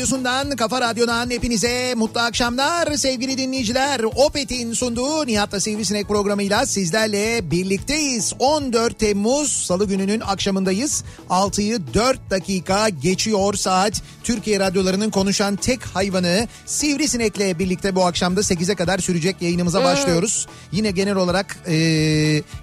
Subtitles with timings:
[0.00, 4.00] radyosundan, kafa radyodan hepinize mutlu akşamlar sevgili dinleyiciler.
[4.00, 8.32] Opet'in sunduğu Nihat'la Sivrisinek programıyla sizlerle birlikteyiz.
[8.38, 11.04] 14 Temmuz Salı gününün akşamındayız.
[11.30, 14.02] 6'yı 4 dakika geçiyor saat.
[14.24, 20.46] Türkiye radyolarının konuşan tek hayvanı Sivrisinek'le birlikte bu akşamda 8'e kadar sürecek yayınımıza başlıyoruz.
[20.72, 21.74] Yine genel olarak e,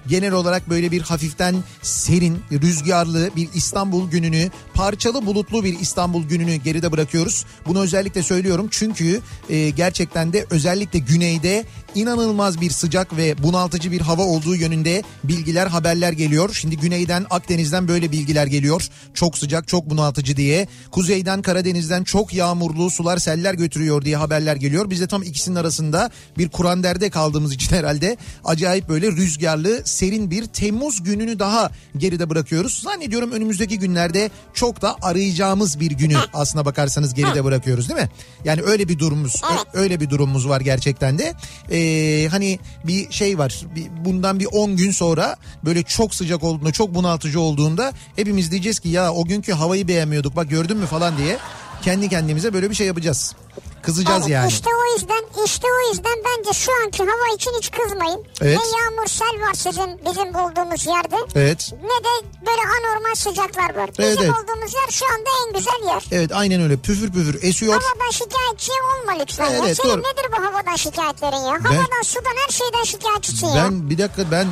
[0.07, 6.55] genel olarak böyle bir hafiften serin, rüzgarlı bir İstanbul gününü, parçalı bulutlu bir İstanbul gününü
[6.55, 7.26] geride bırakıyoruz.
[7.67, 11.65] Bunu özellikle söylüyorum çünkü e, gerçekten de özellikle güneyde
[11.95, 16.49] inanılmaz bir sıcak ve bunaltıcı bir hava olduğu yönünde bilgiler, haberler geliyor.
[16.53, 18.87] Şimdi güneyden Akdeniz'den böyle bilgiler geliyor.
[19.13, 20.67] Çok sıcak, çok bunaltıcı diye.
[20.91, 24.89] Kuzeyden Karadeniz'den çok yağmurlu sular seller götürüyor diye haberler geliyor.
[24.89, 30.45] Biz de tam ikisinin arasında bir kuranderde kaldığımız için herhalde acayip böyle rüzgarlı, serin bir
[30.45, 32.81] Temmuz gününü daha geride bırakıyoruz.
[32.83, 38.09] Zannediyorum önümüzdeki günlerde çok da arayacağımız bir günü aslına bakarsanız geride bırakıyoruz değil mi?
[38.45, 39.41] Yani öyle bir durumumuz,
[39.73, 41.33] ö- öyle bir durumumuz var gerçekten de.
[41.71, 43.61] Ee, hani bir şey var.
[43.75, 45.35] Bir, bundan bir 10 gün sonra
[45.65, 50.35] böyle çok sıcak olduğunda, çok bunaltıcı olduğunda hepimiz diyeceğiz ki ya o günkü havayı beğenmiyorduk
[50.35, 51.37] bak gördün mü falan diye
[51.81, 53.35] kendi kendimize böyle bir şey yapacağız.
[53.81, 54.47] Kızacağız Evet, yani.
[54.47, 58.23] İşte o yüzden işte o yüzden bence şu anki hava için hiç kızmayın.
[58.41, 58.57] Evet.
[58.59, 61.15] Ne yağmur sel var sizin bizim bulduğumuz yerde.
[61.35, 61.73] Evet.
[61.83, 63.89] Ne de böyle anormal sıcaklar var.
[63.97, 64.29] Bizim Evet, evet.
[64.29, 66.03] olduğumuz yer şu anda en güzel yer.
[66.11, 67.73] Evet aynen öyle püfür püfür esiyor.
[67.73, 69.59] Havadan şikayetçi olma lütfen ya.
[69.65, 69.99] Evet, Senin doğru.
[69.99, 71.53] nedir bu havadan şikayetlerin ya?
[71.63, 73.65] Havadan, sudan her şeyden şikayetçisin ya.
[73.65, 74.47] Ben bir dakika ben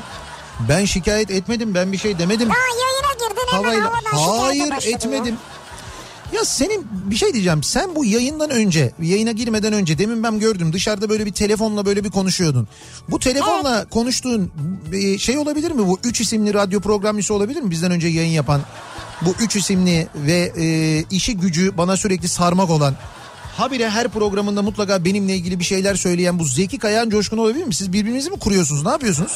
[0.70, 2.50] ben şikayet etmedim ben bir şey demedim.
[2.50, 5.34] Daha yayına girdin hemen Havayla havadan hayır başladın ya.
[6.34, 7.64] Ya senin bir şey diyeceğim.
[7.64, 12.04] Sen bu yayından önce, yayına girmeden önce demin ben gördüm dışarıda böyle bir telefonla böyle
[12.04, 12.68] bir konuşuyordun.
[13.10, 14.52] Bu telefonla konuştuğun
[14.94, 15.88] e, şey olabilir mi?
[15.88, 17.72] Bu üç isimli radyo programcısı olabilir mi?
[17.72, 18.62] Bizden önce yayın yapan
[19.22, 22.96] bu üç isimli ve e, işi gücü bana sürekli sarmak olan
[23.58, 27.74] habire her programında mutlaka benimle ilgili bir şeyler söyleyen bu Zeki Kayan Coşkun olabilir mi?
[27.76, 28.84] Siz birbirinizi mi kuruyorsunuz?
[28.86, 29.32] Ne yapıyorsunuz?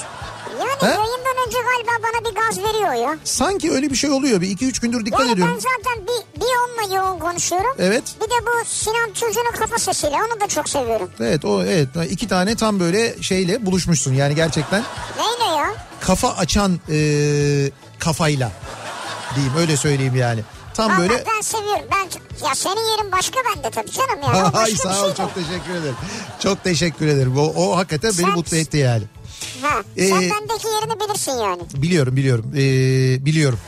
[0.59, 0.85] Yani He?
[0.85, 3.17] yayından önce galiba bana bir gaz veriyor ya.
[3.23, 4.41] Sanki öyle bir şey oluyor.
[4.41, 5.53] Bir iki üç gündür dikkat Yani ediyorum.
[5.55, 7.75] ben zaten bir, bir onunla yoğun konuşuyorum.
[7.79, 8.03] Evet.
[8.21, 11.09] Bir de bu Sinan Tuzcu'nun kafa sesiyle onu da çok seviyorum.
[11.19, 14.83] Evet o evet iki tane tam böyle şeyle buluşmuşsun yani gerçekten
[15.17, 15.75] Neyle ya?
[16.01, 16.99] kafa açan e,
[17.99, 18.51] kafayla
[19.35, 20.41] diyeyim öyle söyleyeyim yani.
[20.79, 21.85] Tam Vallahi böyle ben seviyorum.
[21.91, 22.03] Ben
[22.47, 24.51] ya senin yerin başka bende tabii canım ya.
[24.53, 25.95] O Ay sağ ol şey çok teşekkür ederim.
[26.39, 27.37] Çok teşekkür ederim.
[27.37, 29.03] O, o hakikaten beni Sen- mutlu etti yani.
[29.61, 31.61] Ha, Ee, sen bendeki yerini bilirsin yani.
[31.73, 33.59] Biliyorum biliyorum ee, biliyorum.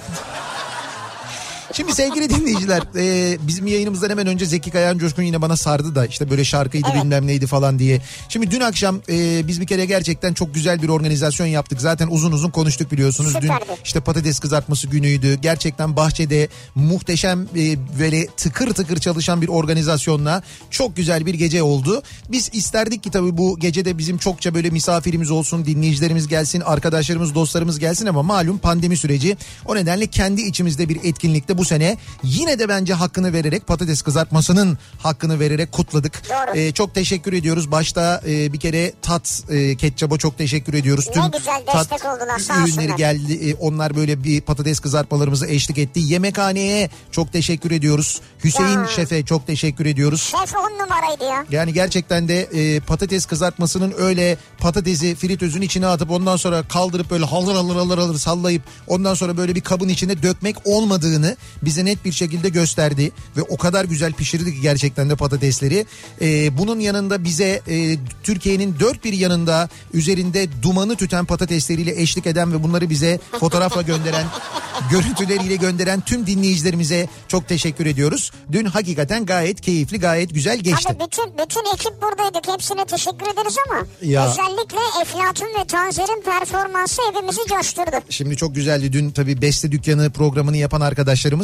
[1.73, 6.05] Şimdi sevgili dinleyiciler e, bizim yayınımızdan hemen önce Zeki Kayan Coşkun yine bana sardı da
[6.05, 7.03] işte böyle şarkıydı Evet.
[7.03, 8.01] bilmem neydi falan diye.
[8.29, 11.81] Şimdi dün akşam e, biz bir kere gerçekten çok güzel bir organizasyon yaptık.
[11.81, 13.33] Zaten uzun uzun konuştuk biliyorsunuz.
[13.35, 13.63] Dün Süperdi.
[13.83, 15.35] işte patates kızartması günüydü.
[15.41, 22.01] Gerçekten bahçede muhteşem e, böyle tıkır tıkır çalışan bir organizasyonla çok güzel bir gece oldu.
[22.31, 27.79] Biz isterdik ki tabii bu gecede bizim çokça böyle misafirimiz olsun, dinleyicilerimiz gelsin, arkadaşlarımız, dostlarımız
[27.79, 29.37] gelsin ama malum pandemi süreci.
[29.65, 34.77] O nedenle kendi içimizde bir etkinlikte bu sene yine de bence hakkını vererek patates kızartmasının
[34.99, 36.21] hakkını vererek kutladık.
[36.29, 36.57] Doğru.
[36.57, 37.71] Ee, çok teşekkür ediyoruz.
[37.71, 41.05] Başta e, bir kere tat e, ketçaba çok teşekkür ediyoruz.
[41.07, 42.97] Ne Tüm güzel tat destek oldular, ürünleri olsunlar.
[42.97, 43.49] geldi.
[43.49, 45.99] E, onlar böyle bir patates kızartmalarımızı eşlik etti.
[45.99, 48.21] Yemekhaneye çok teşekkür ediyoruz.
[48.43, 48.87] Hüseyin Ya.
[48.87, 50.21] Şef'e çok teşekkür ediyoruz.
[50.21, 51.45] Şef on numaraydı ya.
[51.51, 57.25] Yani gerçekten de e, patates kızartmasının öyle patatesi fritözün içine atıp ondan sonra kaldırıp böyle
[57.25, 62.05] halır halır halır halır sallayıp ondan sonra böyle bir kabın içine dökmek olmadığını bize net
[62.05, 63.11] bir şekilde gösterdi.
[63.37, 65.85] Ve o kadar güzel pişirdi ki gerçekten de patatesleri.
[66.21, 72.53] E, bunun yanında bize e, Türkiye'nin dört bir yanında üzerinde dumanı tüten patatesleriyle eşlik eden
[72.53, 74.25] ve bunları bize fotoğrafla gönderen
[74.91, 78.31] görüntüleriyle gönderen tüm dinleyicilerimize çok teşekkür ediyoruz.
[78.51, 80.89] Dün hakikaten gayet keyifli gayet güzel geçti.
[80.89, 82.47] Abi bütün bütün ekip buradaydık.
[82.53, 84.27] Hepsine teşekkür ederiz ama Ya.
[84.29, 87.95] özellikle Eflatun ve Tanzer'in performansı evimizi coşturdu.
[88.09, 91.40] Şimdi çok güzeldi dün tabii Beste Dükkanı programını yapan arkadaşlarımız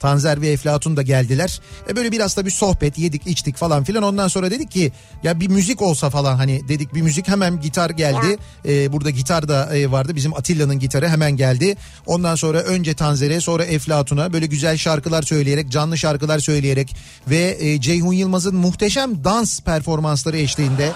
[0.00, 1.60] Tanzer ve Eflatun da geldiler.
[1.88, 4.92] E böyle biraz da bir sohbet yedik içtik falan filan ondan sonra dedik ki
[5.22, 8.38] ya bir müzik olsa falan hani dedik bir müzik hemen gitar geldi.
[8.68, 11.76] E, burada gitar da e, vardı bizim Atilla'nın gitarı hemen geldi.
[12.06, 16.96] Ondan sonra önce Tanzer'e sonra Eflatun'a böyle güzel şarkılar söyleyerek canlı şarkılar söyleyerek
[17.30, 20.92] ve e, Ceyhun Yılmaz'ın muhteşem dans performansları eşliğinde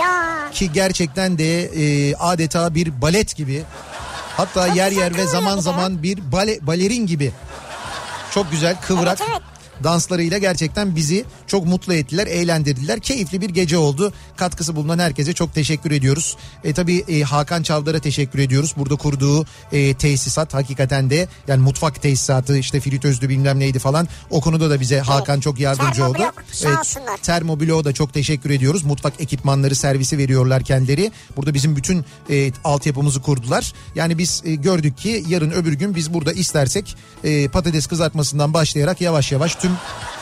[0.00, 3.62] Ya ki gerçekten de e, adeta bir balet gibi
[4.36, 7.32] hatta yer yer ve zaman kıvırdı zaman bir bale, balerin gibi
[8.36, 9.55] çok güzel kıvrak Evet, evet.
[9.84, 13.00] Danslarıyla gerçekten bizi çok mutlu ettiler, eğlendirdiler.
[13.00, 14.12] Keyifli bir gece oldu.
[14.36, 16.36] Katkısı bulunan herkese çok teşekkür ediyoruz.
[16.64, 18.74] E, tabii e, Hakan Çavdar'a teşekkür ediyoruz.
[18.76, 24.08] Burada kurduğu e, tesisat hakikaten de yani mutfak tesisatı işte fritözlü bilmem neydi falan.
[24.30, 26.18] O konuda da bize Hakan çok yardımcı oldu.
[26.60, 27.22] Termoblok.
[27.22, 28.84] Termoblok'a da çok teşekkür ediyoruz.
[28.84, 31.12] Mutfak ekipmanları servisi veriyorlar kendileri.
[31.36, 33.72] Burada bizim bütün e, altyapımızı kurdular.
[33.94, 39.00] Yani biz e, gördük ki yarın öbür gün biz burada istersek e, patates kızartmasından başlayarak
[39.00, 39.76] yavaş yavaş tüm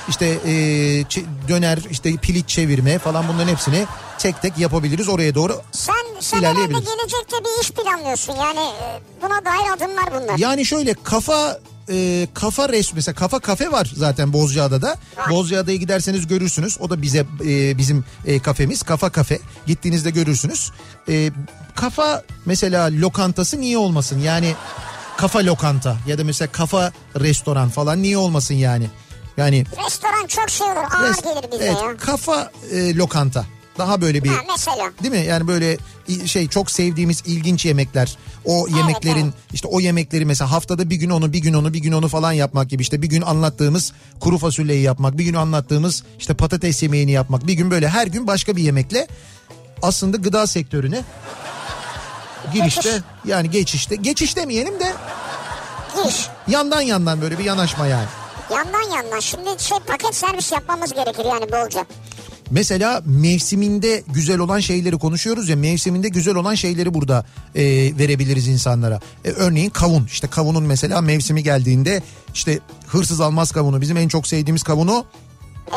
[0.08, 0.52] işte e,
[1.48, 3.86] döner işte piliç çevirme falan bunların hepsini
[4.18, 5.60] tek tek yapabiliriz oraya doğru.
[5.72, 6.84] sen sen İlerleyebiliriz.
[6.84, 8.32] gelecekte bir iş planlıyorsun.
[8.32, 10.38] Yani e, buna dair adımlar bunlar.
[10.38, 11.58] Yani şöyle kafa
[11.88, 14.96] e, kafa res mesela kafa kafe var zaten Bozcaada'da.
[15.30, 16.76] Bozcaada'ya giderseniz görürsünüz.
[16.80, 19.38] O da bize e, bizim e, kafemiz kafa kafe.
[19.66, 20.70] Gittiğinizde görürsünüz.
[21.08, 21.30] E,
[21.74, 24.18] kafa mesela lokantası niye olmasın?
[24.18, 24.54] Yani
[25.16, 28.90] kafa lokanta ya da mesela kafa restoran falan niye olmasın yani?
[29.36, 31.96] Yani Restoran çok şey olur ağır res- gelir bize evet, ya.
[31.96, 33.44] kafa e, lokanta.
[33.78, 34.90] Daha böyle bir Ha, mesela.
[35.02, 35.26] Değil mi?
[35.28, 35.76] Yani böyle
[36.26, 38.16] şey çok sevdiğimiz ilginç yemekler.
[38.44, 39.34] O yemeklerin evet.
[39.52, 42.32] işte o yemekleri mesela haftada bir gün onu bir gün onu bir gün onu falan
[42.32, 47.10] yapmak gibi işte bir gün anlattığımız kuru fasulyeyi yapmak, bir gün anlattığımız işte patates yemeğini
[47.10, 47.46] yapmak.
[47.46, 49.08] Bir gün böyle her gün başka bir yemekle
[49.82, 51.00] aslında gıda sektörüne
[52.52, 53.02] girişte Geçiş.
[53.24, 54.92] yani geçişte geçiş demeyelim de
[56.04, 56.26] Giş.
[56.48, 58.06] yandan yandan böyle bir yanaşma yani.
[58.52, 59.20] Yandan yandan.
[59.20, 61.86] Şimdi şey paket servis yapmamız gerekir yani bolca.
[62.50, 67.62] Mesela mevsiminde güzel olan şeyleri konuşuyoruz ya mevsiminde güzel olan şeyleri burada e,
[67.98, 69.00] verebiliriz insanlara.
[69.24, 72.02] E, örneğin kavun işte kavunun mesela mevsimi geldiğinde
[72.34, 75.04] işte hırsız almaz kavunu bizim en çok sevdiğimiz kavunu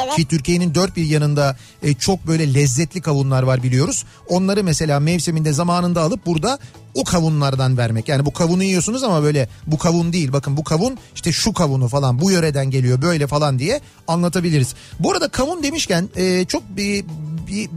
[0.04, 0.16] Evet.
[0.16, 4.06] ki Türkiye'nin dört bir yanında e, çok böyle lezzetli kavunlar var biliyoruz.
[4.30, 6.60] Onları mesela mevsiminde zamanında alıp burada
[6.94, 8.10] o kavunlardan vermek.
[8.10, 10.34] Yani bu kavunu yiyorsunuz ama böyle bu kavun değil.
[10.34, 14.76] Bakın bu kavun işte şu kavunu falan bu yöreden geliyor böyle falan diye anlatabiliriz.
[15.00, 17.06] Bu arada kavun demişken e, çok bir,
[17.48, 17.70] bir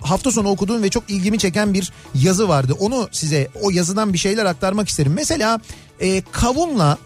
[0.00, 2.74] hafta sonu okuduğum ve çok ilgimi çeken bir yazı vardı.
[2.78, 5.12] Onu size o yazıdan bir şeyler aktarmak isterim.
[5.12, 5.60] Mesela
[6.00, 6.98] e, kavunla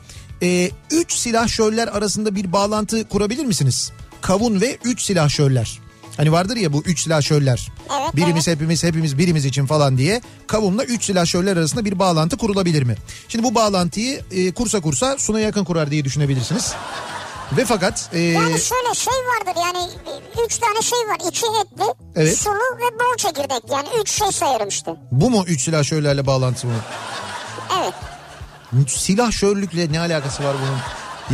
[0.42, 3.92] e, üç silahşörler arasında bir bağlantı kurabilir misiniz?
[4.22, 5.78] Kavun ve üç silahşörler.
[6.16, 7.68] Hani vardır ya bu üç silahşörler.
[8.00, 10.20] Evet, birimiz hepimiz hepimiz birimiz için falan diye.
[10.46, 12.94] Kavunla üç silahşörler arasında bir bağlantı kurulabilir mi?
[13.28, 16.72] Şimdi bu bağlantıyı e, kursa kursa Suna yakın kurar diye düşünebilirsiniz.
[17.56, 19.90] Ve fakat e, Yani şöyle şey vardır yani
[20.46, 21.30] üç tane şey var.
[21.30, 21.84] İçi etli,
[22.16, 22.38] Evet.
[22.38, 23.62] sulu ve bol çekirdek.
[23.72, 24.94] Yani üç şey sayarım işte.
[25.12, 26.72] bu mu üç silahşörlerle bağlantısı mı?
[27.82, 27.94] Evet.
[28.90, 30.78] Silahşörlükle ne alakası var bunun?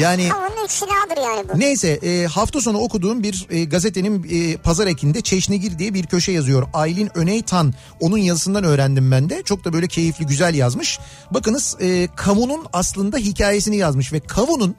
[0.04, 1.60] Yani Tavuğun üç silahıdır yani bu.
[1.60, 6.32] Neyse e, hafta sonu okuduğum bir e, gazetenin e, pazar ekinde Çeşnigir diye bir köşe
[6.32, 6.68] yazıyor.
[6.72, 9.42] Aylin Öneytan onun yazısından öğrendim ben de.
[9.42, 10.98] Çok da böyle keyifli güzel yazmış.
[11.30, 14.76] Bakınız e, kavunun aslında hikayesini yazmış ve kavunun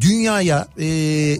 [0.00, 0.86] dünyaya e,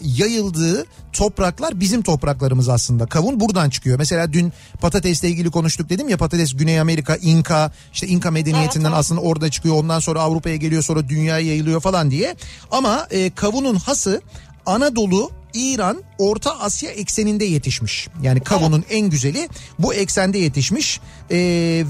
[0.02, 3.06] yayıldığı topraklar bizim topraklarımız aslında.
[3.06, 3.98] Kavun buradan çıkıyor.
[3.98, 8.98] Mesela dün patatesle ilgili konuştuk dedim ya patates Güney Amerika, İnka, işte İnka medeniyetinden Evet,
[8.98, 9.74] aslında orada çıkıyor.
[9.74, 12.36] Ondan sonra Avrupa'ya geliyor sonra dünyaya yayılıyor falan diye.
[12.70, 14.20] Ama e, kavunun hası
[14.66, 18.08] Anadolu İran Orta Asya ekseninde yetişmiş.
[18.22, 19.48] Yani kavunun en güzeli
[19.78, 21.00] bu eksende yetişmiş.
[21.30, 21.36] Ee,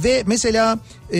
[0.05, 0.79] ve mesela
[1.13, 1.19] e,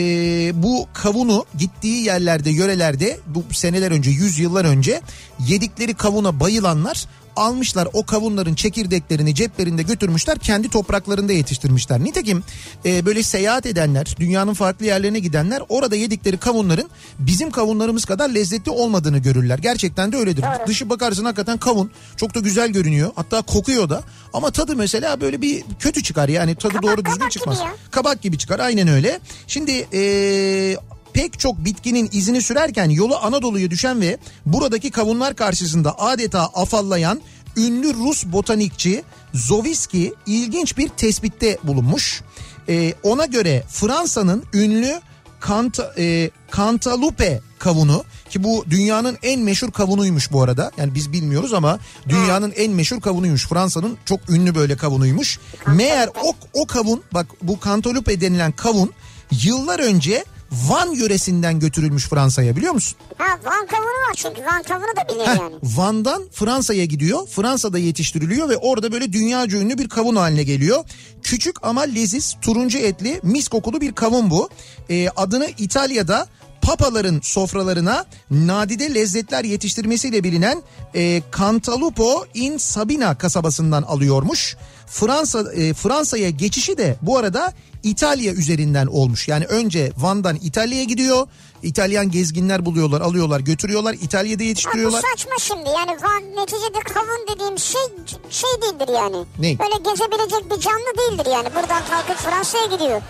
[0.63, 5.01] bu kavunu gittiği yerlerde yörelerde bu seneler önce 100 yıllar önce
[5.47, 7.07] yedikleri kavuna bayılanlar
[7.39, 12.03] almışlar o kavunların çekirdeklerini ceplerinde götürmüşler kendi topraklarında yetiştirmişler.
[12.03, 12.43] Nitekim
[12.85, 18.69] e, böyle seyahat edenler dünyanın farklı yerlerine gidenler orada yedikleri kavunların bizim kavunlarımız kadar lezzetli
[18.71, 19.57] olmadığını görürler.
[19.59, 20.41] Gerçekten de öyledir.
[20.43, 20.67] Doğru.
[20.67, 24.03] Dışı bakarsın hakikaten kavun çok da güzel görünüyor hatta kokuyor da
[24.33, 27.57] ama tadı mesela böyle bir kötü çıkar yani tadı Kabak, doğru düzgün kabak çıkmaz.
[27.59, 27.67] gibi.
[27.91, 29.19] Kabak gibi çıkar aynen öyle.
[29.47, 30.77] Şimdi eee
[31.13, 37.21] pek çok bitkinin izini sürerken yolu Anadolu'ya düşen ve buradaki kavunlar karşısında adeta afallayan
[37.57, 42.21] ünlü Rus botanikçi Zoviski ilginç bir tespitte bulunmuş.
[42.67, 45.01] Eee, ona göre Fransa'nın ünlü
[45.39, 50.71] Kanta, e, Cantaloupe kavunu ki bu dünyanın en meşhur kavunuymuş bu arada.
[50.77, 53.47] Yani biz bilmiyoruz ama dünyanın en meşhur kavunuymuş.
[53.47, 55.39] Fransa'nın çok ünlü böyle kavunuymuş.
[55.67, 58.93] Meğer o, o kavun bak bu Cantaloupe denilen kavun
[59.31, 62.97] yıllar önce Van yöresinden götürülmüş Fransa'ya biliyor musun?
[63.17, 65.55] Ha Van kavunu var çünkü Van kavunu da bilir Heh, yani.
[65.63, 67.27] Van'dan Fransa'ya gidiyor.
[67.27, 70.83] Fransa'da yetiştiriliyor ve orada böyle dünyaca ünlü bir kavun haline geliyor.
[71.23, 74.49] Küçük ama leziz, turuncu etli, mis kokulu bir kavun bu.
[74.89, 76.27] Ee, adını İtalya'da
[76.61, 80.63] papaların sofralarına nadide lezzetler yetiştirmesiyle bilinen
[80.95, 84.55] e, Cantalupo in Sabina kasabasından alıyormuş.
[84.87, 89.27] Fransa e, Fransa'ya geçişi de bu arada İtalya üzerinden olmuş.
[89.27, 91.27] Yani önce Van'dan İtalya'ya gidiyor.
[91.63, 93.93] İtalyan gezginler buluyorlar, alıyorlar, götürüyorlar.
[93.93, 95.01] İtalya'da yetiştiriyorlar.
[95.11, 97.81] saçma şimdi yani Van neticede kavun dediğim şey
[98.29, 99.25] şey değildir yani.
[99.39, 99.59] Ne?
[99.59, 101.49] Böyle gezebilecek bir canlı değildir yani.
[101.55, 103.01] Buradan kalkıp Fransa'ya gidiyor.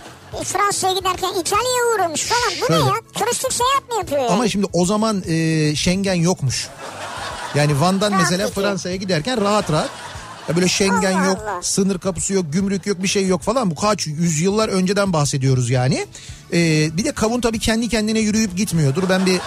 [0.43, 2.61] Fransa'ya giderken İtalya'ya uğramış falan.
[2.61, 2.85] Bu Şöyle.
[2.85, 2.95] ne ya?
[3.13, 4.31] Turistik seyahat mi yapıyor yani?
[4.31, 6.67] Ama şimdi o zaman e, Schengen yokmuş.
[7.55, 8.65] Yani Van'dan Rahat mesela gidiyor.
[8.65, 9.89] Fransa'ya giderken rahat rahat.
[10.49, 11.61] Ya böyle Schengen Allah yok, Allah.
[11.61, 13.71] sınır kapısı yok, gümrük yok, bir şey yok falan.
[13.71, 16.05] Bu kaç yüzyıllar önceden bahsediyoruz yani.
[16.53, 16.57] E,
[16.97, 18.95] bir de kavun tabii kendi kendine yürüyüp gitmiyor.
[18.95, 19.39] Dur ben bir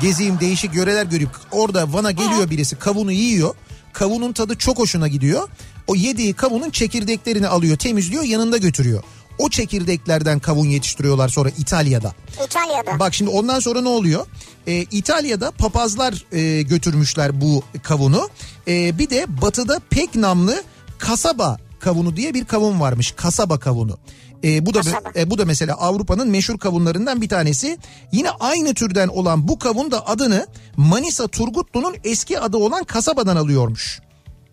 [0.00, 3.54] gezeyim, değişik yöreler görüp orada Van'a geliyor birisi kavunu yiyor.
[3.92, 5.48] Kavunun tadı çok hoşuna gidiyor.
[5.86, 9.02] O yediği kavunun çekirdeklerini alıyor, temizliyor, yanında götürüyor.
[9.38, 12.12] O çekirdeklerden kavun yetiştiriyorlar sonra İtalya'da.
[12.46, 12.98] İtalya'da.
[12.98, 14.26] Bak şimdi ondan sonra ne oluyor?
[14.66, 18.28] Ee, İtalya'da papazlar e, götürmüşler bu kavunu.
[18.68, 20.62] Ee, bir de batıda pek namlı
[20.98, 23.12] kasaba kavunu diye bir kavun varmış.
[23.16, 23.98] Kasaba kavunu.
[24.44, 25.10] Ee, bu da Kasaba.
[25.16, 27.78] e, bu da mesela Avrupa'nın meşhur kavunlarından bir tanesi.
[28.12, 34.00] Yine aynı türden olan bu kavun da adını Manisa Turgutlu'nun eski adı olan kasabadan alıyormuş.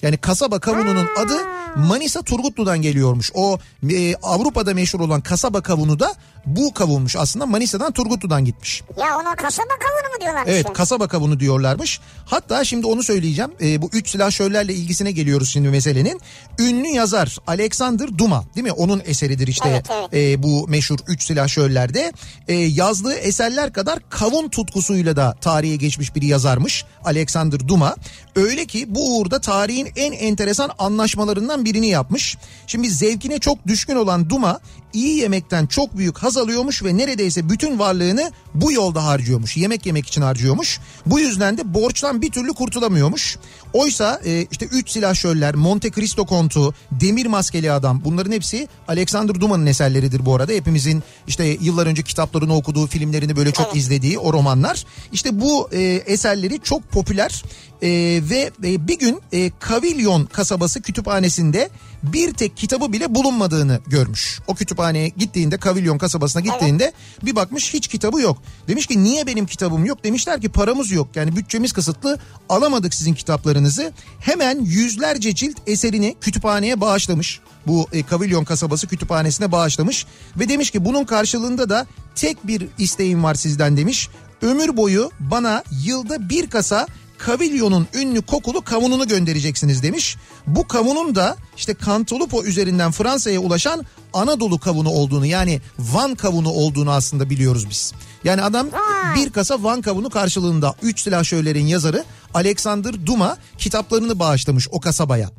[0.01, 1.37] Yani kasaba kavununun adı
[1.75, 3.31] Manisa Turgutlu'dan geliyormuş.
[3.33, 6.13] O e, Avrupa'da meşhur olan kasaba kavunu da
[6.45, 7.15] bu kavunmuş.
[7.15, 8.83] Aslında Manisa'dan Turgutlu'dan gitmiş.
[8.97, 10.43] Ya ona kasaba kavunu mu diyorlar?
[10.47, 11.99] Evet kasaba kavunu diyorlarmış.
[12.25, 13.51] Hatta şimdi onu söyleyeceğim.
[13.61, 16.21] E, bu üç silahşörlerle ilgisine geliyoruz şimdi meselenin.
[16.59, 18.71] Ünlü yazar Alexander Duma değil mi?
[18.71, 20.13] Onun eseridir işte Evet, evet.
[20.13, 22.13] e, bu meşhur üç silahşörlerde.
[22.47, 27.95] E, yazdığı eserler kadar kavun tutkusuyla da tarihe geçmiş bir yazarmış Alexander Duma.
[28.35, 32.37] Öyle ki bu uğurda tarihin en enteresan anlaşmalarından birini yapmış.
[32.67, 34.59] Şimdi zevkine çok düşkün olan Duma
[34.93, 39.57] iyi yemekten çok büyük haz alıyormuş ve neredeyse bütün varlığını bu yolda harcıyormuş.
[39.57, 40.79] Yemek yemek için harcıyormuş.
[41.05, 43.37] Bu yüzden de borçtan bir türlü kurtulamıyormuş.
[43.73, 49.65] Oysa e, işte üç silahşörler, Monte Cristo kontu, Demir Maskeli Adam bunların hepsi Alexander Duma'nın
[49.65, 50.51] eserleridir bu arada.
[50.51, 54.85] Hepimizin işte yıllar önce kitaplarını okuduğu, filmlerini böyle çok izlediği o romanlar.
[55.13, 57.43] İşte bu e, eserleri çok popüler
[57.81, 57.89] e,
[58.29, 61.69] ve e, bir gün e, Kavilyon kasabası kütüphanesinde
[62.03, 64.39] bir tek kitabı bile bulunmadığını görmüş.
[64.47, 68.37] O kütüphaneye gittiğinde Kavilyon kasabasına gittiğinde bir bakmış hiç kitabı yok.
[68.67, 70.03] Demiş ki niye benim kitabım yok?
[70.03, 72.19] Demişler ki paramız yok yani bütçemiz kısıtlı
[72.49, 73.91] alamadık sizin kitaplarınızı.
[74.19, 77.39] Hemen yüzlerce cilt eserini kütüphaneye bağışlamış.
[77.67, 80.05] Bu e, Kavilyon kasabası kütüphanesine bağışlamış
[80.39, 81.85] ve demiş ki bunun karşılığında da
[82.15, 84.09] tek bir isteğim var sizden demiş.
[84.41, 86.87] Ömür boyu bana yılda bir kasa
[87.25, 90.17] Kavilyon'un ünlü kokulu kavununu göndereceksiniz demiş.
[90.47, 96.91] Bu kavunun da işte Cantaloupe üzerinden Fransa'ya ulaşan Anadolu kavunu olduğunu yani Van kavunu olduğunu
[96.91, 97.93] aslında biliyoruz biz.
[98.23, 98.67] Yani adam
[99.15, 105.29] bir kasa Van kavunu karşılığında 3 silahşörlerin yazarı Alexander Duma kitaplarını bağışlamış o kasabaya.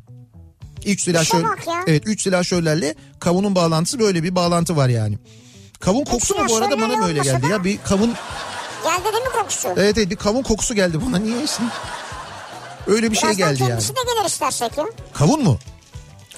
[0.85, 1.43] Üç silahşör,
[1.87, 5.17] evet üç silahşörlerle kavunun bağlantısı böyle bir bağlantı var yani.
[5.79, 8.13] Kavun kokusu mu bu arada bana mı öyle olmasa geldi ya bir kavun
[8.83, 9.67] Geldi değil mi kokusu?
[9.77, 11.35] evet evet bir kavun kokusu geldi bana niye
[12.87, 13.69] Öyle bir şey Birazdan geldi yani.
[13.69, 14.85] kendisi de gelir istersek ya.
[15.13, 15.57] Kavun mu?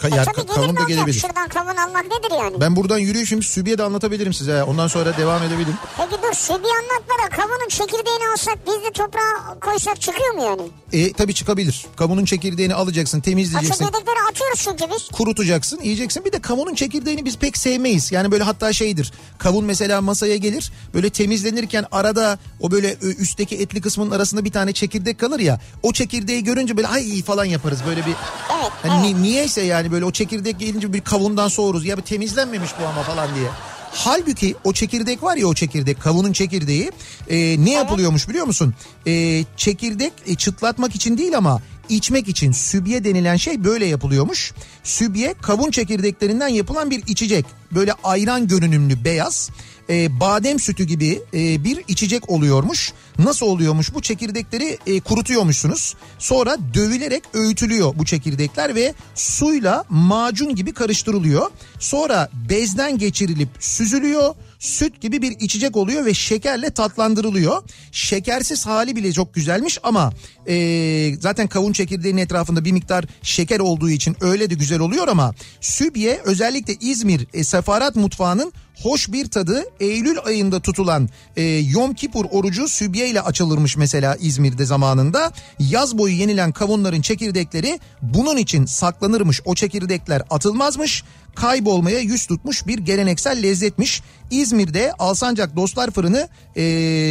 [0.09, 1.19] Ka- E ya tabii kavun da gelebilir.
[1.19, 2.61] Şuradan kavun almak nedir yani?
[2.61, 4.63] Ben buradan yürüyüp şimdi Sübiye de anlatabilirim size.
[4.63, 5.75] Ondan sonra devam edebilirim.
[5.97, 10.43] Peki dur şu bir anlatma da kavunun çekirdeğini alsak biz de toprağa koysak çıkıyor mu
[10.43, 10.61] yani?
[10.93, 11.85] E tabii çıkabilir.
[11.95, 13.85] Kavunun çekirdeğini alacaksın, O temizleyeceksin.
[13.85, 15.07] çekirdekleri atıyoruz çünkü biz.
[15.09, 16.25] kurutacaksın, yiyeceksin.
[16.25, 18.11] Bir de kavunun çekirdeğini biz pek sevmeyiz.
[18.11, 19.13] Yani böyle hatta şeydir.
[19.37, 20.71] Kavun mesela masaya gelir.
[20.93, 25.59] Böyle temizlenirken arada o böyle ö, üstteki etli kısmının arasında bir tane çekirdek kalır ya.
[25.83, 27.79] O çekirdeği görünce böyle ay falan yaparız.
[27.87, 28.13] Böyle bir
[28.61, 29.15] Evet, hani evet.
[29.15, 31.85] ni- niyeyse yani böyle o çekirdek gelince bir kavundan soğuruz.
[31.85, 33.47] Ya bir temizlenmemiş bu ama falan diye.
[33.91, 36.91] Halbuki o çekirdek var ya o çekirdek kavunun çekirdeği
[37.29, 38.73] e, ne yapılıyormuş biliyor musun?
[39.07, 44.53] E, çekirdek e, çıtlatmak için değil ama içmek için sübye denilen şey böyle yapılıyormuş.
[44.83, 47.45] Sübye kavun çekirdeklerinden yapılan bir içecek.
[47.71, 49.49] Böyle ayran görünümlü beyaz
[49.89, 52.93] e, badem sütü gibi e, bir içecek oluyormuş.
[53.19, 55.95] Nasıl oluyormuş bu çekirdekleri e, kurutuyormuşsunuz.
[56.19, 61.51] Sonra dövülerek öğütülüyor bu çekirdekler ve suyla macun gibi karıştırılıyor.
[61.79, 64.35] Sonra bezden geçirilip süzülüyor.
[64.59, 67.63] Süt gibi bir içecek oluyor ve şekerle tatlandırılıyor.
[67.91, 70.13] Şekersiz hali bile çok güzelmiş ama
[70.47, 75.33] e, zaten kavun çekirdeğinin etrafında bir miktar şeker olduğu için öyle de güzel oluyor ama
[75.61, 82.25] sübye özellikle İzmir e, sefarat mutfağının hoş bir tadı Eylül ayında tutulan e, Yom Kipur
[82.31, 85.31] orucu sübye ile açılırmış mesela İzmir'de zamanında.
[85.59, 89.41] Yaz boyu yenilen kavunların çekirdekleri bunun için saklanırmış.
[89.45, 91.03] O çekirdekler atılmazmış.
[91.35, 94.01] Kaybolmaya yüz tutmuş bir geleneksel lezzetmiş.
[94.31, 96.61] İzmir'de Alsancak Dostlar Fırını e,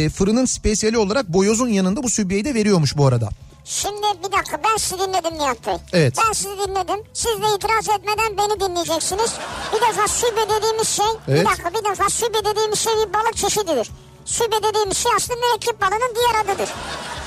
[0.09, 3.29] fırının spesiyali olarak boyozun yanında bu sübyeyi de veriyormuş bu arada.
[3.65, 5.75] Şimdi bir dakika ben sizi dinledim Nihat Bey.
[5.93, 6.15] Evet.
[6.27, 7.03] Ben sizi dinledim.
[7.13, 9.31] Siz de itiraz etmeden beni dinleyeceksiniz.
[9.75, 11.41] Bir defa sübe dediğimiz şey, Evet.
[11.45, 13.91] bir dakika bir defa sübe dediğimiz şey bir balık çeşididir.
[14.25, 16.69] Sübe dediğimiz şey aslında mürekkep balığının diğer adıdır.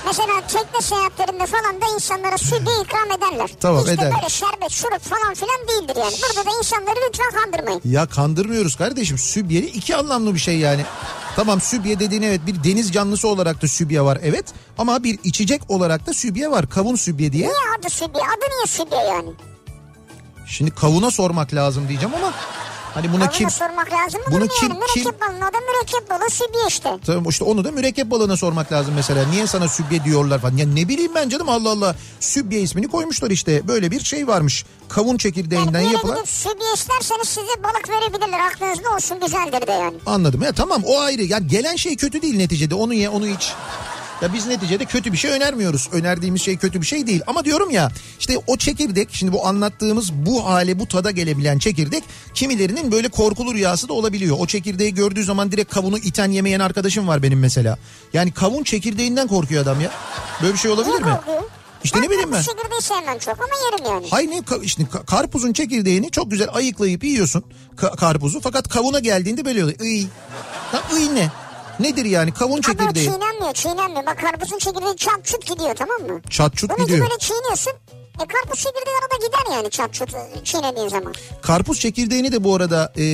[0.06, 3.50] Mesela tekne seyahatlerinde falan da insanlara sübe ikram ederler.
[3.60, 4.12] Tamam, işte eder.
[4.16, 6.14] böyle şerbet, şurup falan filan değildir yani.
[6.22, 7.80] Burada da insanları lütfen kandırmayın.
[7.84, 9.18] Ya kandırmıyoruz kardeşim.
[9.18, 10.84] Sübye iki anlamlı bir şey yani.
[11.36, 14.44] Tamam sübye dediğin evet bir deniz canlısı olarak da sübye var evet.
[14.78, 16.70] Ama bir içecek olarak da sübye var.
[16.70, 17.48] Kavun sübye diye.
[17.48, 18.18] Niye adı sübe?
[18.18, 19.30] Adı niye sübe yani?
[20.46, 22.32] Şimdi kavuna sormak lazım diyeceğim ama
[22.94, 23.50] hani buna Buna kim...
[23.50, 24.26] sormak lazım mı?
[24.30, 24.78] bunu Bunu kim- yani?
[24.78, 26.98] Mürekkep kim- balığının adı mürekkep balığı sübe işte.
[27.06, 29.26] Tamam işte onu da mürekkep balığına sormak lazım mesela.
[29.28, 30.56] Niye sana sübye diyorlar falan.
[30.56, 31.96] Ya ne bileyim ben canım Allah Allah.
[32.20, 33.68] Sübye ismini koymuşlar işte.
[33.68, 34.64] Böyle bir şey varmış.
[34.88, 36.14] Kavun çekirdeğinden Yani yapılan.
[36.16, 38.40] gidip sübye isterseniz size balık verebilirler.
[38.40, 39.96] Aklınızda olsun güzeldir de yani.
[40.06, 40.42] Anladım.
[40.42, 41.22] Ya tamam o ayrı.
[41.22, 42.74] Yani gelen şey kötü değil neticede.
[42.74, 43.52] Onu ye onu iç.
[44.22, 45.88] Ya biz neticede kötü bir şey önermiyoruz.
[45.92, 47.20] Önerdiğimiz şey kötü bir şey değil.
[47.26, 52.04] Ama diyorum ya işte o çekirdek şimdi bu anlattığımız bu hale bu tada gelebilen çekirdek
[52.34, 54.36] kimilerinin böyle korkulu rüyası da olabiliyor.
[54.40, 57.78] O çekirdeği gördüğü zaman direkt kavunu iten yemeyen arkadaşım var benim mesela.
[58.12, 59.90] Yani kavun çekirdeğinden korkuyor adam ya.
[60.42, 61.18] Böyle bir şey olabilir mi?
[61.84, 62.42] İşte ne bileyim ben.
[62.42, 64.06] çekirdeği sevmem çok ama yerim yani.
[64.10, 67.44] Hayır ne işte ka- karpuzun çekirdeğini çok güzel ayıklayıp yiyorsun
[67.76, 69.80] ka- karpuzu fakat kavuna geldiğinde böyle oluyor.
[69.80, 70.06] Iy.
[70.74, 71.30] Lan iy ne?
[71.80, 73.04] Nedir yani kavun Ama çekirdeği?
[73.04, 74.06] çiğnenmiyor çiğnenmiyor.
[74.06, 76.20] Bak karpuzun çekirdeği çat çut gidiyor tamam mı?
[76.30, 77.00] Çat çut Bunu gidiyor.
[77.00, 77.72] böyle çiğniyorsun.
[78.24, 81.14] E karpuz çekirdeği arada gider yani çat çut e, çiğnediğin zaman.
[81.42, 83.04] Karpuz çekirdeğini de bu arada e,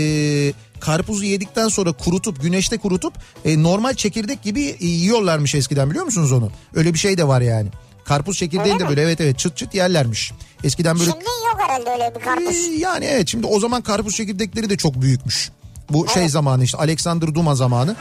[0.81, 6.33] karpuzu yedikten sonra kurutup güneşte kurutup e, normal çekirdek gibi e, yiyorlarmış eskiden biliyor musunuz
[6.33, 6.51] onu?
[6.75, 7.69] Öyle bir şey de var yani.
[8.05, 10.33] Karpuz çekirdeğini de böyle evet evet çıt çıt yerlermiş.
[10.65, 12.57] Eskiden böyle Şimdi yok herhalde öyle bir karpuz.
[12.57, 15.51] Ee, yani evet şimdi o zaman karpuz çekirdekleri de çok büyükmüş.
[15.91, 17.97] Bu şey zamanı işte Alexander Duma zamanı.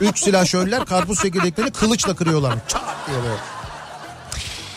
[0.00, 2.54] Üç silahşörler karpuz çekirdeklerini kılıçla kırıyorlar.
[2.68, 3.61] Çat diye böyle.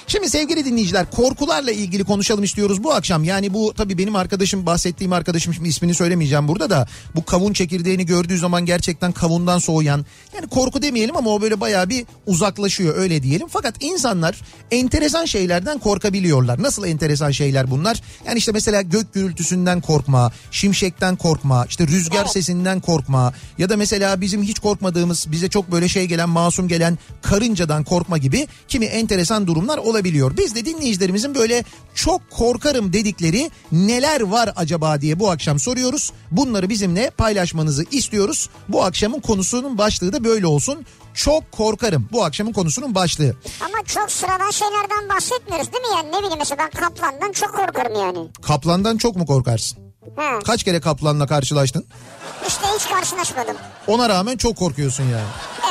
[0.08, 3.24] Şimdi sevgili dinleyiciler korkularla ilgili konuşalım istiyoruz bu akşam.
[3.24, 8.06] Yani bu tabii benim arkadaşım bahsettiğim arkadaşım şimdi ismini söylemeyeceğim burada da bu kavun çekirdeğini
[8.06, 13.24] gördüğü zaman gerçekten kavundan soğuyan yani korku demeyelim ama o böyle bayağı bir uzaklaşıyor öyle
[13.24, 13.48] diyelim.
[13.50, 14.42] Fakat insanlar
[14.72, 16.64] enteresan şeylerden korkabiliyorlar.
[16.64, 18.02] Nasıl enteresan şeyler bunlar?
[18.28, 22.32] Yani işte mesela gök gürültüsünden korkma, şimşekten korkma, işte rüzgar Evet.
[22.32, 26.98] sesinden korkma ya da mesela bizim hiç korkmadığımız bize çok böyle şey gelen masum gelen
[27.22, 30.38] karıncadan korkma gibi kimi enteresan durumlar olabiliyor.
[30.38, 31.64] Biz de dinleyicilerimizin böyle
[31.96, 36.12] çok korkarım dedikleri neler var acaba diye bu akşam soruyoruz.
[36.32, 38.50] Bunları bizimle paylaşmanızı istiyoruz.
[38.70, 40.86] Bu akşamın konusunun başlığı da böyle olsun.
[41.14, 43.36] Çok korkarım bu akşamın konusunun başlığı.
[43.62, 46.12] Ama çok sıradan şeylerden bahsetmiyoruz değil mi yani?
[46.12, 48.30] Ne bileyim mesela ben kaplandan çok korkarım yani.
[48.42, 49.78] Kaplandan çok mu korkarsın?
[50.16, 50.40] Ha.
[50.46, 51.86] Kaç kere kaplanla karşılaştın?
[52.48, 53.56] İşte hiç karşılaşmadım.
[53.88, 55.26] Ona rağmen çok korkuyorsun yani.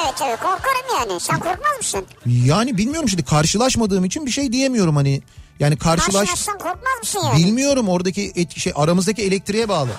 [0.05, 1.21] Evet evet korkarım yani.
[1.21, 2.07] Sen korkmaz mısın?
[2.27, 5.23] Yani bilmiyorum şimdi karşılaşmadığım için bir şey diyemiyorum hani.
[5.61, 7.37] Yani karşılaş Karşılaşsan korkmaz mısın yani?
[7.45, 9.91] bilmiyorum oradaki et, şey aramızdaki elektriğe bağlı.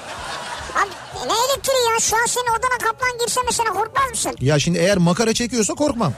[0.76, 0.90] Abi
[1.28, 2.00] ne elektriği ya?
[2.00, 4.36] Şu an senin odana kaplan girse mesela korkmaz mısın?
[4.42, 6.14] Ya şimdi eğer makara çekiyorsa korkmam.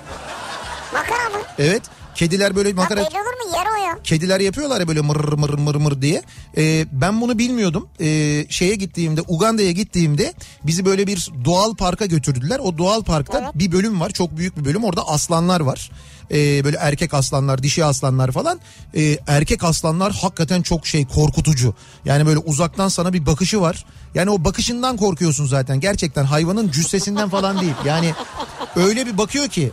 [0.94, 1.38] Makara mı?
[1.60, 1.82] Evet.
[2.18, 4.00] Kediler böyle Ya makara belli olur mu yer o ya.
[4.04, 6.22] Kediler yapıyorlar ya böyle mır mır mır mır diye.
[6.58, 7.88] Ee, ben bunu bilmiyordum.
[8.02, 12.60] Ee, şeye gittiğimde Uganda'ya gittiğimde bizi böyle bir doğal parka götürdüler.
[12.60, 13.50] O doğal parkta Evet.
[13.56, 15.92] bir bölüm var çok büyük bir bölüm orada aslanlar var.
[16.32, 18.60] Ee, böyle erkek aslanlar dişi aslanlar falan.
[18.96, 21.74] Ee, erkek aslanlar hakikaten çok şey korkutucu.
[22.06, 23.86] Yani böyle uzaktan sana bir bakışı var.
[24.16, 27.74] Yani o bakışından korkuyorsun zaten gerçekten hayvanın cüssesinden falan değil.
[27.86, 28.14] Yani
[28.76, 29.72] öyle bir bakıyor ki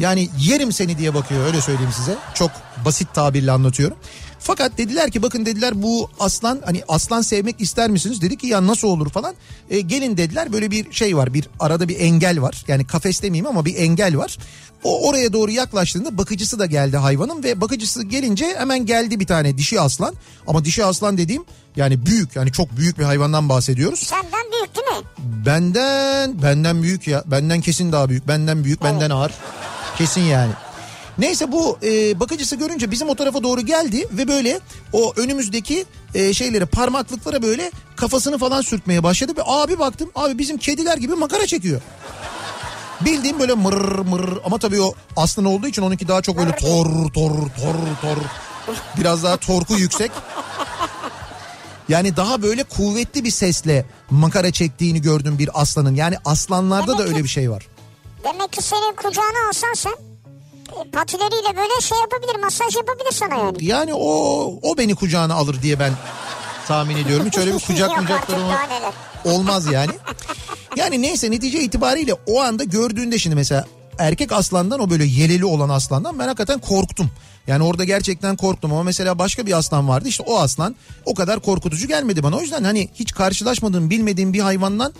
[0.00, 2.16] yani yerim seni diye bakıyor öyle söyleyeyim size.
[2.34, 2.50] Çok
[2.84, 3.96] basit tabirle anlatıyorum.
[4.38, 8.22] Fakat dediler ki bakın dediler bu aslan hani aslan sevmek ister misiniz?
[8.22, 9.34] Dedik ki ya nasıl olur falan.
[9.70, 12.64] E, gelin dediler böyle bir şey var bir arada bir engel var.
[12.68, 14.38] Yani kafes demeyeyim ama bir engel var.
[14.84, 19.58] O oraya doğru yaklaştığında bakıcısı da geldi hayvanın ve bakıcısı gelince hemen geldi bir tane
[19.58, 20.14] dişi aslan.
[20.46, 21.44] Ama dişi aslan dediğim
[21.76, 23.98] yani büyük yani çok büyük bir hayvandan bahsediyoruz.
[24.00, 25.06] Senden büyük değil mi?
[25.46, 27.24] Benden benden büyük ya.
[27.26, 28.28] Benden kesin daha büyük.
[28.28, 29.32] Benden büyük, benden ağır.
[29.98, 30.52] Kesin yani.
[31.18, 34.60] Neyse bu e, bakıcısı görünce bizim o tarafa doğru geldi ve böyle
[34.92, 35.84] o önümüzdeki
[36.14, 41.14] e, şeyleri parmaklıklara böyle kafasını falan sürtmeye başladı ve abi baktım abi bizim kediler gibi
[41.14, 41.80] makara çekiyor.
[43.00, 46.86] Bildiğim böyle mır mır ama tabii o aslan olduğu için onunki daha çok böyle tor
[47.12, 48.16] tor tor tor
[49.00, 50.10] biraz daha torku yüksek.
[51.88, 55.94] Yani daha böyle kuvvetli bir sesle makara çektiğini gördüm bir aslanın.
[55.94, 57.66] Yani aslanlarda da Demek ki- öyle bir şey var.
[58.24, 63.64] Demek ki senin kucağına alsan sen e, patileriyle böyle şey yapabilir masaj yapabilir sana yani.
[63.64, 65.92] Yani o o beni kucağına alır diye ben
[66.68, 67.26] tahmin ediyorum.
[67.26, 68.92] Hiç öyle bir kucak daha neler.
[69.24, 69.92] olmaz yani.
[70.76, 73.66] Yani neyse netice itibariyle o anda gördüğünde şimdi mesela
[73.98, 77.10] erkek aslandan o böyle yeleli olan aslandan ben hakikaten korktum.
[77.46, 81.40] Yani orada gerçekten korktum ama mesela başka bir aslan vardı işte o aslan o kadar
[81.40, 82.36] korkutucu gelmedi bana.
[82.36, 84.92] O yüzden hani hiç karşılaşmadığım bilmediğim bir hayvandan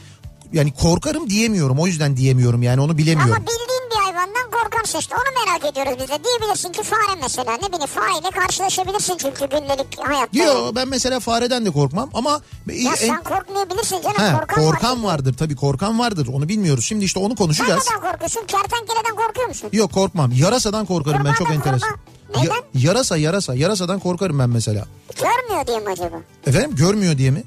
[0.52, 3.32] yani korkarım diyemiyorum o yüzden diyemiyorum yani onu bilemiyorum.
[3.34, 6.24] Ama bildiğin bir hayvandan korkarsın işte onu merak ediyoruz biz de.
[6.24, 10.38] Diyebilirsin ki fare mesela ne bileyim fareyle karşılaşabilirsin çünkü gündelik hayatta.
[10.38, 15.04] Yo ben mesela fareden de korkmam ama Ya en- sen korkmayabilirsin canım Ha, korkan, korkan
[15.04, 15.12] var.
[15.12, 16.84] vardır tabii korkan vardır onu bilmiyoruz.
[16.84, 17.84] Şimdi işte onu Sen konuşacağız.
[17.90, 18.40] neden korkuyorsun?
[18.46, 19.68] Kertenkeleden korkuyor musun?
[19.72, 20.32] Yok korkmam.
[20.32, 21.90] Yarasadan korkarım ben Kurbağa çok enteresan.
[21.90, 22.40] kurbağa.
[22.42, 22.54] Neden?
[22.54, 24.84] Ya- yarasa yarasa yarasadan korkarım ben mesela.
[25.16, 26.16] Görmüyor diye mi acaba?
[26.46, 27.42] Efendim görmüyor diye mi?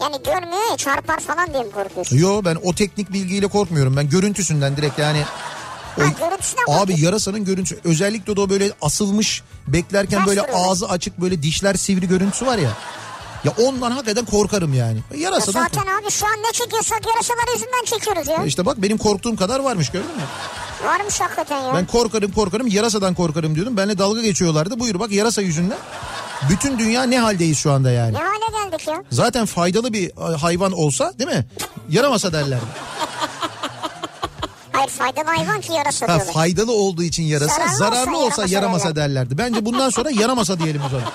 [0.00, 2.16] Yani görmüyor ya çarpar falan diye mi korkuyorsun?
[2.16, 3.96] Yo ben o teknik bilgiyle korkmuyorum.
[3.96, 5.22] Ben görüntüsünden direkt yani.
[5.98, 6.02] O-
[6.72, 10.58] Ha Abi yarasanın görüntüsü özellikle de o böyle asılmış beklerken Ters böyle duruyor.
[10.60, 12.70] ağzı açık böyle dişler sivri görüntüsü var ya.
[13.44, 14.98] Ya ondan hakikaten korkarım yani.
[15.16, 18.44] Yarasadan Zaten abi şu an ne çekiyorsak yarasalar yüzünden çekiyoruz ya.
[18.44, 20.22] İşte bak benim korktuğum kadar varmış gördün mü?
[20.84, 21.74] Varmış hakikaten ya.
[21.74, 23.76] Ben korkarım korkarım yarasadan korkarım diyordum.
[23.76, 24.80] Benle dalga geçiyorlardı.
[24.80, 25.78] Buyur bak yarasa yüzünden.
[26.50, 28.14] Bütün dünya ne haldeyiz şu anda yani.
[28.14, 29.02] Ne hale geldik ya?
[29.10, 31.46] Zaten faydalı bir e, hayvan olsa değil mi?
[31.90, 32.64] Yaramasa derlerdi.
[34.72, 36.32] Hayır faydalı hayvan ki yarasa Ha, diyorlar.
[36.34, 39.38] faydalı olduğu için yarasa, Zararlı zararlı, olsa olsa yaramasa yaramasa derlerdi.
[39.38, 41.06] Bence bundan sonra yaramasa diyelim o zaman.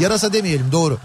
[0.00, 0.98] Yarasa demeyelim doğru.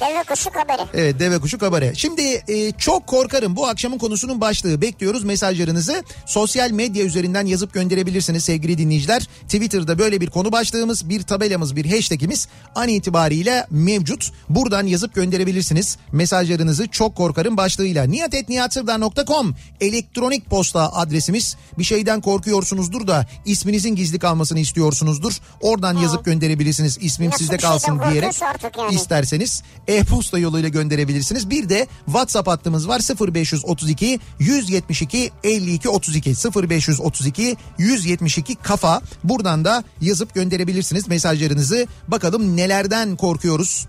[0.00, 0.82] Deve kuşu haberi.
[0.94, 1.92] Evet deve kuşu kabare.
[1.94, 4.80] Şimdi e, çok korkarım bu akşamın konusunun başlığı.
[4.82, 6.04] Bekliyoruz mesajlarınızı.
[6.26, 9.28] Sosyal medya üzerinden yazıp gönderebilirsiniz sevgili dinleyiciler.
[9.42, 14.32] Twitter'da böyle bir konu başlığımız, bir tabelamız, bir hashtagimiz an itibariyle mevcut.
[14.48, 18.04] Buradan yazıp gönderebilirsiniz mesajlarınızı çok korkarım başlığıyla.
[18.04, 21.56] niyatetniyatsırdar.com elektronik posta adresimiz.
[21.78, 25.32] Bir şeyden korkuyorsunuzdur da isminizin gizli kalmasını istiyorsunuzdur.
[25.60, 26.98] Oradan yazıp gönderebilirsiniz.
[27.00, 28.34] İsmim Nasıl sizde kalsın diyerek
[28.78, 28.94] yani.
[28.94, 31.50] isterseniz e-posta yoluyla gönderebilirsiniz.
[31.50, 33.00] Bir de WhatsApp hattımız var
[33.34, 39.02] 0532 172 52 32 0532 172 kafa.
[39.24, 41.86] Buradan da yazıp gönderebilirsiniz mesajlarınızı.
[42.08, 43.86] Bakalım nelerden korkuyoruz?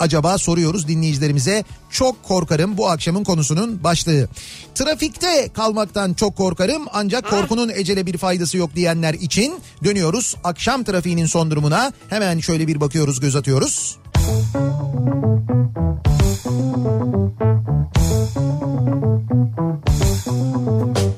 [0.00, 1.64] Acaba soruyoruz dinleyicilerimize.
[1.90, 4.28] Çok korkarım bu akşamın konusunun başlığı.
[4.74, 10.36] Trafikte kalmaktan çok korkarım ancak korkunun ecele bir faydası yok diyenler için dönüyoruz.
[10.44, 13.98] Akşam trafiğinin son durumuna hemen şöyle bir bakıyoruz göz atıyoruz.
[14.28, 14.54] Thank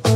[0.05, 0.10] you.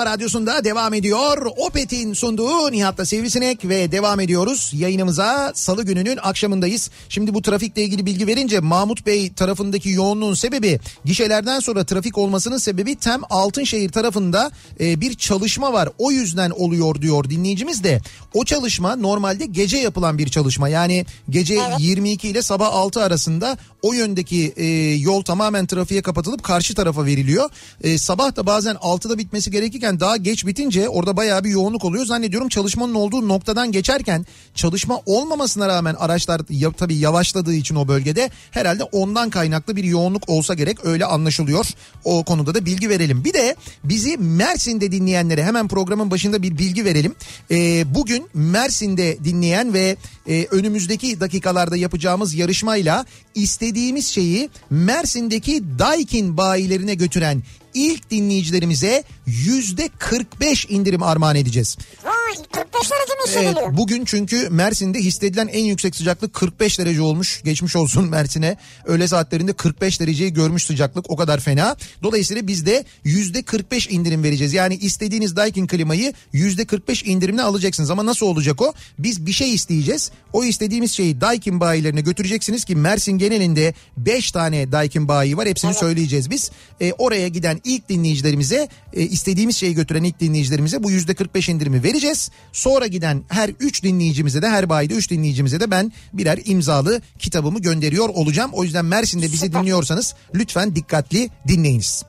[0.00, 1.46] Kafa radyosunda devam ediyor.
[1.56, 4.72] Opet'in sunduğu Nihat'la Sivrisinek ve devam ediyoruz.
[4.74, 6.90] Yayınımıza salı gününün akşamındayız.
[7.08, 12.58] Şimdi bu trafikle ilgili bilgi verince Mahmut Bey tarafındaki yoğunluğun sebebi gişelerden sonra trafik olmasının
[12.58, 15.88] sebebi Tem Altınşehir tarafında e, bir çalışma var.
[15.98, 18.00] O yüzden oluyor diyor dinleyicimiz de.
[18.34, 20.68] O çalışma normalde gece yapılan bir çalışma.
[20.68, 21.80] Yani gece Evet.
[21.80, 27.50] 22 ile sabah 6 arasında o yöndeki e, yol tamamen trafiğe kapatılıp karşı tarafa veriliyor.
[27.82, 31.84] E, sabah da bazen 6'da bitmesi gerekirken çalışırken daha geç bitince orada bayağı bir yoğunluk
[31.84, 32.06] oluyor.
[32.06, 38.30] Zannediyorum çalışmanın olduğu noktadan geçerken çalışma olmamasına rağmen araçlar ya, tabii yavaşladığı için o bölgede
[38.50, 41.66] herhalde ondan kaynaklı bir yoğunluk olsa gerek öyle anlaşılıyor.
[42.04, 43.24] O konuda da bilgi verelim.
[43.24, 47.14] Bir de bizi Mersin'de dinleyenlere hemen programın başında bir bilgi verelim.
[47.50, 56.94] Ee, bugün Mersin'de dinleyen ve e, önümüzdeki dakikalarda yapacağımız yarışmayla istediğimiz şeyi Mersin'deki Daikin bayilerine
[56.94, 57.42] götüren
[57.74, 61.76] ilk dinleyicilerimize yüzde 45 indirim armağan edeceğiz.
[62.04, 63.76] Vay 45 derece mi Evet, hissediliyor?
[63.76, 67.42] bugün çünkü Mersin'de hissedilen en yüksek sıcaklık 45 derece olmuş.
[67.44, 68.56] Geçmiş olsun Mersin'e.
[68.84, 71.76] Öğle saatlerinde 45 dereceyi görmüş sıcaklık o kadar fena.
[72.02, 74.52] Dolayısıyla biz de yüzde 45 indirim vereceğiz.
[74.52, 77.90] Yani istediğiniz Daikin klimayı yüzde 45 indirimle alacaksınız.
[77.90, 78.72] Ama nasıl olacak o?
[78.98, 80.10] Biz bir şey isteyeceğiz.
[80.32, 85.48] O istediğimiz şeyi Daikin bayilerine götüreceksiniz ki Mersin genelinde 5 tane Daikin bayi var.
[85.48, 86.50] Hepsini söyleyeceğiz biz.
[86.80, 91.82] E, oraya giden ilk dinleyicilerimize e, istediğimiz şeyi götüren ilk dinleyicilerimize bu yüzde 45 indirimi
[91.82, 92.30] vereceğiz.
[92.52, 97.58] Sonra giden her 3 dinleyicimize de her bayide 3 dinleyicimize de ben birer imzalı kitabımı
[97.58, 98.50] gönderiyor olacağım.
[98.54, 102.04] O yüzden Mersin'de bizi dinliyorsanız lütfen dikkatli dinleyiniz.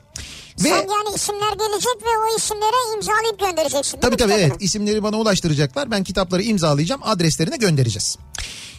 [0.58, 4.00] Ve Sen yani isimler gelecek ve o isimlere imzalayıp göndereceksin.
[4.00, 4.46] Tabii tabii kitabını?
[4.46, 5.90] evet isimleri bana ulaştıracaklar.
[5.90, 8.18] Ben kitapları imzalayacağım adreslerine göndereceğiz.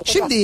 [0.05, 0.36] Şimdi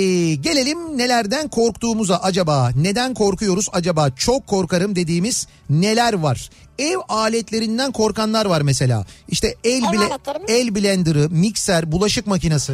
[0.41, 6.49] gelelim nelerden korktuğumuza acaba neden korkuyoruz acaba çok korkarım dediğimiz neler var?
[6.79, 9.05] Ev aletlerinden korkanlar var mesela.
[9.27, 10.03] İşte el Ev bile
[10.47, 12.73] el blenderı, mikser, bulaşık makinesi.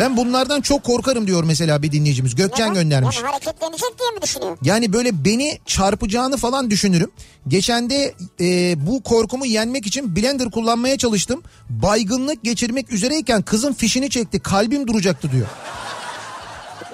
[0.00, 2.34] Ben bunlardan çok korkarım diyor mesela bir dinleyicimiz.
[2.34, 2.82] Gökçen Neden?
[2.82, 3.16] göndermiş.
[3.16, 4.56] Yani hareketlenecek diye mi düşünüyor?
[4.62, 7.10] Yani böyle beni çarpacağını falan düşünürüm.
[7.48, 11.42] Geçen de e, bu korkumu yenmek için blender kullanmaya çalıştım.
[11.70, 14.40] Baygınlık geçirmek üzereyken kızın fişini çekti.
[14.40, 15.46] Kalbim duracaktı diyor.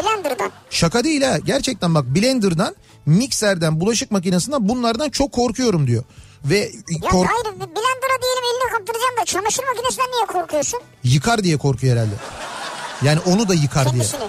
[0.02, 0.50] Blender'dan.
[0.70, 1.38] Şaka değil ha.
[1.38, 2.74] Gerçekten bak blenderdan,
[3.06, 6.04] mikserden, bulaşık makinesinden bunlardan çok korkuyorum diyor.
[6.44, 6.58] Ve
[7.02, 10.80] Ya kork- hayır blender'a diyelim elini kaptıracağım da çamaşır makinesinden niye korkuyorsun?
[11.04, 12.14] yıkar diye korkuyor herhalde.
[13.02, 14.02] Yani onu da yıkar diye.
[14.04, 14.28] Kendisini.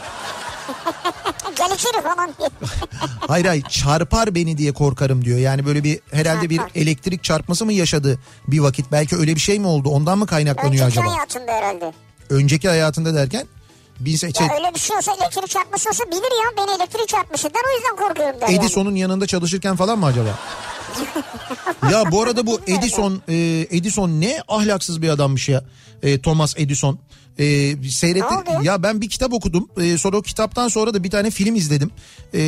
[1.58, 2.50] Gel içeri falan diye.
[3.28, 5.38] Hayır hayır çarpar beni diye korkarım diyor.
[5.40, 6.82] Yani böyle bir herhalde bir Çarpar.
[6.82, 8.92] elektrik çarpması mı yaşadı bir vakit?
[8.92, 9.90] Belki öyle bir şey mi oldu?
[9.90, 11.16] Ondan mı kaynaklanıyor Önceki acaba?
[11.16, 11.94] hayatında herhalde.
[12.30, 13.48] Önceki hayatında derken
[14.00, 17.52] bilse Ya şey, öyle bir şey olsa elektrik çarpması olsa bilir ya beni elektrik çarpmıştır
[17.52, 18.60] o yüzden korkuyorum der yani.
[18.60, 20.30] Edison'un yanında çalışırken falan mı acaba?
[21.92, 23.36] ya bu arada bu Edison e,
[23.72, 25.64] Edison ne ahlaksız bir adammış ya.
[26.04, 27.00] E, Thomas Edison.
[27.40, 27.76] E.
[28.20, 28.64] Ne oldu?
[28.64, 29.70] Ya ben bir kitap okudum.
[29.82, 31.92] E, sonra o kitaptan sonra da bir tane film izledim.
[32.34, 32.42] E,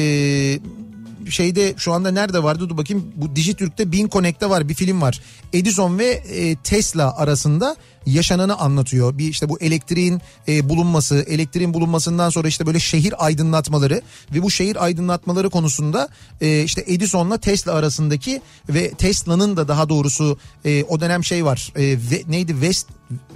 [1.29, 5.21] şeyde şu anda nerede vardı dur bakayım bu Dijitürk'te Bin Connect'te var bir film var.
[5.53, 9.17] Edison ve e, Tesla arasında yaşananı anlatıyor.
[9.17, 14.01] Bir işte bu elektriğin e, bulunması, elektriğin bulunmasından sonra işte böyle şehir aydınlatmaları
[14.33, 16.09] ve bu şehir aydınlatmaları konusunda
[16.41, 21.73] e, işte Edison'la Tesla arasındaki ve Tesla'nın da daha doğrusu e, o dönem şey var.
[21.75, 22.87] E, ve, neydi West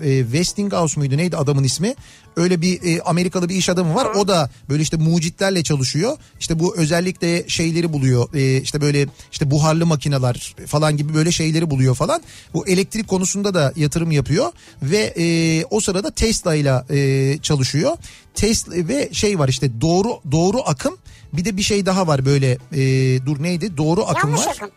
[0.02, 1.96] e, Westinghouse muydu neydi adamın ismi?
[2.36, 4.06] Öyle bir e, Amerikalı bir iş adamı var.
[4.06, 6.18] O da böyle işte mucitlerle çalışıyor.
[6.40, 8.34] İşte bu özellikle şeyleri buluyor.
[8.34, 12.22] E, işte böyle işte buharlı makineler falan gibi böyle şeyleri buluyor falan.
[12.54, 17.98] Bu elektrik konusunda da yatırım yapıyor ve e, o sırada Tesla ile e, çalışıyor.
[18.36, 20.98] Tesla ve şey var işte doğru doğru akım
[21.34, 22.80] bir de bir şey daha var böyle e,
[23.26, 24.54] dur neydi doğru akım Yanlış var.
[24.56, 24.70] akım.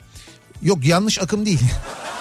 [0.62, 1.60] Yok yanlış akım değil.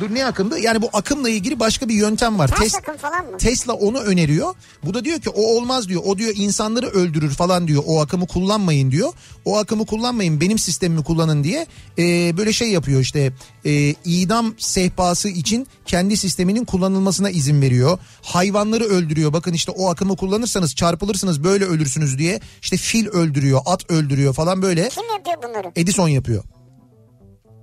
[0.00, 0.58] Dur ne akımdı?
[0.58, 2.48] Yani bu akımla ilgili başka bir yöntem var.
[2.48, 3.38] Ters Tes- akım falan mı?
[3.38, 4.54] Tesla onu öneriyor.
[4.84, 6.02] Bu da diyor ki o olmaz diyor.
[6.06, 7.82] O diyor insanları öldürür falan diyor.
[7.86, 9.12] O akımı kullanmayın diyor.
[9.44, 11.66] O akımı kullanmayın benim sistemimi kullanın diye
[11.98, 13.32] Ee, böyle şey yapıyor işte
[13.64, 17.98] e, idam sehpası için kendi sisteminin kullanılmasına izin veriyor.
[18.22, 19.32] Hayvanları öldürüyor.
[19.32, 22.40] Bakın işte o akımı kullanırsanız çarpılırsınız böyle ölürsünüz diye.
[22.62, 24.88] İşte fil öldürüyor, at öldürüyor falan böyle.
[24.88, 25.72] Kim yapıyor bunları?
[25.76, 26.44] Edison yapıyor.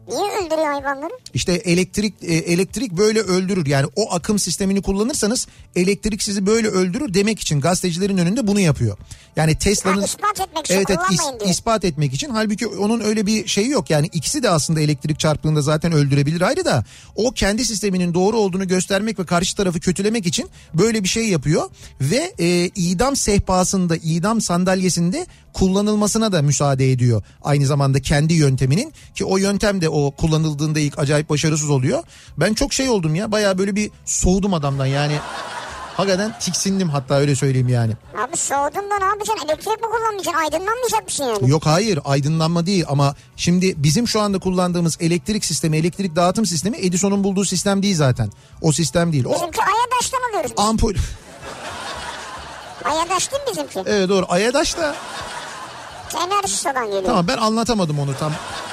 [0.08, 1.14] Niye öldürüyor hayvanları?
[1.34, 3.66] İşte elektrik e, elektrik böyle öldürür.
[3.66, 8.98] Yani o akım sistemini kullanırsanız elektrik sizi böyle öldürür demek için gazetecilerin önünde bunu yapıyor.
[9.36, 11.52] Yani Tesla'nın Ha, ispat etmek için evet, evet is- diyor.
[11.52, 12.30] ispat etmek için.
[12.30, 13.90] Halbuki onun öyle bir şeyi yok.
[13.90, 18.68] Yani ikisi de aslında elektrik çarptığında zaten öldürebilir ayrı da o kendi sisteminin doğru olduğunu
[18.68, 21.70] göstermek ve karşı tarafı kötülemek için böyle bir şey yapıyor
[22.02, 27.24] ve e, idam sehpasında, idam sandalyesinde kullanılmasına da müsaade ediyor.
[27.42, 32.04] Aynı zamanda kendi yönteminin ki o yöntem de o kullanıldığında ilk acayip başarısız oluyor.
[32.38, 35.18] Ben çok şey oldum ya baya böyle bir soğudum adamdan yani.
[35.98, 37.94] Hakikaten tiksindim hatta öyle söyleyeyim yani.
[38.28, 39.46] Abi soğudun da ne yapacaksın?
[39.48, 40.42] Elektrik mi kullanmayacaksın?
[40.44, 41.50] Aydınlanmayacak mısın yani?
[41.50, 46.78] Yok hayır aydınlanma değil ama şimdi bizim şu anda kullandığımız elektrik sistemi, elektrik dağıtım sistemi
[46.78, 48.32] Edison'un bulduğu sistem değil zaten.
[48.62, 49.26] O sistem değil.
[49.26, 50.66] O Bizimki Ayadaş'tan alıyoruz biz.
[50.66, 50.94] ampul.
[52.86, 53.84] Ayadaş değil mi bizimki?
[53.90, 54.96] Evet doğru Ayadaş da
[56.28, 57.04] Enerjisa'dan geliyor.
[57.06, 58.32] tamam ben anlatamadım onu tam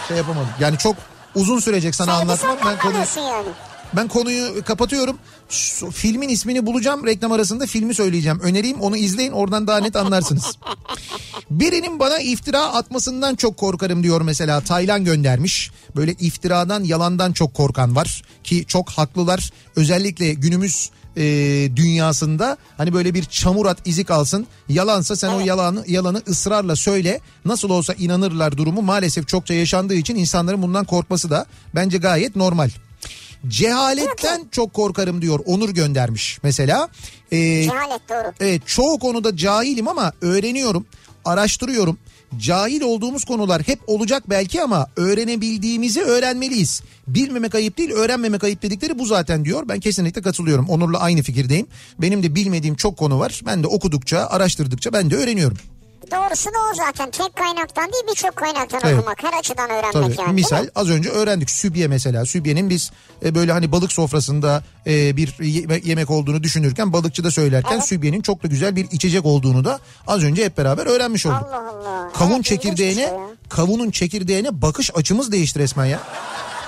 [0.08, 0.48] şey yapamadım.
[0.60, 0.96] Yani çok
[1.34, 2.56] Uzun sürecek sana Sen anlatmam.
[2.66, 3.48] Ben konuyu, yani.
[3.96, 5.18] ben konuyu kapatıyorum.
[5.48, 7.06] Şu filmin ismini bulacağım.
[7.06, 8.40] Reklam arasında filmi söyleyeceğim.
[8.40, 10.58] Önereyim onu izleyin oradan daha net anlarsınız.
[11.50, 14.60] Birinin bana iftira atmasından çok korkarım diyor mesela.
[14.60, 15.70] Taylan göndermiş.
[15.96, 18.22] Böyle iftiradan yalandan çok korkan var.
[18.44, 19.50] Ki çok haklılar.
[19.76, 21.22] Özellikle günümüz e,
[21.76, 24.46] dünyasında hani böyle bir çamur at izi kalsın.
[24.68, 27.20] Yalansa sen o yalanı yalanı ısrarla söyle.
[27.44, 32.70] Nasıl olsa inanırlar durumu maalesef çokça yaşandığı için insanların bundan korkması da bence gayet normal.
[33.48, 36.88] Cehaletten çok korkarım diyor Onur göndermiş mesela.
[37.32, 38.32] Ee, Cehalet doğru.
[38.40, 40.86] Evet çoğu konuda cahilim ama öğreniyorum,
[41.24, 41.98] araştırıyorum.
[42.38, 46.82] Cahil olduğumuz konular hep olacak belki ama öğrenebildiğimizi öğrenmeliyiz.
[47.08, 49.68] Bilmemek ayıp değil, öğrenmemek ayıp dedikleri bu zaten diyor.
[49.68, 50.68] Ben kesinlikle katılıyorum.
[50.68, 51.66] Onur'la aynı fikirdeyim.
[51.98, 53.40] Benim de bilmediğim çok konu var.
[53.46, 55.58] Ben de okudukça, araştırdıkça ben de öğreniyorum.
[56.12, 57.10] Doğrusu da o zaten.
[57.10, 58.98] Tek kaynaktan değil birçok kaynaktan Evet.
[58.98, 59.22] okumak.
[59.22, 60.20] Her açıdan öğrenmek Tabii.
[60.20, 60.32] yani.
[60.34, 60.70] Misal mi?
[60.74, 62.24] az önce öğrendik sübye mesela.
[62.26, 62.90] Sübyenin biz
[63.24, 67.84] e, böyle hani balık sofrasında e, bir ye- yemek olduğunu düşünürken balıkçı da söylerken Evet.
[67.84, 71.38] sübyenin çok da güzel bir içecek olduğunu da az önce hep beraber öğrenmiş olduk.
[71.50, 72.12] Allah Allah.
[72.12, 73.18] Kavun Evet, çekirdeğine, şey ya.
[73.48, 76.00] kavunun çekirdeğine bakış açımız değişti resmen ya.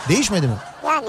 [0.09, 0.55] Değişmedi mi?
[0.87, 1.07] Yani.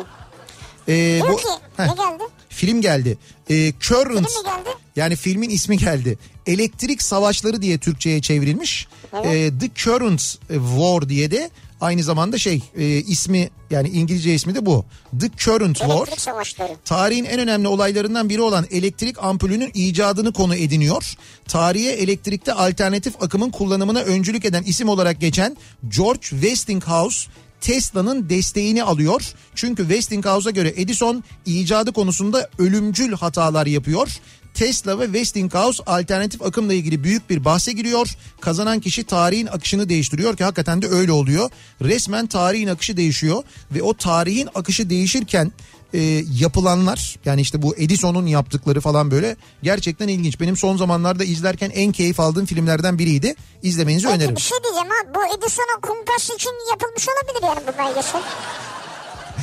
[0.88, 2.24] Ee, Diyor ki Heh, ne geldi?
[2.50, 3.18] Film geldi.
[3.50, 4.30] Ee, Current.
[4.30, 4.70] Film geldi?
[4.96, 6.18] Yani filmin ismi geldi.
[6.48, 8.88] Elektrik Savaşları diye Türkçe'ye çevrilmiş.
[9.14, 9.26] Evet.
[9.26, 11.50] Ee, The Current War diye de
[11.82, 14.86] aynı zamanda şey e, ismi yani İngilizce ismi de bu.
[15.20, 15.98] The Current War.
[15.98, 16.76] Elektrik savaşları.
[16.86, 21.14] Tarihin en önemli olaylarından biri olan elektrik ampulünün icadını konu ediniyor.
[21.48, 25.58] Tarihe elektrikte alternatif akımın kullanımına öncülük eden isim olarak geçen
[25.98, 27.30] George Westinghouse
[27.66, 29.34] Tesla'nın desteğini alıyor.
[29.56, 34.20] Çünkü Westinghouse'a göre Edison icadı konusunda ölümcül hatalar yapıyor.
[34.54, 38.08] Tesla ve Westinghouse alternatif akımla ilgili büyük bir bahse giriyor.
[38.42, 41.50] Kazanan kişi tarihin akışını değiştiriyor ki hakikaten de öyle oluyor.
[41.82, 45.52] Resmen tarihin akışı değişiyor ve o tarihin akışı değişirken
[45.96, 50.40] e, yapılanlar yani işte bu Edison'un yaptıkları falan böyle gerçekten ilginç.
[50.40, 53.36] Benim son zamanlarda izlerken en keyif aldığım filmlerden biriydi.
[53.64, 54.36] İzlemenizi Peki öneririm.
[54.36, 55.14] bir şey diyeceğim ha.
[55.16, 58.22] Bu Edison'un kumpas için yapılmış olabilir yani bu belgesel.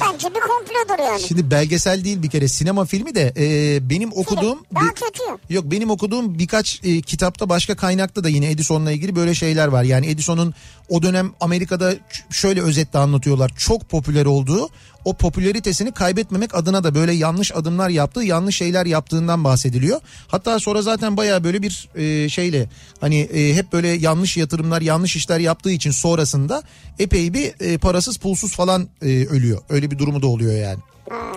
[0.01, 1.21] Bence bir komplodur yani.
[1.23, 5.23] Şimdi belgesel değil bir kere sinema filmi de e, benim okuduğum Daha bir- kötü.
[5.51, 9.83] Yok benim okuduğum birkaç e, kitapta başka kaynakta da yine Edison'la ilgili böyle şeyler var.
[9.83, 10.55] Yani Edison'un
[10.89, 11.95] o dönem Amerika'da
[12.31, 13.53] şöyle özetle anlatıyorlar.
[13.59, 14.69] Çok popüler olduğu
[15.05, 20.01] o popülaritesini kaybetmemek adına da böyle yanlış adımlar yaptığı, yanlış şeyler yaptığından bahsediliyor.
[20.29, 22.69] Hatta sonra zaten baya böyle bir e, şeyle
[23.01, 26.63] hani e, hep böyle yanlış yatırımlar, yanlış işler yaptığı için sonrasında
[26.99, 29.63] epey bir e, parasız pulsuz falan e, ölüyor.
[29.69, 30.79] Öyle bir durumu da oluyor yani.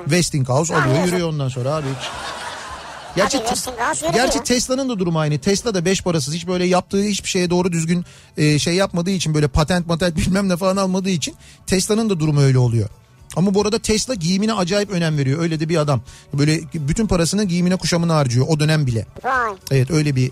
[0.03, 2.07] Westinghouse alıyor yürüyor ondan sonra abi hiç.
[3.15, 4.13] Gerçi, yürüyor.
[4.13, 5.39] gerçi Tesla'nın da durumu aynı.
[5.39, 8.05] Tesla da beş parasız hiç böyle yaptığı hiçbir şeye doğru düzgün
[8.37, 11.35] e, şey yapmadığı için böyle patent patent bilmem ne falan almadığı için
[11.67, 12.89] Tesla'nın da durumu öyle oluyor.
[13.35, 15.39] Ama bu arada Tesla giyimine acayip önem veriyor.
[15.41, 16.01] Öyle de bir adam.
[16.33, 19.05] Böyle bütün parasını giyimine kuşamına harcıyor o dönem bile.
[19.23, 20.31] Vay Evet öyle bir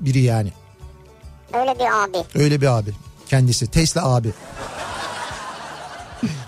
[0.00, 0.52] biri yani.
[1.54, 2.18] öyle bir abi.
[2.34, 2.90] Öyle bir abi
[3.28, 3.66] kendisi.
[3.66, 4.32] Tesla abi.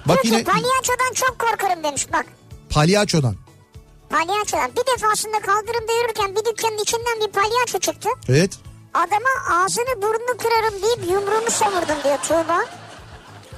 [0.06, 2.26] Bak Diyor yine ki palyaçodan çok korkarım demiş bak.
[2.70, 3.36] palyaçodan.
[4.10, 8.08] Palyaçodan bir defasında kaldırımda yürürken bir dükkanın içinden bir palyaço çıktı.
[8.28, 8.58] Evet.
[8.94, 9.28] Adama
[9.64, 12.58] ağzını burnunu kırarım deyip yumruğumu savurdum diyor Tuğba.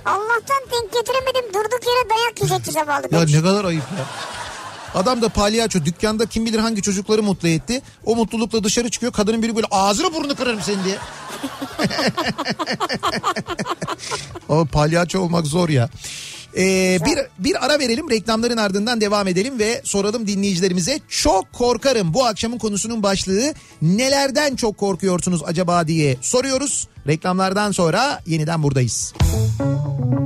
[0.04, 3.34] Allah'tan denk getiremedim durduk yere dayak yiyecekti zavallı Ya demiş.
[3.34, 4.04] ne kadar ayıp ya.
[5.00, 7.82] Adam da palyaço dükkanda kim bilir hangi çocukları mutlu etti.
[8.06, 9.12] O mutlulukla dışarı çıkıyor.
[9.12, 10.98] Kadının biri böyle ağzını burnunu kırarım seni diye.
[14.48, 15.88] o palyaço olmak zor ya.
[16.56, 21.00] Ee, bir, bir ara verelim reklamların ardından devam edelim ve soralım dinleyicilerimize.
[21.08, 26.88] Çok korkarım bu akşamın konusunun başlığı nelerden çok korkuyorsunuz acaba diye soruyoruz.
[27.06, 29.14] Reklamlardan sonra yeniden buradayız.
[29.18, 30.20] Kafa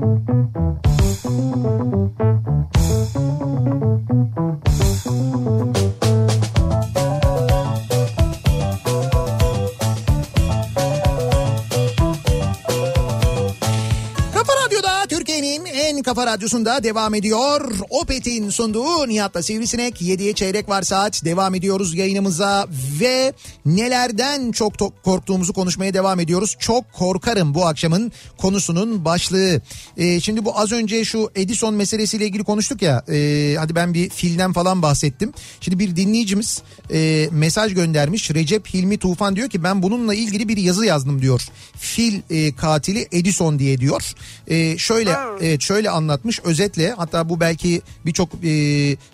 [16.05, 17.73] kafa radyosunda devam ediyor.
[17.90, 22.67] Opet'in sunduğu Nihat'la Sivrisinek 7'ye çeyrek var saat devam ediyoruz yayınımıza
[23.01, 23.33] ve
[23.67, 26.57] nelerden çok to- korktuğumuzu konuşmaya devam ediyoruz.
[26.59, 29.61] Çok korkarım bu akşamın konusunun başlığı.
[29.97, 34.11] Ee, şimdi bu az önce şu Edison meselesiyle ilgili konuştuk ya e, hadi ben bir
[34.11, 35.33] filden falan bahsettim.
[35.61, 36.62] Şimdi bir dinleyicimiz
[36.93, 41.43] e, mesaj göndermiş Recep Hilmi Tufan diyor ki ben bununla ilgili bir yazı yazdım diyor.
[41.79, 44.03] Fil e, katili Edison diye diyor.
[44.49, 48.39] E, şöyle evet şöyle anlatmış özetle hatta bu belki birçok e,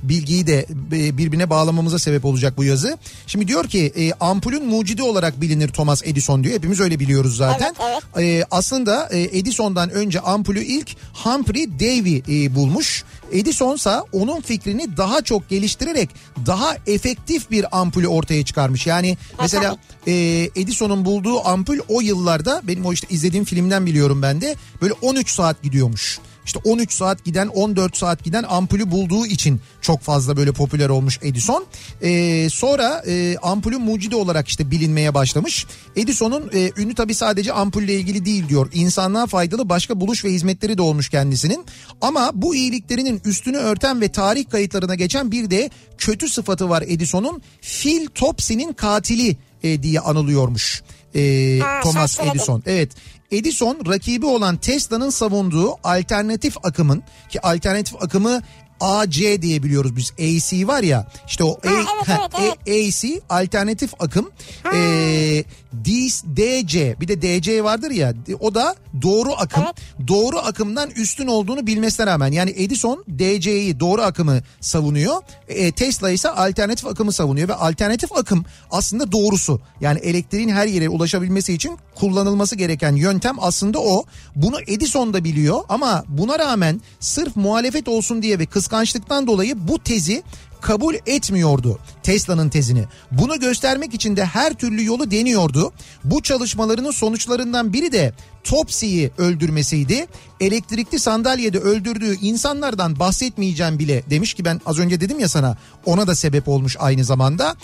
[0.03, 2.99] bilgiyi de e, birbirine bağlamamıza sebep olacak bu yazı.
[3.27, 7.75] Şimdi diyor ki e, ampulün mucidi olarak bilinir Thomas Edison diyor hepimiz öyle biliyoruz zaten.
[7.91, 13.05] Evet, E, aslında e, Edison'dan önce ampulü ilk Humphrey Davy e, bulmuş.
[13.33, 16.11] Edison ise onun fikrini daha çok geliştirerek
[16.47, 18.87] daha efektif bir ampulü ortaya çıkarmış.
[18.87, 19.77] Yani mesela
[20.07, 20.13] e,
[20.57, 25.31] Edison'un bulduğu ampul o yıllarda benim o işte izlediğim filmden biliyorum ben de böyle 13
[25.31, 26.19] saat gidiyormuş.
[26.47, 31.19] İşte 13 saat giden 14 saat giden ampulü bulduğu için çok fazla böyle popüler olmuş
[31.23, 31.65] Edison.
[32.03, 35.67] Ee, sonra e, ampulün mucidi olarak işte bilinmeye başlamış.
[35.97, 38.69] Edison'un e, ünlü tabii sadece ampulle ilgili değil diyor.
[38.73, 41.65] İnsanlığa faydalı başka buluş ve hizmetleri de olmuş kendisinin.
[42.01, 47.43] Ama bu iyiliklerinin üstünü örten ve tarih kayıtlarına geçen bir de kötü sıfatı var Edison'un.
[47.63, 50.83] Phil Topsy'nin katili e, diye anılıyormuş.
[51.15, 52.21] E, Ha, Thomas.
[52.21, 52.63] Edison.
[52.67, 52.91] Evet.
[53.31, 58.43] Edison rakibi olan Tesla'nın savunduğu alternatif akımın ki alternatif akımı
[58.81, 60.13] AC diye biliyoruz biz.
[60.13, 64.31] AC var ya işte o evet, ha, evet, A- AC alternatif akım.
[64.75, 69.65] Ee, D- DC bir de DC vardır ya o da doğru akım.
[70.09, 75.23] Doğru akımdan üstün olduğunu bilmesine rağmen yani Edison DC'yi doğru akımı savunuyor.
[75.49, 79.61] E, Tesla ise alternatif akımı savunuyor ve alternatif akım aslında doğrusu.
[79.81, 84.05] Yani elektriğin her yere ulaşabilmesi için kullanılması gereken yöntem aslında o.
[84.37, 89.79] Bunu Edison da biliyor ama buna rağmen sırf muhalefet olsun diye ve kıskançlıktan dolayı bu
[89.79, 90.23] tezi
[90.61, 92.85] kabul etmiyordu Tesla'nın tezini.
[93.13, 95.73] Bunu göstermek için de her türlü yolu deniyordu.
[96.05, 98.13] Bu çalışmalarının sonuçlarından biri de
[98.45, 100.07] Topsy'yi öldürmesiydi.
[100.41, 105.57] Elektrikli sandalyede öldürdüğü insanlardan bahsetmeyeceğim bile demiş ki ben az önce dedim ya sana
[105.87, 107.57] ona da sebep olmuş aynı zamanda.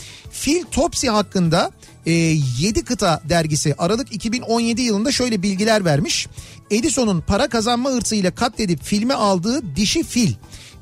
[0.42, 1.70] Phil Topsy hakkında
[2.06, 6.26] e, 7 kıta dergisi Aralık 2017 yılında şöyle bilgiler vermiş.
[6.70, 10.32] Edison'un para kazanma hırsıyla katledip filme aldığı dişi fil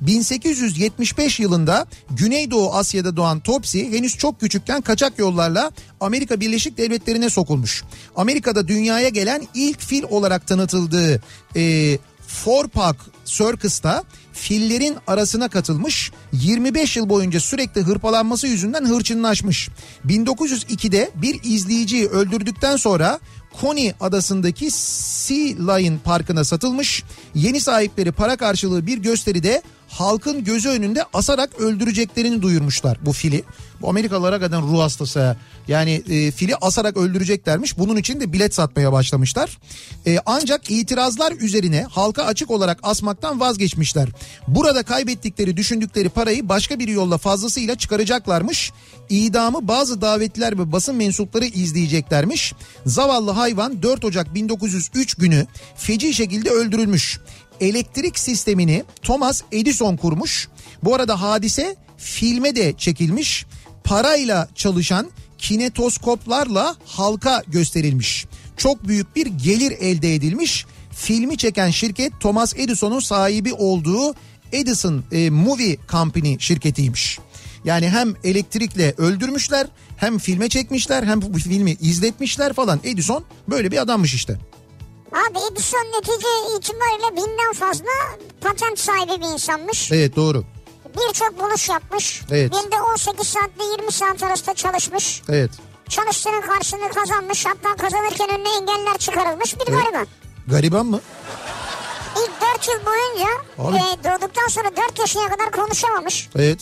[0.01, 5.70] 1875 yılında Güneydoğu Asya'da doğan Topsy henüz çok küçükken kaçak yollarla
[6.01, 7.84] Amerika Birleşik Devletleri'ne sokulmuş.
[8.16, 11.22] Amerika'da dünyaya gelen ilk fil olarak tanıtıldığı
[11.57, 19.68] e, Four Park Circus'ta fillerin arasına katılmış 25 yıl boyunca sürekli hırpalanması yüzünden hırçınlaşmış.
[20.07, 23.20] 1902'de bir izleyiciyi öldürdükten sonra
[23.61, 27.02] Coney adasındaki Sea Lion Parkı'na satılmış.
[27.34, 33.44] Yeni sahipleri para karşılığı bir gösteride halkın gözü önünde asarak öldüreceklerini duyurmuşlar bu fili.
[33.80, 35.36] Bu Amerikalılara kadar ruh hastası.
[35.68, 37.78] Yani e, fili asarak öldüreceklermiş.
[37.78, 39.59] Bunun için de bilet satmaya başlamışlar.
[40.07, 44.09] E, ancak itirazlar üzerine halka açık olarak asmaktan vazgeçmişler.
[44.48, 48.72] Burada kaybettikleri düşündükleri parayı başka bir yolla fazlasıyla çıkaracaklarmış.
[49.11, 52.55] İdamı bazı davetliler ve basın mensupları izleyeceklermiş.
[52.86, 55.46] Zavallı hayvan 4 Ocak 1903 günü
[55.76, 57.20] feci şekilde öldürülmüş.
[57.61, 60.48] Elektrik sistemini Thomas Edison kurmuş.
[60.82, 63.46] Bu arada hadise filme de çekilmiş.
[63.84, 68.26] Parayla çalışan kinetoskoplarla halka gösterilmiş.
[68.57, 70.66] Çok büyük bir gelir elde edilmiş.
[70.90, 74.14] Filmi çeken şirket Thomas Edison'un sahibi olduğu
[74.52, 77.18] Edison e, Movie Company şirketiymiş.
[77.64, 82.80] Yani hem elektrikle öldürmüşler hem filme çekmişler hem bu filmi izletmişler falan.
[82.84, 84.38] Edison böyle bir adammış işte.
[85.12, 87.84] Abi Edison netice itibariyle binden fazla
[88.40, 89.92] patent sahibi bir insanmış.
[89.92, 90.44] Evet doğru.
[91.08, 92.22] Birçok buluş yapmış.
[92.30, 92.52] Evet.
[92.52, 95.22] Günde 18 saatle 20 saat arasında çalışmış.
[95.28, 95.50] Evet.
[95.88, 97.46] Çalıştığının karşılığını kazanmış.
[97.46, 99.84] Hatta kazanırken önüne engeller çıkarılmış bir Evet.
[99.84, 100.06] gariban.
[100.46, 101.00] Gariban mı?
[102.16, 106.28] İlk 4 yıl boyunca Abi- e, doğduktan sonra 4 yaşına kadar konuşamamış.
[106.36, 106.60] Evet.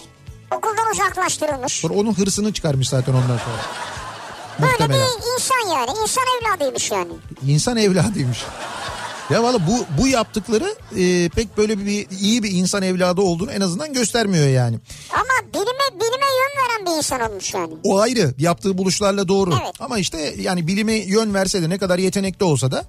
[0.56, 1.72] Okuldan uzaklaştırılmış.
[1.72, 3.62] Sonra onun hırsını çıkarmış zaten ondan sonra.
[4.60, 5.06] Böyle Muhtemelen.
[5.06, 5.90] bir insan yani.
[6.02, 7.12] İnsan evladıymış yani.
[7.46, 8.44] İnsan evladıymış.
[9.30, 13.60] Ya valla bu bu yaptıkları e, pek böyle bir iyi bir insan evladı olduğunu en
[13.60, 14.78] azından göstermiyor yani.
[15.12, 17.74] Ama bilime bilime yön veren bir insan olmuş yani.
[17.84, 19.54] O ayrı yaptığı buluşlarla doğru.
[19.62, 19.74] Evet.
[19.80, 22.84] Ama işte yani bilime yön verse de ne kadar yetenekli olsa da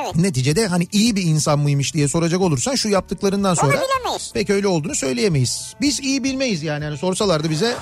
[0.00, 0.16] Evet.
[0.16, 4.30] neticede hani iyi bir insan mıymış diye soracak olursan şu yaptıklarından sonra bilemeyiz.
[4.34, 5.74] pek öyle olduğunu söyleyemeyiz.
[5.80, 6.84] Biz iyi bilmeyiz yani.
[6.84, 7.76] yani sorsalardı bize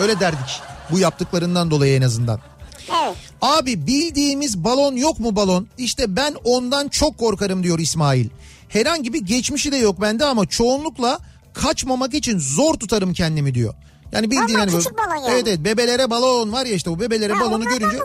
[0.00, 0.60] öyle derdik.
[0.90, 2.40] Bu yaptıklarından dolayı en azından.
[2.88, 3.16] Evet.
[3.42, 5.68] Abi bildiğimiz balon yok mu balon?
[5.78, 8.28] İşte ben ondan çok korkarım diyor İsmail.
[8.68, 11.18] Herhangi bir geçmişi de yok bende ama çoğunlukla
[11.54, 13.74] kaçmamak için zor tutarım kendimi diyor.
[14.12, 15.30] Yani bildiğin Ama hani küçük balon yani.
[15.30, 17.98] Evet evet bebelere balon var ya işte bu bebelere Ha, balonu görünce?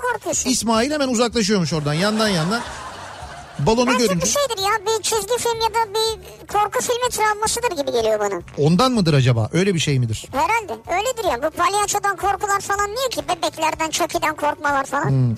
[0.45, 2.61] İsmail hemen uzaklaşıyormuş oradan yandan yandan.
[3.65, 4.21] Balonu Bence görünce.
[4.21, 8.41] bu şeydir ya bir çizgi film ya da bir korku filmi travmasıdır gibi geliyor bana.
[8.57, 9.49] Ondan mıdır acaba?
[9.53, 10.25] Öyle bir şey midir?
[10.31, 11.43] Herhalde öyledir ya.
[11.43, 13.21] Bu palyaçodan korkular falan niye ki?
[13.29, 15.37] Bebeklerden, çökiden korkmalar falan.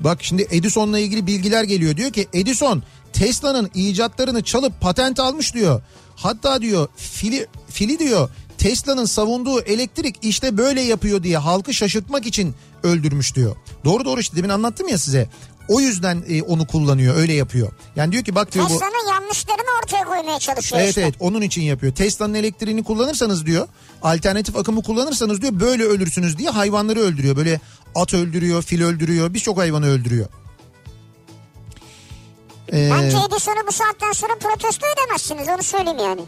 [0.00, 1.96] Bak şimdi Edison'la ilgili bilgiler geliyor.
[1.96, 2.82] Diyor ki Edison
[3.12, 5.82] Tesla'nın icatlarını çalıp patent almış diyor.
[6.16, 8.28] Hatta diyor fili, fili diyor
[8.58, 13.56] Tesla'nın savunduğu elektrik işte böyle yapıyor diye halkı şaşırtmak için öldürmüş diyor.
[13.84, 15.28] Doğru doğru işte demin anlattım ya size.
[15.68, 17.68] O yüzden e, onu kullanıyor öyle yapıyor.
[17.96, 18.68] Yani diyor ki bak diyor bu...
[18.68, 21.00] Tesla'nın yanlışlarını ortaya koymaya çalışıyor Evet işte.
[21.02, 21.94] evet onun için yapıyor.
[21.94, 23.68] Tesla'nın elektriğini kullanırsanız diyor
[24.02, 27.36] alternatif akımı kullanırsanız diyor böyle ölürsünüz diye hayvanları öldürüyor.
[27.36, 27.60] Böyle
[27.94, 30.26] at öldürüyor, fil öldürüyor, birçok hayvanı öldürüyor.
[32.72, 36.20] Ee, Bence Edison'u bu saatten sonra protesto edemezsiniz onu söyleyeyim yani.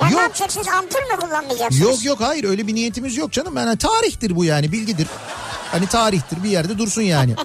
[0.00, 0.22] Ya ne Yok.
[0.22, 1.80] yapacaksınız ampul mü kullanmayacaksınız?
[1.80, 3.56] Yok yok hayır öyle bir niyetimiz yok canım.
[3.56, 5.06] Yani tarihtir bu yani bilgidir.
[5.70, 7.34] Hani tarihtir bir yerde dursun yani.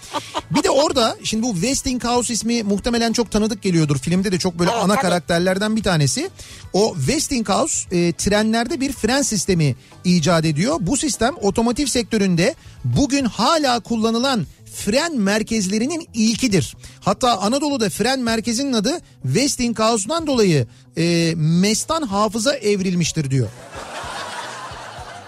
[0.51, 3.97] Bir de orada şimdi bu Westinghouse ismi muhtemelen çok tanıdık geliyordur.
[3.97, 5.01] Filmde de çok böyle Evet, ana tabii.
[5.01, 6.29] karakterlerden bir tanesi.
[6.73, 10.77] O Westinghouse e, trenlerde bir fren sistemi icat ediyor.
[10.79, 14.45] Bu sistem otomotiv sektöründe bugün hala kullanılan
[14.75, 16.75] fren merkezlerinin ilkidir.
[17.01, 20.67] Hatta Anadolu'da fren merkezinin adı Westinghouse'dan dolayı
[20.97, 23.49] e, mestan hafıza evrilmiştir diyor.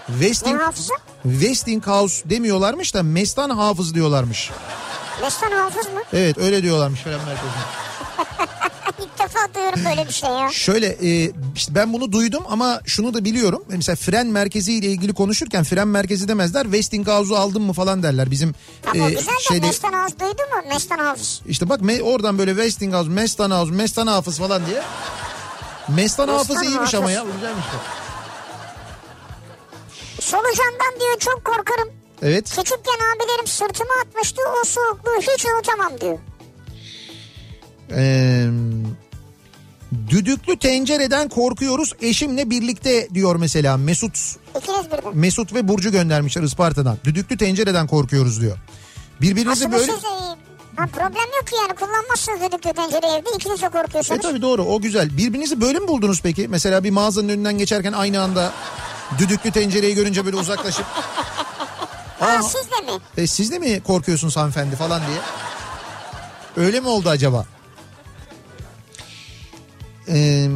[0.08, 0.60] Westing?
[1.22, 4.50] Westinghouse demiyorlarmış da mestan hafız diyorlarmış.
[5.22, 6.00] Mestan hafız mı?
[6.12, 7.50] Evet öyle diyorlarmış fren merkezine.
[8.98, 10.48] İlk defa duyuyorum böyle bir şey ya.
[10.52, 13.64] Şöyle e, işte ben bunu duydum ama şunu da biliyorum.
[13.68, 16.62] Mesela fren merkezi ile ilgili konuşurken fren merkezi demezler.
[16.64, 18.30] Westinghouse'u aldın mı falan derler.
[18.30, 18.54] Bizim
[18.94, 21.04] Ama e, güzel de şeyde Mestan hafız duydu mu?
[21.04, 21.40] Hafız.
[21.48, 24.82] işte bak me- oradan böyle Westinghouse, Mestan House, Mestan Hafız falan diye.
[25.88, 27.16] Mestan Hafız iyiymiş ama Hafız.
[27.16, 27.24] ya.
[27.34, 28.07] Güzelmiş bak.
[30.28, 31.88] Solucandan diyor çok korkarım.
[32.22, 32.44] Evet.
[32.50, 36.18] Küçükken abilerim sırtıma atmıştı o soğukluğu hiç unutamam diyor.
[37.90, 38.46] Ee,
[40.10, 44.16] düdüklü tencereden korkuyoruz eşimle birlikte diyor mesela Mesut
[44.58, 45.18] İkiniz birden.
[45.18, 46.96] Mesut ve Burcu göndermişler Isparta'dan.
[47.04, 48.58] Düdüklü tencereden korkuyoruz diyor.
[49.20, 49.92] Birbirinizi Aslında böyle...
[49.92, 50.04] siz
[50.76, 54.22] ha, problem yok ki yani kullanmazsınız düdüklü tencere evde ikiniz de E korkuyorsunuz.
[54.22, 55.16] tabii doğru o güzel.
[55.16, 56.48] Birbirinizi böyle mi buldunuz peki?
[56.48, 58.52] Mesela bir mağazanın önünden geçerken aynı anda
[59.18, 60.86] düdüklü tencereyi görünce böyle uzaklaşıp...
[62.20, 62.98] Ha, siz de mi?
[63.16, 65.18] e, siz de mi korkuyorsunuz hanımefendi falan diye?
[66.66, 67.46] Öyle mi oldu acaba?
[70.08, 70.46] Ee,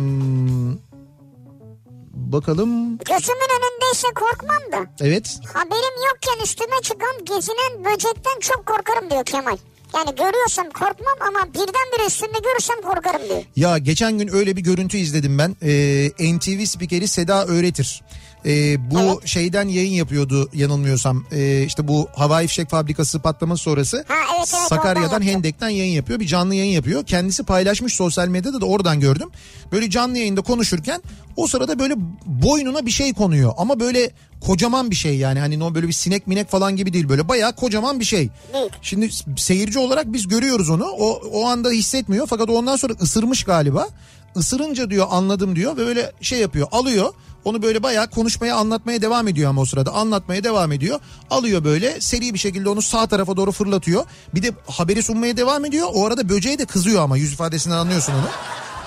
[2.14, 2.98] bakalım.
[2.98, 4.86] Gözümün önündeyse korkmam da.
[5.00, 5.38] Evet.
[5.54, 9.56] Haberim yokken üstüme çıkan gezinen böcekten çok korkarım diyor Kemal.
[9.94, 13.42] Yani görüyorsam korkmam ama birdenbire üstünde görürsem korkarım diyor.
[13.56, 15.56] Ya geçen gün öyle bir görüntü izledim ben.
[15.62, 18.02] Ee, NTV spikeri Seda Öğretir.
[18.46, 19.26] Ee, bu Evet.
[19.26, 21.24] şeyden yayın yapıyordu yanılmıyorsam.
[21.32, 24.04] Ee, işte bu havai fişek fabrikası patlaması sonrası.
[24.08, 25.22] Ha, evet, evet, Sakarya'dan.
[25.22, 26.20] Hendek'ten yayın yapıyor.
[26.20, 27.06] Bir canlı yayın yapıyor.
[27.06, 29.28] Kendisi paylaşmış sosyal medyada da oradan gördüm.
[29.72, 31.02] Böyle canlı yayında konuşurken
[31.36, 31.94] o sırada böyle
[32.26, 33.52] boynuna bir şey konuyor.
[33.56, 35.38] Ama böyle kocaman bir şey yani.
[35.40, 37.08] Hani böyle bir sinek minek falan gibi değil.
[37.08, 38.28] Böyle bayağı kocaman bir şey.
[38.54, 38.72] Büyük.
[38.82, 40.84] Şimdi seyirci olarak biz görüyoruz onu.
[40.84, 43.88] O, o anda hissetmiyor fakat ondan sonra ısırmış galiba.
[44.36, 47.12] Isırınca diyor anladım diyor ve böyle şey yapıyor alıyor.
[47.44, 51.00] Onu böyle bayağı konuşmaya anlatmaya devam ediyor ama o sırada anlatmaya devam ediyor.
[51.30, 54.04] Alıyor böyle seri bir şekilde onu sağ tarafa doğru fırlatıyor.
[54.34, 55.88] Bir de haberi sunmaya devam ediyor.
[55.92, 58.28] O arada böceğe de kızıyor ama yüz ifadesinden anlıyorsun onu.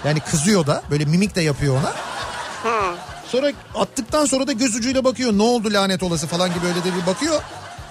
[0.06, 1.94] Yani kızıyor da böyle mimik de yapıyor ona.
[3.32, 7.02] Sonra attıktan sonra da göz ucuyla bakıyor ne oldu lanet olası falan gibi öyle de
[7.02, 7.42] bir bakıyor.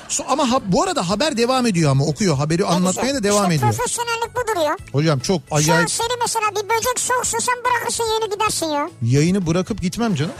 [0.08, 3.18] So- ama ha- bu arada haber devam ediyor ama okuyor haberi ne anlatmaya güzel.
[3.20, 3.72] da devam işte ediyor.
[3.72, 4.76] profesyonellik budur ya.
[4.92, 8.90] Hocam çok Şu an acayip seni mesela bir böcek soksa sen bırakırsın yeni gidersin ya.
[9.02, 10.32] yayını bırakıp gitmem canım.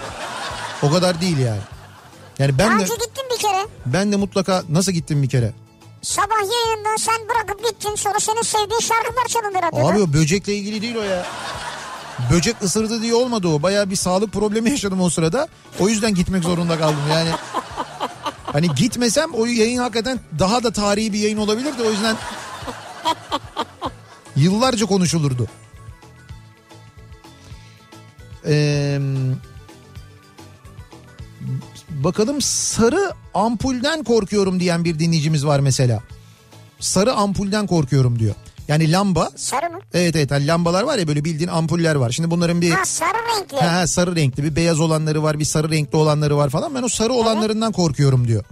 [0.83, 1.61] O kadar değil yani.
[2.39, 3.67] Yani ben Daha de önce gittin bir kere.
[3.87, 5.53] ben de mutlaka nasıl gittim bir kere.
[6.03, 9.89] Sabah yayında sen bırakıp gittin sonra senin sevdiğin şarkılar çalındı radyoda.
[9.93, 11.27] Abi o böcekle ilgili değil o ya.
[12.33, 13.62] Böcek ısırdı diye olmadı o.
[13.62, 15.49] Bayağı bir sağlık problemi yaşadım o sırada.
[15.81, 17.29] O yüzden gitmek zorunda kaldım yani.
[18.55, 21.83] Hani gitmesem o yayın hakikaten daha da tarihi bir yayın olabilirdi.
[21.83, 22.17] O yüzden
[24.37, 25.47] yıllarca konuşulurdu.
[28.47, 28.99] Ee,
[31.91, 36.03] bakalım sarı ampulden korkuyorum diyen bir dinleyicimiz var mesela.
[36.81, 38.35] Sarı ampulden korkuyorum diyor.
[38.69, 39.79] Yani lamba Sarı mı?
[39.95, 42.11] Evet evet hani lambalar var ya böyle bildiğin ampuller var.
[42.11, 43.57] Şimdi bunların bir Ha sarı renkli.
[43.57, 46.75] ha, sarı renkli bir beyaz olanları var bir sarı renkli olanları var falan.
[46.75, 48.45] Ben o sarı olanlarından korkuyorum diyor.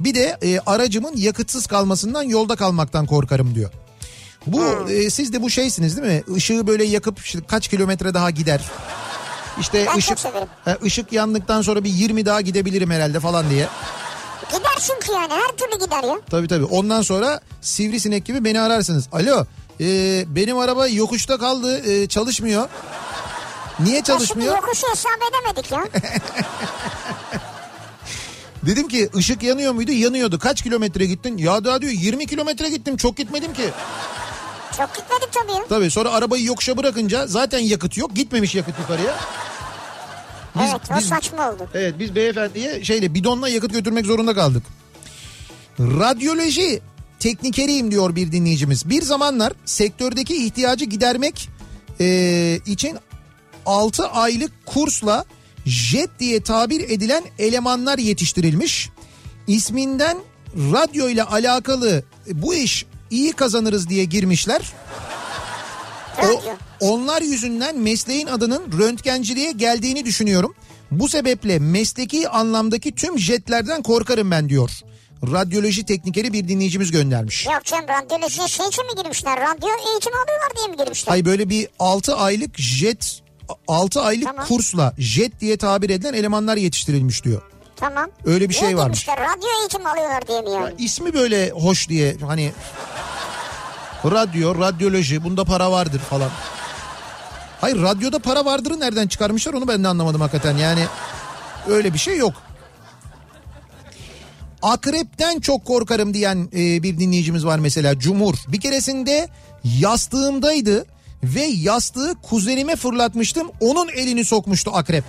[0.00, 3.70] Bir de e, aracımın yakıtsız kalmasından yolda kalmaktan korkarım diyor.
[4.46, 6.36] Bu e, siz de bu şeysiniz değil mi?
[6.36, 8.60] Işığı böyle yakıp işte kaç kilometre daha gider.
[9.60, 10.18] İşte Ben ışık
[10.64, 13.68] ha, ışık yandıktan sonra bir 20 daha gidebilirim herhalde falan diye.
[14.48, 16.20] Gider çünkü yani her türlü gider ya.
[16.30, 16.64] Tabii tabii.
[16.64, 19.08] Ondan sonra sivrisinek gibi beni ararsınız.
[19.12, 19.44] Alo
[19.80, 22.68] e, benim araba yokuşta kaldı e, çalışmıyor.
[23.80, 24.56] Niye Ya şimdi çalışmıyor?
[24.56, 25.84] yokuşu hesap edemedik ya.
[28.66, 29.92] Dedim ki ışık yanıyor muydu?
[29.92, 30.38] Yanıyordu.
[30.38, 31.38] Kaç kilometre gittin?
[31.38, 33.70] Ya daha diyor 20 kilometre gittim çok gitmedim ki.
[34.76, 35.64] Çok gitmedik tabii ya.
[35.68, 38.16] Tabii sonra arabayı yokuşa bırakınca zaten yakıt yok.
[38.16, 39.14] Gitmemiş yakıt yukarıya.
[40.54, 41.68] Biz- evet o biz- saçma oldu.
[41.74, 44.62] Evet biz beyefendiye şeyle bidonla yakıt götürmek zorunda kaldık.
[45.80, 46.80] Radyoloji
[47.20, 48.88] teknikeriyim diyor bir dinleyicimiz.
[48.90, 51.48] Bir zamanlar sektördeki ihtiyacı gidermek
[52.00, 52.98] eee, için
[53.66, 55.24] 6 aylık kursla
[55.66, 58.88] jet diye tabir edilen elemanlar yetiştirilmiş.
[59.46, 60.18] İsminden
[60.56, 64.72] radyo ile alakalı bu iş iyi kazanırız diye girmişler.
[66.22, 66.42] O,
[66.80, 70.54] onlar yüzünden mesleğin adının röntgenciliğe geldiğini düşünüyorum.
[70.90, 74.70] Bu sebeple mesleki anlamdaki tüm jetlerden korkarım ben diyor.
[75.26, 77.46] Radyoloji teknikeri bir dinleyicimiz göndermiş.
[77.46, 79.40] Yok canım radyolojiye şey için mi girmişler?
[79.40, 81.10] Radyo eğitimi alıyorlar diye mi girmişler?
[81.12, 83.20] Hay böyle bir 6 aylık jet
[83.68, 84.46] 6 aylık Tamam.
[84.46, 87.42] kursla jet diye tabir edilen elemanlar yetiştirilmiş diyor.
[87.76, 88.10] Tamam.
[88.24, 89.04] Öyle bir şey Niye varmış.
[89.06, 89.28] girmişler?
[89.30, 90.74] Radyo eğitimi alıyorlar diye mi yani?
[90.78, 92.52] İsmi böyle hoş diye hani
[94.04, 96.30] radyo, radyoloji bunda para vardır falan.
[97.60, 100.86] Hayır radyoda para vardırı nereden çıkarmışlar onu ben de anlamadım hakikaten yani
[101.68, 102.32] öyle bir şey yok.
[104.62, 108.34] Akrepten çok korkarım diyen e, bir dinleyicimiz var mesela Cumhur.
[108.48, 109.28] Bir keresinde
[109.64, 110.86] yastığımdaydı
[111.22, 113.50] ve yastığı kuzenime fırlatmıştım.
[113.60, 115.04] Onun elini sokmuştu akrep.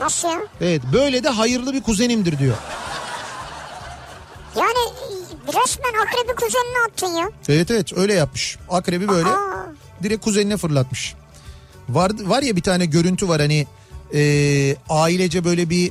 [0.00, 0.40] Nasıl ya?
[0.60, 2.56] Evet böyle de hayırlı bir kuzenimdir diyor.
[4.56, 7.30] Yani e, resmen akrebi kuzenine attın ya.
[7.48, 8.58] Evet evet öyle yapmış.
[8.70, 9.72] Akrebi böyle Aa.
[10.02, 11.14] direkt kuzenine fırlatmış.
[11.88, 13.66] Var, var ya bir tane görüntü var hani
[14.14, 15.90] e, ailece böyle bir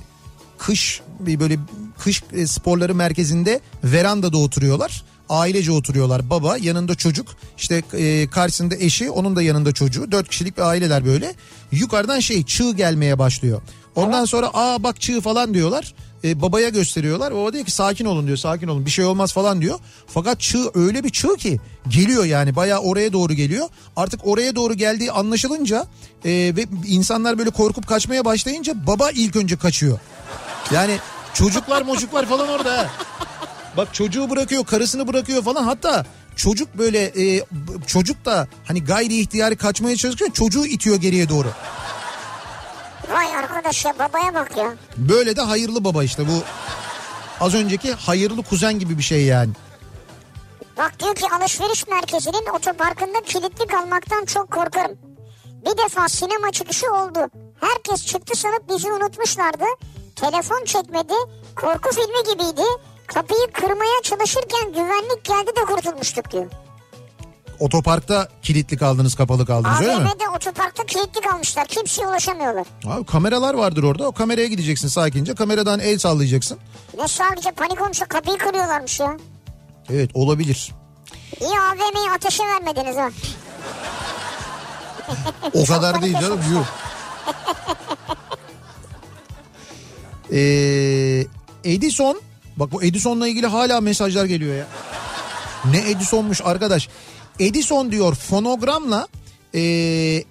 [0.58, 1.60] kış böyle
[1.98, 5.04] kış e, sporları merkezinde verandada oturuyorlar.
[5.30, 10.58] Ailece oturuyorlar baba yanında çocuk işte e, karşısında eşi onun da yanında çocuğu dört kişilik
[10.58, 11.34] bir aileler böyle
[11.72, 13.62] yukarıdan şey çığ gelmeye başlıyor.
[13.96, 15.94] Ondan sonra aa bak çığ falan diyorlar
[16.24, 19.62] E, babaya gösteriyorlar baba diyor ki sakin olun diyor sakin olun bir şey olmaz falan
[19.62, 19.80] diyor.
[20.08, 24.74] Fakat çığ öyle bir çığ ki geliyor yani bayağı oraya doğru geliyor artık oraya doğru
[24.74, 25.86] geldiği anlaşılınca
[26.26, 30.00] e, ve insanlar böyle korkup kaçmaya başlayınca baba ilk önce kaçıyor.
[30.72, 31.00] Yani
[31.34, 32.90] çocuklar mocuklar falan orada.
[33.78, 35.64] Bak çocuğu bırakıyor, karısını bırakıyor falan.
[35.64, 36.06] Hatta
[36.36, 37.44] çocuk böyle e,
[37.88, 41.48] çocuk da hani gayri ihtiyari kaçmaya çalışırken çocuğu itiyor geriye doğru.
[43.12, 44.74] Vay arkadaş ya babaya bak ya.
[44.98, 46.44] Böyle de hayırlı baba işte bu
[47.40, 49.52] az önceki hayırlı kuzen gibi bir şey yani.
[50.78, 54.98] Bak diyor ki alışveriş merkezinin otoparkında kilitli kalmaktan çok korkarım.
[55.66, 57.20] Bir defa sinema çıkışı oldu.
[57.60, 59.66] Herkes çıktı sanıp bizi unutmuşlardı.
[60.22, 61.14] Telefon çekmedi.
[61.56, 62.64] Korku filmi gibiydi.
[63.08, 66.46] Kapıyı kırmaya çalışırken güvenlik geldi de kurtulmuştuk diyor.
[67.60, 70.02] Otoparkta kilitli kaldınız, kapalı kaldınız öyle mi?
[70.10, 71.68] AVM'de otoparkta kilitli kalmışlar.
[71.68, 72.66] Kimseye ulaşamıyorlar.
[72.88, 74.08] Abi kameralar vardır orada.
[74.08, 75.36] O kameraya gideceksin sakince.
[75.36, 76.58] Kameradan el sallayacaksın.
[76.98, 79.18] Ne sadece panik olmuşsa kapıyı kırıyorlarmış ya.
[79.90, 80.72] Evet olabilir.
[81.42, 83.10] İyi AVM'yi ateşe vermediniz ha.
[85.54, 86.40] O kadar değil canım.
[86.54, 86.66] Yuh.
[90.32, 91.26] Ee,
[91.64, 92.22] Edison
[92.58, 94.68] bak bu Edison'la ilgili hala mesajlar geliyor ya.
[95.72, 96.90] Ne Edison'muş arkadaş.
[97.40, 99.08] Edison diyor fonogramla
[99.56, 99.60] e,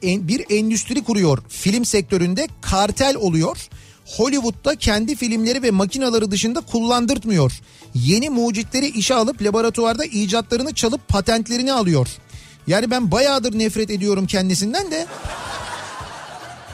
[0.03, 1.39] bir endüstri kuruyor.
[1.49, 3.69] Film sektöründe kartel oluyor.
[4.07, 7.53] Hollywood'da kendi filmleri ve makinaları dışında kullandırtmıyor.
[7.95, 12.09] Yeni mucitleri işe alıp laboratuvarda icatlarını çalıp patentlerini alıyor.
[12.67, 15.07] Yani ben bayağıdır nefret ediyorum kendisinden de.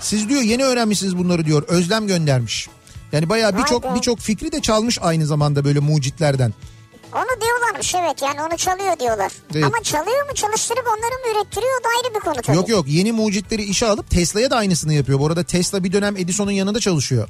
[0.01, 1.63] Siz diyor yeni öğrenmişsiniz bunları diyor.
[1.69, 2.69] Özlem göndermiş.
[3.13, 6.55] Yani bayağı birçok birçok fikri de çalmış aynı zamanda böyle mucitlerden.
[7.15, 9.33] Onu diyorlarmış evet yani onu çalıyor diyorlar.
[9.55, 9.65] Evet.
[9.65, 12.57] Ama çalıyor mu çalıştırıp onları mı ürettiriyor o da ayrı bir konu tabii.
[12.57, 15.19] Yok yok yeni mucitleri işe alıp Tesla'ya da aynısını yapıyor.
[15.19, 17.29] Bu arada Tesla bir dönem Edison'un yanında çalışıyor.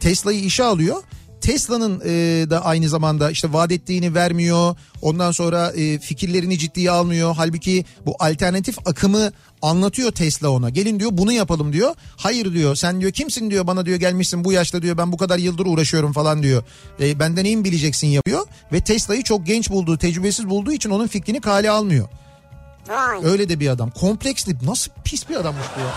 [0.00, 1.02] Tesla'yı işe alıyor.
[1.40, 2.10] Tesla'nın e,
[2.50, 4.76] da aynı zamanda işte vaat ettiğini vermiyor.
[5.02, 7.34] Ondan sonra e, fikirlerini ciddiye almıyor.
[7.36, 9.32] Halbuki bu alternatif akımı
[9.64, 10.70] anlatıyor Tesla ona.
[10.70, 11.94] Gelin diyor bunu yapalım diyor.
[12.16, 15.38] Hayır diyor sen diyor kimsin diyor bana diyor gelmişsin bu yaşta diyor ben bu kadar
[15.38, 16.62] yıldır uğraşıyorum falan diyor.
[17.00, 18.46] E, benden neyin bileceksin yapıyor.
[18.72, 22.08] Ve Tesla'yı çok genç bulduğu tecrübesiz bulduğu için onun fikrini kale almıyor.
[22.88, 23.24] Vay.
[23.24, 23.90] Öyle de bir adam.
[23.90, 24.56] Kompleksli.
[24.66, 25.94] Nasıl pis bir adammış bu ya.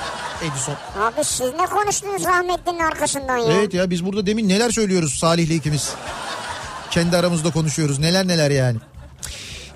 [0.52, 0.76] Edison.
[1.02, 3.54] Abi siz ne konuştunuz rahmetlinin arkasından ya?
[3.54, 5.94] Evet ya biz burada demin neler söylüyoruz Salih'le ikimiz.
[6.92, 8.00] Kendi aramızda konuşuyoruz.
[8.00, 8.78] Neler neler yani.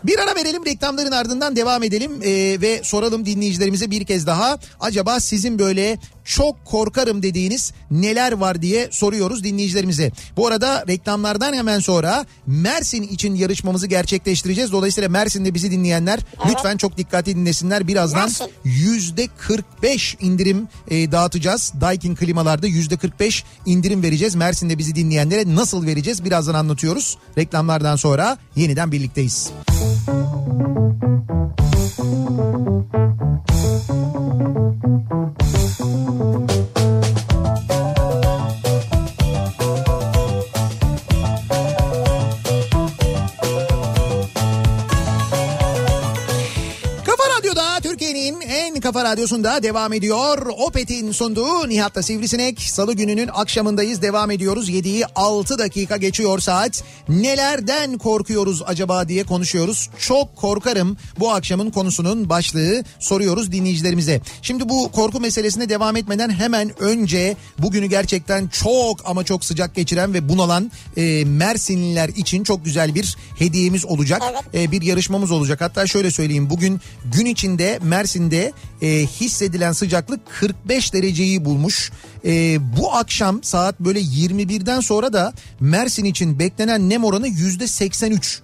[0.03, 4.59] Bir ara verelim reklamların ardından devam edelim Ee, ve soralım dinleyicilerimize bir kez daha.
[4.79, 10.11] Acaba sizin böyle çok korkarım dediğiniz neler var diye soruyoruz dinleyicilerimize.
[10.37, 14.71] Bu arada reklamlardan hemen sonra Mersin için yarışmamızı gerçekleştireceğiz.
[14.71, 16.19] Dolayısıyla Mersin'de bizi dinleyenler
[16.49, 17.87] lütfen çok dikkatli dinlesinler.
[17.87, 18.31] Birazdan
[18.63, 21.73] yüzde 45 indirim e, dağıtacağız.
[21.81, 24.35] Daikin klimalarda yüzde 45 indirim vereceğiz.
[24.35, 27.17] Mersin'de bizi dinleyenlere nasıl vereceğiz birazdan anlatıyoruz.
[27.37, 29.51] Reklamlardan sonra yeniden birlikteyiz.
[29.67, 31.10] Kafa
[49.11, 50.47] Radyosu'nda devam ediyor.
[50.57, 52.61] Opet'in sunduğu Nihat'la Sivrisinek.
[52.61, 54.01] Salı gününün akşamındayız.
[54.01, 54.69] Devam ediyoruz.
[54.69, 56.83] 7'yi 6 dakika geçiyor saat.
[57.09, 59.89] Nelerden korkuyoruz acaba diye konuşuyoruz.
[59.99, 64.21] Çok korkarım bu akşamın konusunun başlığı soruyoruz dinleyicilerimize.
[64.41, 70.13] Şimdi bu korku meselesine devam etmeden hemen önce bugünü gerçekten çok ama çok sıcak geçiren
[70.13, 74.21] ve bunalan e, Mersinliler için çok güzel bir hediyemiz olacak.
[74.31, 74.63] Evet.
[74.63, 75.61] E, bir yarışmamız olacak.
[75.61, 78.51] Hatta şöyle söyleyeyim bugün gün içinde Mersin'de
[78.81, 81.91] e, hissedilen sıcaklık 45 dereceyi bulmuş.
[82.25, 88.41] E, bu akşam saat böyle 21'den sonra da Mersin için beklenen nem oranı yüzde 83.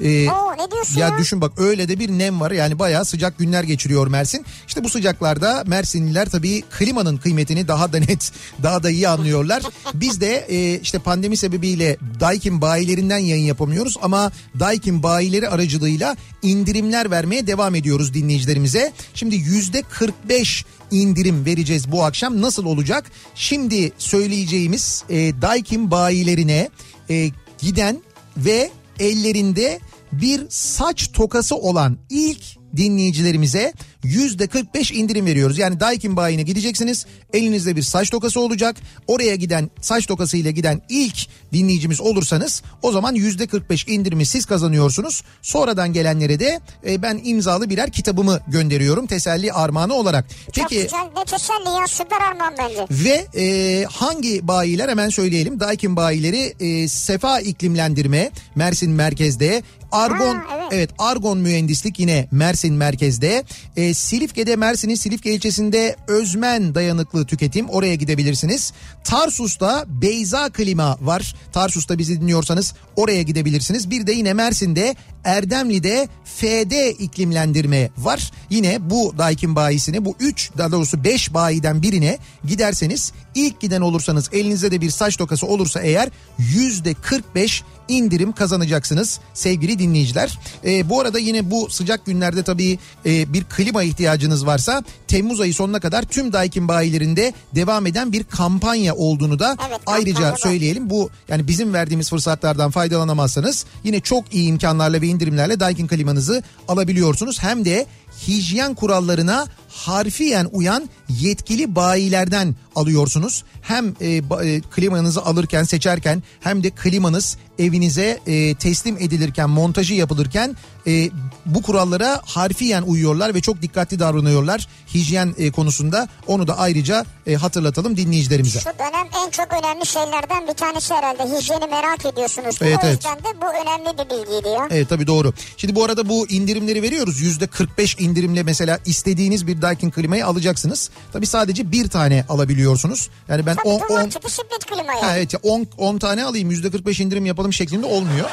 [0.00, 1.18] E, Oo ne diyorsun ya ya?
[1.18, 4.46] düşün bak öyle de bir nem var yani bayağı sıcak günler geçiriyor Mersin.
[4.68, 8.32] İşte bu sıcaklarda Mersinliler tabii klimanın kıymetini daha da net
[8.62, 9.62] daha da iyi anlıyorlar.
[9.94, 17.10] Biz de e, işte pandemi sebebiyle Daikin bayilerinden yayın yapamıyoruz ama Daikin bayileri aracılığıyla indirimler
[17.10, 18.92] vermeye devam ediyoruz dinleyicilerimize.
[19.14, 23.04] Şimdi yüzde 45 indirim vereceğiz bu akşam nasıl olacak?
[23.34, 26.70] Şimdi söyleyeceğimiz e, Daikin bayilerine
[27.10, 28.02] e, giden
[28.36, 28.70] ve
[29.00, 29.80] ellerinde
[30.12, 33.72] bir saç tokası olan ilk dinleyicilerimize
[34.04, 35.58] yüzde 45 indirim veriyoruz.
[35.58, 37.06] Yani Daikin bayine gideceksiniz.
[37.32, 38.76] Elinizde bir saç tokası olacak.
[39.06, 41.16] Oraya giden saç tokası ile giden ilk
[41.52, 45.22] dinleyicimiz olursanız o zaman yüzde 45 indirimi siz kazanıyorsunuz.
[45.42, 50.26] Sonradan gelenlere de e, ben imzalı birer kitabımı gönderiyorum teselli armağanı olarak.
[50.52, 52.86] Çok güzel ne teselli ya süper armağan bence.
[52.90, 55.60] Ve e, hangi bayiler hemen söyleyelim.
[55.60, 59.62] Daikin bayileri e, Sefa iklimlendirme Mersin merkezde.
[59.92, 60.68] Argon Ha, evet.
[60.72, 63.44] evet Argon mühendislik yine Mersin merkezde.
[63.76, 68.72] E, Silifke'de Mersin'in Silifke ilçesinde Özmen dayanıklı tüketim oraya gidebilirsiniz.
[69.04, 71.34] Tarsus'ta Beyza Klima var.
[71.52, 73.90] Tarsus'ta bizi dinliyorsanız oraya gidebilirsiniz.
[73.90, 78.30] Bir de yine Mersin'de Erdemli'de FD iklimlendirme var.
[78.50, 84.30] Yine bu Daikin bayisine bu 3 daha doğrusu 5 bayiden birine giderseniz ilk giden olursanız
[84.32, 86.08] elinizde de bir saç tokası olursa eğer
[86.38, 90.38] yüzde 45 indirim kazanacaksınız sevgili dinleyiciler.
[90.64, 95.54] Ee, bu arada yine bu sıcak günlerde tabii e, bir klima ihtiyacınız varsa Temmuz ayı
[95.54, 100.90] sonuna kadar tüm Daikin bayilerinde devam eden bir kampanya olduğunu da Evet, ayrıca söyleyelim.
[100.90, 107.42] Bu yani bizim verdiğimiz fırsatlardan faydalanamazsanız yine çok iyi imkanlarla ve indirimlerle Daikin klimanızı alabiliyorsunuz.
[107.42, 107.86] Hem de
[108.28, 113.44] hijyen kurallarına harfiyen uyan yetkili bayilerden alıyorsunuz.
[113.62, 119.94] Hem e, ba- e, klimanızı alırken seçerken hem de klimanız evinize e, teslim edilirken montajı
[119.94, 120.56] yapılırken
[120.86, 121.10] e,
[121.46, 126.08] bu kurallara harfiyen uyuyorlar ve çok dikkatli davranıyorlar hijyen e, konusunda.
[126.26, 128.60] Onu da ayrıca e, hatırlatalım dinleyicilerimize.
[128.60, 131.38] Şu dönem en çok önemli şeylerden bir tanesi herhalde.
[131.38, 132.56] Hijyeni merak ediyorsunuz.
[132.60, 132.96] Evet, o evet.
[132.96, 134.68] yüzden de bu önemli bir bilgiydi ya.
[134.70, 135.32] Evet tabii doğru.
[135.56, 137.20] Şimdi bu arada bu indirimleri veriyoruz.
[137.20, 140.90] Yüzde 45 indirimle mesela istediğiniz bir Daikin klimayı alacaksınız.
[141.12, 143.10] Tabii sadece bir tane alabiliyorsunuz.
[143.28, 145.00] Yani ben Tabii 10 duvar 10 tipi split klima yani.
[145.06, 148.30] Ha, evet 10 10 tane alayım yüzde 45 indirim yapalım şeklinde olmuyor.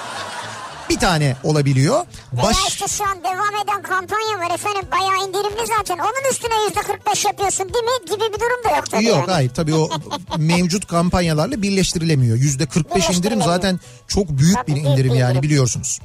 [0.89, 2.05] Bir tane olabiliyor.
[2.33, 4.81] Veya Baş işte şu an devam eden kampanya var efendim.
[4.91, 5.97] Bayağı indirimli zaten.
[5.97, 8.05] Onun üstüne yüzde 45 yapıyorsun değil mi?
[8.05, 9.31] Gibi bir durum da yok tabii Yok yani.
[9.31, 9.89] hayır tabii o
[10.37, 12.37] mevcut kampanyalarla birleştirilemiyor.
[12.37, 15.99] Yüzde 45 indirim zaten çok büyük Tabii, bir indirim yani biliyorsunuz.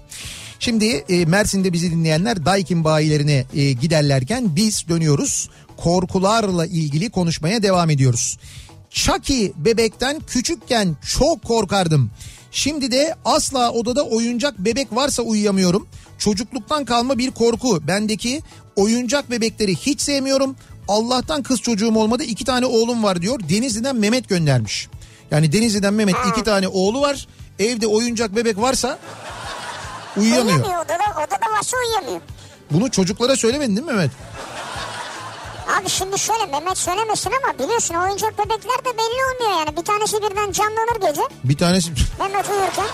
[0.61, 5.49] Şimdi e, Mersin'de bizi dinleyenler Daikin bayilerine e, giderlerken biz dönüyoruz.
[5.77, 8.39] Korkularla ilgili konuşmaya devam ediyoruz.
[8.91, 12.11] Chucky bebekten küçükken çok korkardım.
[12.51, 15.89] Şimdi de asla odada oyuncak bebek varsa uyuyamıyorum.
[16.19, 17.89] Çocukluktan kalma bir korku.
[17.89, 18.43] Bendeki
[18.77, 20.57] oyuncak bebekleri hiç sevmiyorum.
[20.89, 22.23] Allah'tan kız çocuğum olmadı.
[22.23, 23.41] iki tane oğlum var diyor.
[23.49, 24.89] Denizli'den Mehmet göndermiş.
[25.31, 27.27] Yani Denizli'den Mehmet iki tane oğlu var.
[27.59, 28.99] Evde oyuncak bebek varsa
[30.17, 30.57] uyuyamıyor.
[30.57, 32.21] Uyuyamıyor odada, odada varsa uyuyamıyor.
[32.71, 34.11] Bunu çocuklara söylemedin değil mi Mehmet?
[35.81, 39.77] Abi şimdi şöyle Mehmet söylemesin ama biliyorsun oyuncak bebekler de belli olmuyor yani.
[39.77, 41.91] Bir tanesi birden canlanır gece Bir tanesi...
[42.19, 42.87] Mehmet uyurken.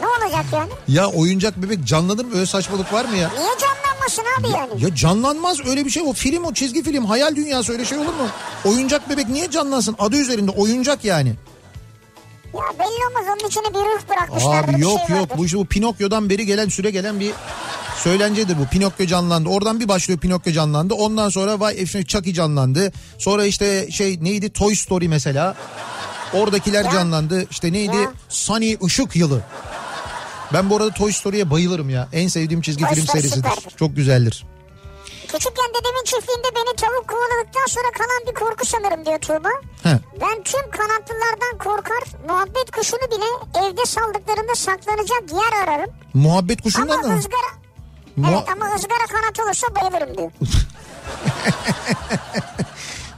[0.00, 0.70] Ne olacak yani?
[0.88, 2.34] ya oyuncak bebek canlanır mı?
[2.34, 3.30] Öyle saçmalık var mı ya?
[3.38, 4.84] Niye canlanmasın abi yani?
[4.84, 6.02] Ya canlanmaz öyle bir şey.
[6.06, 8.28] O film o çizgi film hayal dünyası öyle şey olur mu?
[8.64, 9.96] Oyuncak bebek niye canlansın?
[9.98, 11.34] Adı üzerinde oyuncak yani.
[12.54, 14.74] Ya belli olmaz onun içine bir ruh bırakmışlardır.
[14.74, 15.38] Abi yok şey yok vardır.
[15.38, 17.32] bu işte bu Pinokyo'dan beri gelen süre gelen bir
[18.02, 18.66] söylencedir bu.
[18.66, 19.48] Pinokyo canlandı.
[19.48, 20.94] Oradan bir başlıyor Pinokyo canlandı.
[20.94, 22.92] Ondan sonra vay efsane Chucky canlandı.
[23.18, 25.54] Sonra işte şey neydi Toy Story mesela.
[26.32, 26.90] Oradakiler Ya.
[26.90, 27.46] canlandı.
[27.50, 27.96] İşte neydi?
[27.96, 28.12] Ya.
[28.28, 29.40] Sunny Işık Yılı.
[30.52, 32.08] Ben bu arada Toy Story'ye bayılırım ya.
[32.12, 33.36] En sevdiğim çizgi Toy film serisidir.
[33.36, 33.76] süperdir.
[33.78, 34.44] Çok güzeldir.
[35.34, 39.48] Küçükken dedemin çiftliğinde beni tavuk kovaladıktan sonra kalan bir korku sanırım diyor Tuğba.
[39.82, 39.98] He.
[40.20, 45.90] Ben tüm kanatlılardan korkar, muhabbet kuşunu bile evde saldıklarında saklanacak yer ararım.
[46.14, 47.18] Muhabbet kuşundan Ama da mı?
[47.18, 47.50] ızgara...
[48.18, 50.30] Muha- Evet ama ızgara kanat olursa bayılırım diyor.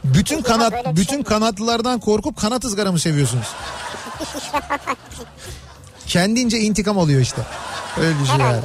[0.05, 3.47] bütün ya kanat bütün şey kanatlılardan korkup kanat ızgara mı seviyorsunuz?
[6.07, 7.43] Kendince intikam alıyor işte.
[8.01, 8.61] Öyle bir şey yani.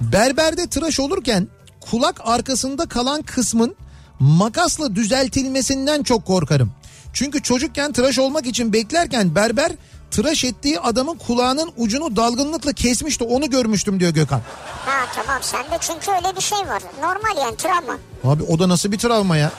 [0.00, 1.48] Berberde tıraş olurken
[1.90, 3.76] kulak arkasında kalan kısmın
[4.20, 6.72] makasla düzeltilmesinden çok korkarım.
[7.12, 9.72] Çünkü çocukken tıraş olmak için beklerken berber
[10.10, 14.40] tıraş ettiği adamın kulağının ucunu dalgınlıkla kesmişti onu görmüştüm diyor Gökhan.
[14.86, 16.82] Ha tamam sende çünkü öyle bir şey var.
[17.02, 17.98] Normal yani travma.
[18.24, 19.52] Abi o da nasıl bir travma ya?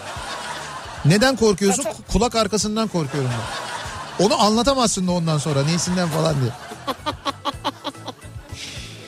[1.06, 1.84] Neden korkuyorsun?
[1.84, 1.96] Kötü.
[2.12, 3.30] Kulak arkasından korkuyorum
[4.20, 4.26] ben.
[4.26, 6.52] Onu anlatamazsın da ondan sonra neysinden falan diye.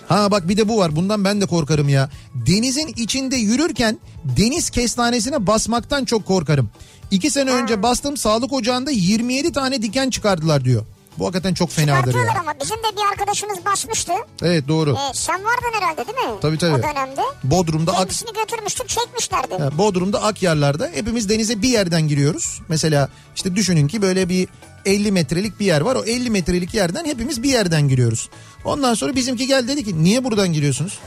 [0.10, 2.10] Ha bak bir de bu var bundan ben de korkarım ya.
[2.36, 3.98] Denizin içinde yürürken
[4.38, 6.70] deniz kestanesine basmaktan çok korkarım.
[7.12, 10.86] İki sene önce bastım sağlık ocağında 27 tane diken çıkardılar diyor.
[11.20, 12.22] Bu hakikaten çok fenadır ya.
[12.40, 14.12] ama bizim de bir arkadaşımız basmıştı.
[14.42, 14.92] Evet doğru.
[14.92, 16.40] Ee, sen vardın herhalde değil mi?
[16.42, 16.74] Tabii, tabii.
[16.74, 17.22] O dönemde.
[17.44, 19.54] Bodrum'da ak, Kendisini götürmüştük çekmişlerdi.
[19.60, 22.62] Ya Bodrum'da Akyarlar'da hepimiz denize bir yerden giriyoruz.
[22.70, 24.48] Mesela işte düşünün ki böyle bir
[24.86, 25.96] 50 metrelik bir yer var.
[25.96, 28.30] O 50 metrelik yerden hepimiz bir yerden giriyoruz.
[28.66, 31.00] Ondan sonra bizimki geldi dedi ki niye buradan giriyorsunuz?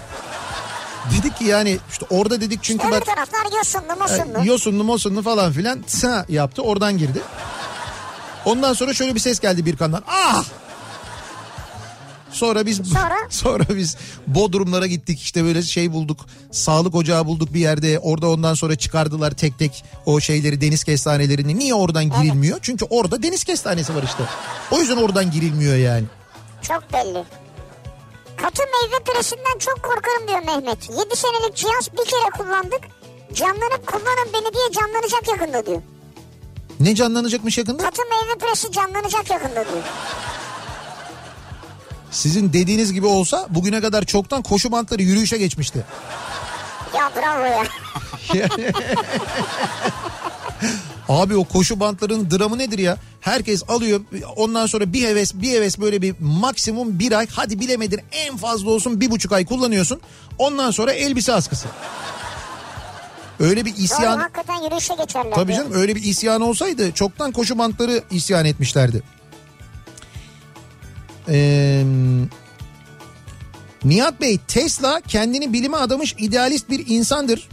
[1.18, 4.46] Dedik ki yani işte orada dedik çünkü Öbür bak taraflar yosunlu e, mosunlu.
[4.46, 5.84] yosunlu mosunlu falan filan
[6.28, 7.22] yaptı oradan girdi.
[8.44, 10.02] Ondan sonra şöyle bir ses geldi bir kandan.
[10.08, 10.44] Ah!
[12.32, 13.16] Sonra biz Sonra?
[13.30, 16.20] sonra biz Bodrumlara gittik işte böyle şey bulduk.
[16.50, 17.98] Sağlık ocağı bulduk bir yerde.
[17.98, 21.58] Orada ondan sonra çıkardılar tek tek o şeyleri deniz kestanelerini.
[21.58, 22.58] Niye oradan girilmiyor?
[22.62, 24.22] Çünkü orada deniz kestanesi var işte.
[24.70, 26.04] O yüzden oradan girilmiyor yani.
[26.62, 27.24] Çok belli.
[28.36, 30.90] Katı meyve püresinden çok korkarım diyor Mehmet.
[30.90, 32.80] 7 senelik cihaz bir kere kullandık.
[33.34, 35.82] Canlanıp kullanın beni diye canlanacak yakında diyor.
[36.82, 37.82] Ne canlanacakmış yakında?
[37.82, 39.82] Katı meyve püresi canlanacak yakında diyor.
[42.10, 45.84] Sizin dediğiniz gibi olsa bugüne kadar çoktan koşu bantları yürüyüşe geçmişti.
[46.96, 47.64] Ya bravo ya.
[51.08, 52.96] Abi o koşu bantlarının dramı nedir ya?
[53.20, 54.00] Herkes alıyor
[54.36, 58.70] ondan sonra bir heves bir heves böyle bir maksimum bir ay hadi bilemedin en fazla
[58.70, 60.00] olsun bir buçuk ay kullanıyorsun.
[60.38, 61.68] Ondan sonra elbise askısı.
[63.42, 65.34] Öyle bir Doğru isyan hakikaten yürüyüşe geçerler.
[65.34, 69.02] tabii canım öyle bir isyan olsaydı çoktan koşu bantları isyan etmişlerdi.
[71.28, 71.84] Ee,
[73.84, 77.48] Nihat Bey Tesla kendini bilime adamış idealist bir insandır.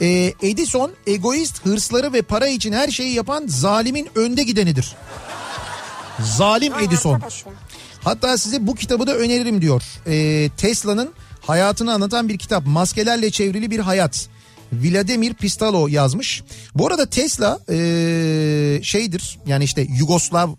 [0.00, 4.94] Ee, Edison egoist hırsları ve para için her şeyi yapan zalimin önde gidenidir.
[6.20, 7.22] Zalim Vay Edison.
[8.04, 9.82] Hatta size bu kitabı da öneririm diyor.
[10.06, 12.66] Ee, Tesla'nın hayatını anlatan bir kitap.
[12.66, 14.28] Maskelerle çevrili bir hayat.
[14.72, 16.42] Vladimir Pistalo yazmış.
[16.74, 20.50] Bu arada Tesla ee, şeydir yani işte Yugoslav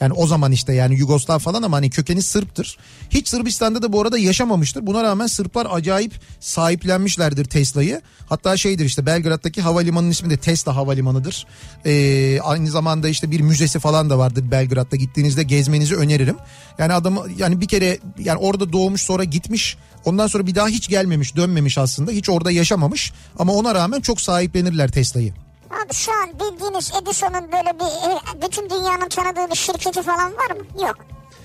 [0.00, 2.78] yani o zaman işte yani Yugoslav falan ama hani kökeni Sırp'tır.
[3.10, 4.86] Hiç Sırbistan'da da bu arada yaşamamıştır.
[4.86, 8.00] Buna rağmen Sırplar acayip sahiplenmişlerdir Tesla'yı.
[8.28, 11.46] Hatta şeydir işte Belgrad'daki havalimanının ismi de Tesla Havalimanı'dır.
[11.86, 14.96] Ee, aynı zamanda işte bir müzesi falan da vardır Belgrad'da.
[14.96, 16.36] Gittiğinizde gezmenizi öneririm.
[16.78, 19.76] Yani adamı yani bir kere yani orada doğmuş sonra gitmiş.
[20.04, 22.10] Ondan sonra bir daha hiç gelmemiş dönmemiş aslında.
[22.10, 23.12] Hiç orada yaşamamış.
[23.38, 25.45] Ama ona rağmen çok sahiplenirler Tesla'yı.
[25.70, 30.50] Abi şu an bildiğiniz Edison'un böyle bir e, bütün dünyanın tanıdığı bir şirketi falan var
[30.50, 30.86] mı?
[30.86, 30.96] Yok.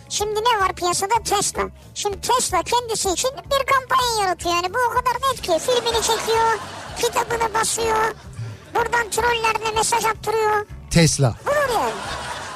[0.10, 1.14] Şimdi ne var piyasada?
[1.24, 1.62] Tesla.
[1.96, 4.56] Şimdi Tesla kendisi için bir kampanya yaratıyor.
[4.56, 5.52] Yani bu o kadar net ki.
[5.72, 6.58] Filmini çekiyor,
[7.02, 8.16] kitabını basıyor.
[8.76, 10.66] Buradan trollerle mesaj attırıyor.
[10.92, 11.36] Tesla.
[11.46, 11.92] Budur yani.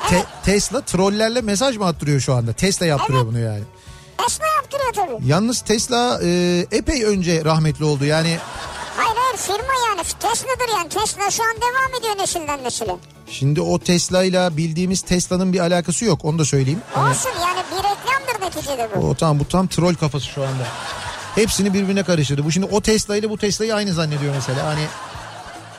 [0.09, 2.53] Te- Tesla trollerle mesaj mı attırıyor şu anda?
[2.53, 3.33] Tesla yaptırıyor Evet.
[3.33, 3.63] bunu yani.
[4.17, 5.27] Tesla yaptırıyor tabii.
[5.27, 6.29] Yalnız Tesla e,
[6.71, 8.05] epey önce rahmetli oldu.
[8.05, 8.37] Yani
[9.35, 10.01] Hayır firma yani.
[10.19, 10.89] Tesla'dır yani.
[10.89, 12.95] Tesla şu an devam ediyor nesilden nesile.
[13.29, 16.25] şimdi o Tesla ile bildiğimiz Tesla'nın bir alakası yok.
[16.25, 16.81] Onu da söyleyeyim.
[16.93, 19.07] Hani- Olsun yani bir reklamdır neticede bu.
[19.09, 20.63] o tamam bu tam troll kafası şu anda.
[21.35, 22.45] Hepsini birbirine karıştırdı.
[22.45, 24.65] Bu şimdi o Tesla ile bu Tesla'yı aynı zannediyor mesela.
[24.65, 24.85] Hani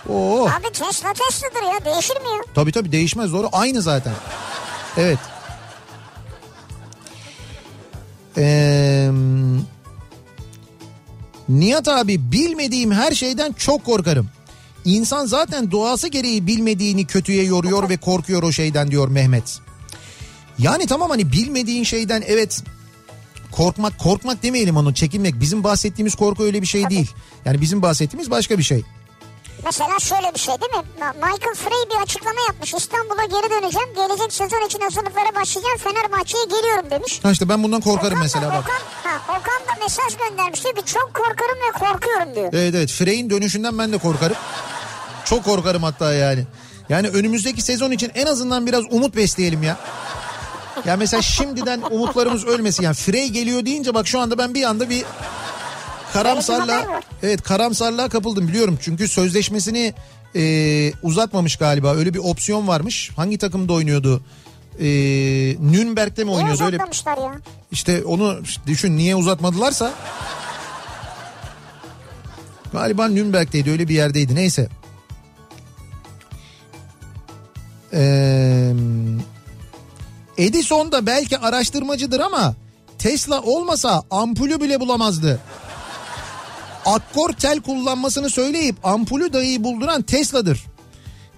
[0.09, 0.48] Oo.
[0.48, 2.42] Abi Tesla Tesla'dır ya değişir mi ya?
[2.54, 3.48] Tabii tabii değişmez doğru.
[3.52, 4.12] Aynı zaten.
[4.96, 5.18] Evet.
[8.38, 9.11] Ee,
[11.49, 14.28] Nihat abi bilmediğim her şeyden çok korkarım.
[14.84, 19.59] İnsan zaten doğası gereği bilmediğini kötüye yoruyor ve korkuyor o şeyden diyor Mehmet.
[20.59, 22.62] Yani tamam hani bilmediğin şeyden evet
[23.53, 25.40] korkmak korkmak demeyelim onu çekinmek.
[25.40, 27.11] Bizim bahsettiğimiz korku öyle bir şey değil.
[27.44, 28.82] Yani bizim bahsettiğimiz başka bir şey.
[29.64, 30.82] Mesela şöyle bir şey değil mi?
[31.14, 32.74] Michael Frey bir açıklama yapmış.
[32.74, 33.88] İstanbul'a geri döneceğim.
[33.96, 35.76] Gelecek sezon için hazırlıklara başlayacağım.
[35.78, 37.20] Fenerbahçe'ye geliyorum demiş.
[37.22, 38.64] Ha işte ben bundan korkarım Okan da- mesela bak.
[38.64, 42.48] Okan, ha, Okan da mesaj göndermiş diyor ki çok korkarım ve korkuyorum diyor.
[42.52, 44.36] Evet evet Frey'in dönüşünden ben de korkarım.
[45.24, 46.44] Çok korkarım hatta yani.
[46.88, 49.76] Yani önümüzdeki sezon için en azından biraz umut besleyelim ya.
[50.84, 52.82] Ya mesela şimdiden umutlarımız ölmesin.
[52.82, 55.04] Yani Frey geliyor deyince bak şu anda ben bir anda bir
[56.88, 57.04] var.
[57.22, 58.78] evet karamsarlığa kapıldım biliyorum.
[58.82, 59.94] Çünkü sözleşmesini
[60.36, 61.94] e, uzatmamış galiba.
[61.94, 63.10] Öyle bir opsiyon varmış.
[63.16, 64.22] Hangi takımda oynuyordu?
[64.78, 64.86] E,
[65.60, 66.64] Nürnberg'de mi Niye oynuyordu?
[66.64, 67.32] Öyle ya?
[67.72, 69.92] işte onu düşün niye uzatmadılarsa.
[72.72, 74.68] Galiba Nürnberg'teydi öyle bir yerdeydi neyse.
[77.92, 78.72] Ee,
[80.38, 82.54] Edison da belki araştırmacıdır ama
[82.98, 85.40] Tesla olmasa ampulü bile bulamazdı.
[86.87, 90.64] Akkor tel kullanmasını söyleyip ampulü dahi bulduran Tesla'dır.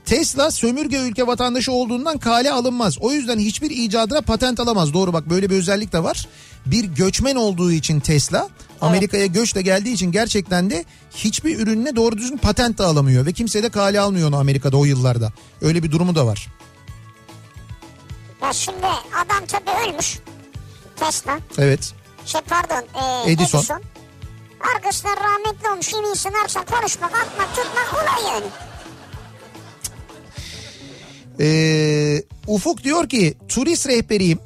[0.05, 2.99] Tesla sömürge ülke vatandaşı olduğundan kale alınmaz.
[3.01, 4.93] O yüzden hiçbir icadına patent alamaz.
[4.93, 6.29] Doğru bak böyle bir özellik de var.
[6.67, 8.49] Bir göçmen olduğu için Tesla
[8.81, 10.85] Amerika'ya göçle geldiği için gerçekten de
[11.15, 13.27] hiçbir ürününe doğru düzgün patent de alamıyor.
[13.27, 15.33] Ve kimse de kale almıyor onu Amerika'da o yıllarda.
[15.63, 16.49] Öyle bir durumu da var.
[18.43, 18.87] Ya şimdi
[19.27, 20.19] adam tabii ölmüş.
[20.97, 21.39] Tesla.
[21.59, 21.95] Evet.
[22.27, 22.85] Şey pardon
[23.27, 23.59] e, Edison.
[23.59, 23.83] Edison.
[24.75, 28.47] Arkasından rahmetli olmuş iyi insanlarsa konuşmak, atmak, tutmak kolay yani.
[31.41, 34.39] Ee, Ufuk diyor ki turist rehberiyim.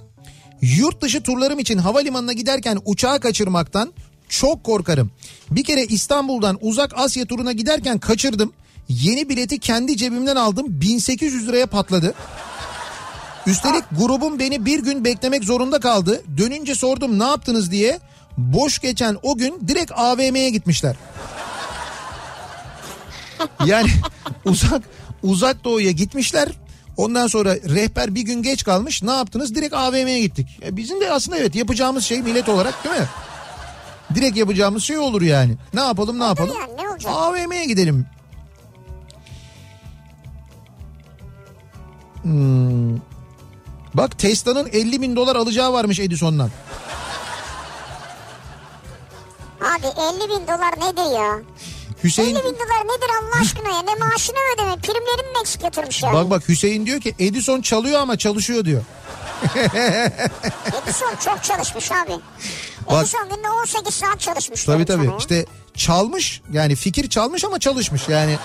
[0.63, 3.93] Yurt dışı turlarım için havalimanına giderken uçağı kaçırmaktan
[4.29, 5.11] çok korkarım.
[5.51, 8.53] Bir kere İstanbul'dan uzak Asya turuna giderken kaçırdım.
[8.89, 10.67] Yeni bileti kendi cebimden aldım.
[10.69, 12.15] 1800 liraya patladı.
[13.47, 16.23] Üstelik grubum beni bir gün beklemek zorunda kaldı.
[16.39, 18.01] Dönünce sordum ne yaptınız diye.
[18.37, 20.97] Boş geçen o gün direkt AVM'ye gitmişler.
[23.67, 23.91] Yani
[24.45, 24.83] uzak
[25.23, 26.49] uzak doğuya gitmişler.
[26.97, 29.03] Ondan sonra rehber bir gün geç kalmış.
[29.03, 29.55] Ne yaptınız?
[29.55, 30.61] Direkt AVM'ye gittik.
[30.63, 33.07] E bizim de aslında evet yapacağımız şey millet olarak değil mi?
[34.15, 35.55] Direkt yapacağımız şey olur yani.
[35.75, 36.57] Ne yapalım ne yapalım?
[36.79, 37.11] yani, ne?
[37.11, 38.07] AVM'ye gidelim.
[42.23, 42.97] Hmm.
[43.95, 46.51] Bak Tesla'nın 50 bin dolar alacağı varmış Edison'dan.
[49.63, 51.41] Abi 50 bin dolar nedir ya?
[52.05, 53.83] Hüseyin 50 bin dolar nedir Allah aşkına ya?
[53.83, 54.77] Ne maaşını ödeme?
[54.77, 56.15] Primlerini mi eksik yatırmış yani?
[56.15, 58.83] bak bak Hüseyin diyor ki Edison çalıyor ama çalışıyor diyor.
[60.83, 62.13] Edison çok çalışmış abi.
[62.91, 64.65] Bak- Edison günde 18 saat çalışmış.
[64.65, 65.03] Tabii tabii.
[65.05, 65.19] sana ya.
[65.19, 68.37] İşte çalmış yani fikir çalmış ama çalışmış yani.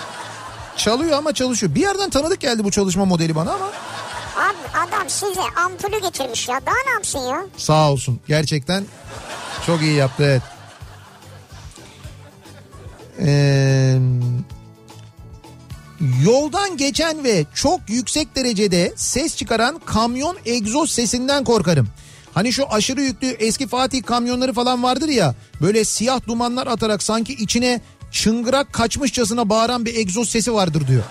[0.76, 1.74] Çalıyor ama çalışıyor.
[1.74, 3.66] Bir yerden tanıdık geldi bu çalışma modeli bana ama
[4.36, 6.60] Abi adam size ampulü getirmiş ya.
[6.66, 7.44] Daha ne yapsın ya?
[7.56, 8.20] sağ olsun.
[8.28, 8.84] Gerçekten
[9.66, 10.42] çok iyi yaptı evet.
[13.20, 13.98] Ee,
[16.24, 21.88] yoldan geçen ve çok yüksek derecede ses çıkaran kamyon egzoz sesinden korkarım.
[22.34, 27.32] Hani şu aşırı yüklü eski Fatih kamyonları falan vardır ya böyle siyah dumanlar atarak sanki
[27.32, 27.80] içine
[28.12, 31.02] çıngırak kaçmışçasına bağıran bir egzoz sesi vardır diyor.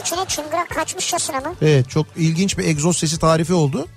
[0.00, 1.54] İçine çıngırak kaçmışçasına mı?
[1.62, 3.88] Evet çok ilginç bir egzoz sesi tarifi oldu.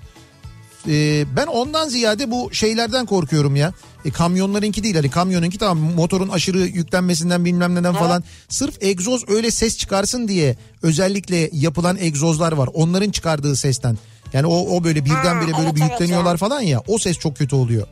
[0.88, 3.72] Ee, ben ondan ziyade bu şeylerden korkuyorum ya.
[4.04, 8.24] E, kamyonlarınki değil hani kamyonunki tamam motorun aşırı yüklenmesinden bilmem neden falan.
[8.48, 12.68] Sırf egzoz öyle ses çıkarsın diye özellikle yapılan egzozlar var.
[12.74, 13.98] Onların çıkardığı sesten.
[14.32, 16.36] Yani o, o böyle birdenbire Ha, böyle evet, bir evet yükleniyorlar ya.
[16.36, 16.82] falan ya.
[16.88, 17.86] O ses çok kötü oluyor.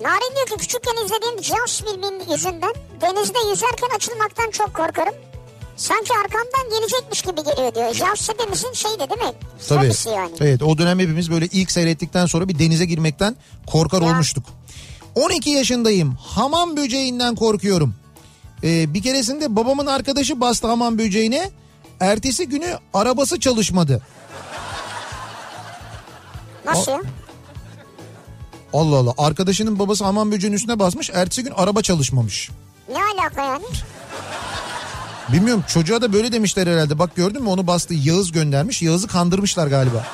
[0.00, 5.14] Narin diyor ki küçükken izlediğim Jaws filminin yüzünden denizde yüzerken açılmaktan çok korkarım.
[5.76, 7.94] Sanki arkamdan gelecekmiş gibi geliyor diyor.
[7.94, 9.32] Jaws hepimizin şeydi değil mi?
[9.68, 9.80] Tabii.
[9.86, 10.30] Fobisi yani.
[10.40, 14.08] Evet o dönem hepimiz böyle ilk seyrettikten sonra bir denize girmekten korkar Ya.
[14.08, 14.44] olmuştuk.
[15.14, 16.14] 12 yaşındayım.
[16.14, 17.94] Hamam böceğinden korkuyorum.
[18.64, 21.50] Ee, bir keresinde babamın arkadaşı bastı hamam böceğine.
[22.00, 24.02] Ertesi günü arabası çalışmadı.
[26.64, 26.92] Nasıl?
[28.72, 29.14] Allah Allah.
[29.18, 31.10] Arkadaşının babası hamam böceğinin üstüne basmış.
[31.14, 32.50] Ertesi gün araba çalışmamış.
[32.92, 33.64] Ne alaka yani?
[35.32, 36.98] Bilmiyorum çocuğa da böyle demişler herhalde.
[36.98, 38.82] Bak gördün mü onu bastı Yağız göndermiş.
[38.82, 40.06] Yağız'ı kandırmışlar galiba.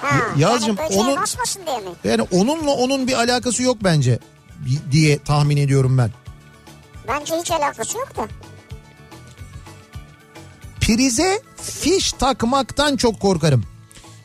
[0.00, 1.90] Ha, Yağız'cığım, yani onun- basmasın diye mi?
[2.04, 4.18] Yani onunla onun bir alakası yok bence
[4.90, 6.10] diye tahmin ediyorum ben.
[7.08, 8.28] Bence hiç alakası yok da.
[10.80, 13.64] Prize fiş takmaktan çok korkarım.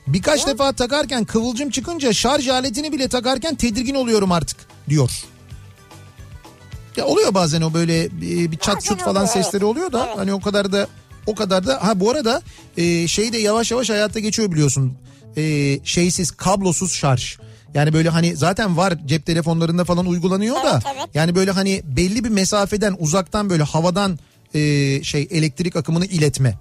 [0.08, 4.58] Birkaç defa takarken kıvılcım çıkınca şarj aletini bile takarken tedirgin oluyorum artık
[4.90, 5.26] diyor.
[6.98, 9.64] Ya oluyor bazen o böyle bir çat Bazen çut falan oluyor, sesleri evet.
[9.64, 10.18] oluyor da Evet.
[10.18, 10.88] hani o kadar da
[11.28, 12.42] o kadar da ha bu arada
[12.78, 14.94] e, şey de yavaş yavaş hayatta geçiyor biliyorsun.
[15.38, 17.38] E, şeysiz kablosuz şarj.
[17.74, 21.10] Yani böyle hani zaten var cep telefonlarında falan uygulanıyor da Evet, evet.
[21.14, 24.20] yani böyle hani belli bir mesafeden uzaktan böyle havadan
[24.54, 24.60] e,
[25.04, 26.58] şey elektrik akımını iletme.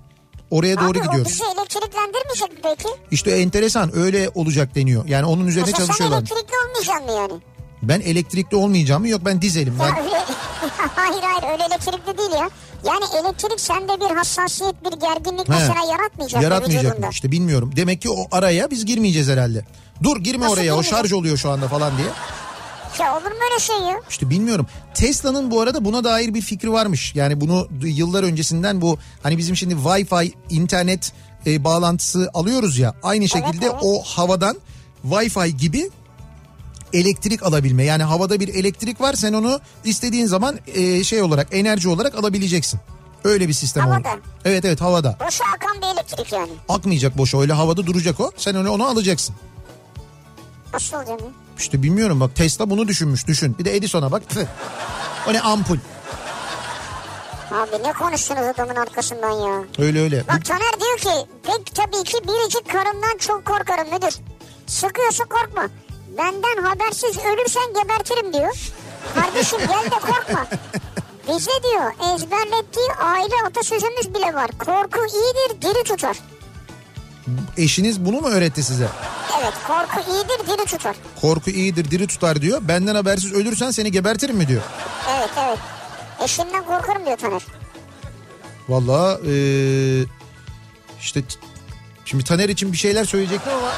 [0.50, 1.32] Oraya doğru Abi o gidiyoruz.
[1.32, 2.88] bizi elektriklendirmeyecek mi peki?
[3.10, 5.06] İşte enteresan öyle olacak deniyor.
[5.08, 6.18] Yani onun üzerine Mesela sen çalışıyorlar.
[6.18, 7.42] elektrikli olmayacaksın mı yani?
[7.88, 9.08] Ben elektrikli olmayacağım mı?
[9.08, 9.74] Yok ben dizelim.
[9.80, 9.90] Ben
[10.94, 12.50] hayır hayır öyle elektrikli değil ya.
[12.84, 15.52] Yani elektrik sende bir hassasiyet bir gerginlik He.
[15.52, 16.42] mesela yaratmayacak.
[16.42, 17.08] yaratmayacak mı?
[17.10, 17.72] İşte bilmiyorum.
[17.76, 19.64] Demek ki o araya biz girmeyeceğiz herhalde.
[20.02, 22.08] Dur girme Nasıl oraya o şarj oluyor şu anda falan diye.
[23.00, 24.00] Ya olur mu öyle şey ya?
[24.10, 24.66] İşte bilmiyorum.
[24.94, 27.14] Tesla'nın bu arada buna dair bir fikri varmış.
[27.14, 31.12] Yani bunu yıllar öncesinden bu hani bizim şimdi Wi-Fi internet
[31.46, 32.94] e, bağlantısı alıyoruz ya.
[33.02, 33.76] Aynı şekilde evet.
[33.82, 34.56] o havadan
[35.10, 35.90] Wi-Fi gibi
[36.94, 37.84] elektrik alabilme.
[37.84, 42.80] Yani havada bir elektrik var sen onu istediğin zaman e, şey olarak enerji olarak alabileceksin.
[43.24, 43.98] Öyle bir sistem Havada.
[44.08, 44.20] oldu.
[44.44, 45.16] Evet evet havada.
[45.26, 46.50] Boşa akan bir elektrik yani.
[46.68, 48.30] Akmayacak boşa öyle havada duracak o.
[48.36, 49.34] Sen onu, onu alacaksın.
[50.72, 51.20] Nasıl olacak?
[51.58, 53.58] İşte bilmiyorum bak Tesla bunu düşünmüş düşün.
[53.58, 54.28] Bir de Edison'a bak.
[54.28, 54.46] Tüh.
[55.28, 55.76] O ne ampul.
[57.50, 59.64] Abi ne konuştunuz adamın arkasından ya?
[59.78, 60.24] Öyle öyle.
[60.28, 64.14] Bak Taner diyor ki pek tabii ki biricik karımdan çok korkarım müdür.
[64.66, 65.68] Sıkıyorsa korkma.
[66.18, 68.56] Benden habersiz ölürsen gebertirim diyor.
[69.14, 70.46] Kardeşim gel de korkma.
[71.28, 74.50] Bize diyor ezberlettiği aile atasözümüz bile var.
[74.58, 76.16] Korku iyidir diri tutar.
[77.56, 78.88] Eşiniz bunu mu öğretti size?
[79.40, 80.96] Evet korku iyidir diri tutar.
[81.20, 82.58] Korku iyidir diri tutar diyor.
[82.62, 84.62] Benden habersiz ölürsen seni gebertirim mi diyor.
[85.18, 85.58] Evet evet.
[86.24, 87.42] Eşimden korkarım diyor Taner.
[88.68, 90.06] Vallahi eee,
[91.00, 91.22] işte
[92.04, 93.72] şimdi Taner için bir şeyler söyleyecektim ama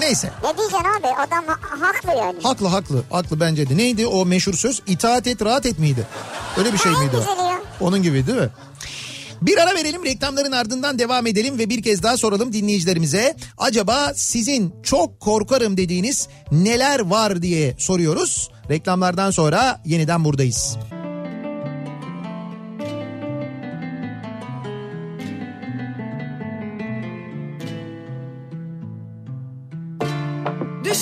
[0.00, 0.30] neyse.
[0.44, 2.38] Ne diyeceksin abi adam ha- haklı yani.
[2.42, 3.76] Haklı haklı haklı bence de.
[3.76, 4.82] Neydi o meşhur söz?
[4.86, 6.06] İtaat et rahat et miydi?
[6.58, 7.20] Öyle bir şey Ha, miydi o?
[7.42, 7.58] ya.
[7.80, 8.48] Onun gibi değil mi?
[9.42, 13.36] Bir ara verelim reklamların ardından devam edelim ve bir kez daha soralım dinleyicilerimize.
[13.58, 18.50] Acaba sizin çok korkarım dediğiniz neler var diye soruyoruz.
[18.70, 20.76] Reklamlardan sonra yeniden buradayız.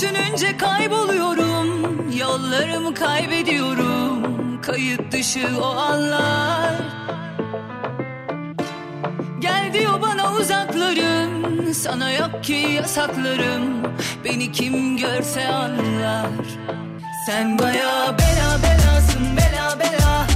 [0.05, 1.68] Düşününce kayboluyorum,
[2.18, 4.61] yollarımı kaybediyorum.
[4.62, 6.74] Kayıt dışı o anlar.
[9.38, 13.82] Gel diyor bana uzaklarım, sana yok ki yasaklarım.
[14.24, 16.26] Beni kim görse anlar.
[17.26, 20.26] Sen baya bela belasın, bela bela,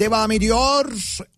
[0.00, 0.84] devam ediyor.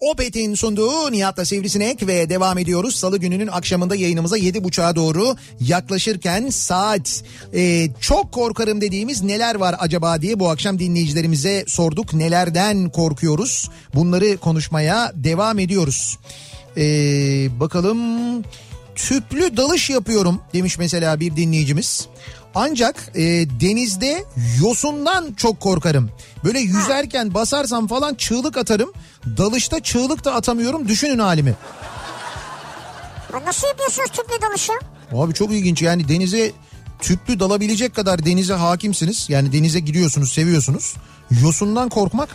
[0.00, 2.94] Opet'in sunduğu Nihat'la Sivrisinek ve devam ediyoruz.
[2.94, 7.24] Salı gününün akşamında yayınımıza 7.30'a doğru yaklaşırken saat
[7.54, 12.14] e, çok korkarım dediğimiz neler var acaba diye bu akşam dinleyicilerimize sorduk.
[12.14, 13.70] Nelerden korkuyoruz?
[13.94, 16.18] Bunları konuşmaya devam ediyoruz.
[16.76, 16.84] E,
[17.60, 17.98] bakalım
[18.96, 22.06] tüplü dalış yapıyorum demiş mesela bir dinleyicimiz.
[22.54, 23.22] Ancak e,
[23.60, 24.24] denizde
[24.62, 26.10] yosundan çok korkarım.
[26.44, 28.92] Böyle yüzerken basarsam falan çığlık atarım.
[29.36, 30.88] Dalışta çığlık da atamıyorum.
[30.88, 31.54] Düşünün halimi.
[33.32, 34.72] Ha, nasıl yapıyorsunuz tüplü dalışı?
[35.12, 36.52] Abi çok ilginç yani denize
[37.00, 39.26] tüplü dalabilecek kadar denize hakimsiniz.
[39.28, 40.94] Yani denize gidiyorsunuz, seviyorsunuz.
[41.42, 42.28] Yosundan korkmak.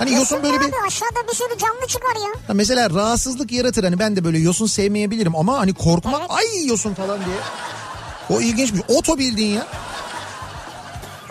[0.00, 2.40] Hani yosun böyle bir Abi aşağıda bir sürü canlı çıkar ya.
[2.46, 6.30] Ha mesela rahatsızlık yaratır hani ben de böyle yosun sevmeyebilirim ama hani korkmak Evet.
[6.30, 7.36] ay yosun falan diye.
[8.30, 8.82] O ilginçmiş.
[8.88, 9.66] Oto bildiğin ya.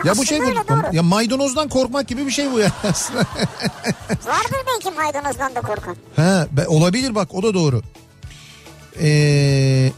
[0.04, 0.96] Ya bu Aslında şey öyle, doğru.
[0.96, 3.20] ya maydanozdan korkmak gibi bir şey bu ya aslında.
[4.26, 5.96] Vardır belki maydanozdan da korkan.
[6.16, 7.82] He, be- olabilir bak o da doğru.
[9.00, 9.92] Ee,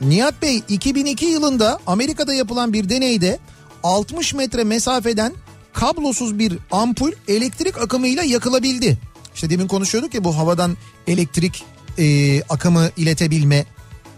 [0.00, 3.38] Nihat Bey 2002 yılında Amerika'da yapılan bir deneyde
[3.82, 5.32] 60 metre mesafeden
[5.72, 8.98] kablosuz bir ampul elektrik akımıyla yakılabildi.
[9.34, 10.76] İşte demin konuşuyorduk ya bu havadan
[11.06, 11.64] elektrik
[11.98, 13.64] e, akımı iletebilme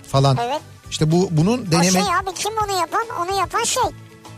[0.08, 0.38] falan.
[0.42, 0.60] Evet.
[0.90, 3.04] İşte bu bunun O deneme şey abi kim onu yapan?
[3.22, 3.82] Onu yapan şey.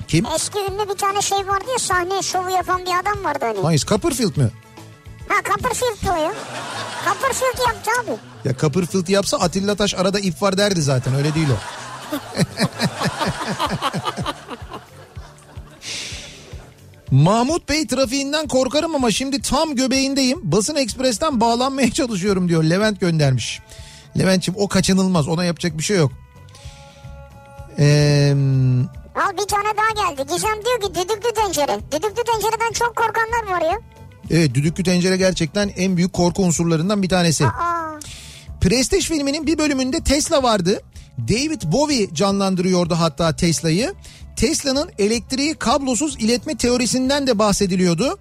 [0.08, 0.26] kim?
[0.34, 3.58] Eski ünlü bir tane şey vardı ya sahne şovu yapan bir adam vardı hani.
[3.62, 4.50] Hayır Copperfield mi?
[5.28, 6.32] Ha Copperfield o ya.
[7.04, 8.10] Copperfield yaptı abi.
[8.48, 11.56] Ya Copperfield yapsa Atilla Taş arada ip var derdi zaten öyle değil o.
[17.10, 20.40] Mahmut Bey trafiğinden korkarım ama şimdi tam göbeğindeyim.
[20.42, 22.64] Basın Ekspres'ten bağlanmaya çalışıyorum diyor.
[22.64, 23.60] Levent göndermiş.
[24.18, 26.12] Levent'ciğim o kaçınılmaz ona yapacak bir şey yok.
[27.78, 28.32] Eee...
[29.16, 30.22] Al bir tane daha geldi.
[30.32, 31.80] Gizem diyor ki düdüklü tencere.
[31.92, 33.78] Düdüklü tencereden çok korkanlar var ya.
[34.30, 37.46] Evet düdüklü tencere gerçekten en büyük korku unsurlarından bir tanesi.
[37.46, 37.98] Aa,
[38.60, 40.80] Prestige filminin bir bölümünde Tesla vardı.
[41.18, 43.94] David Bowie canlandırıyordu hatta Tesla'yı.
[44.36, 48.18] Tesla'nın elektriği kablosuz iletme teorisinden de bahsediliyordu.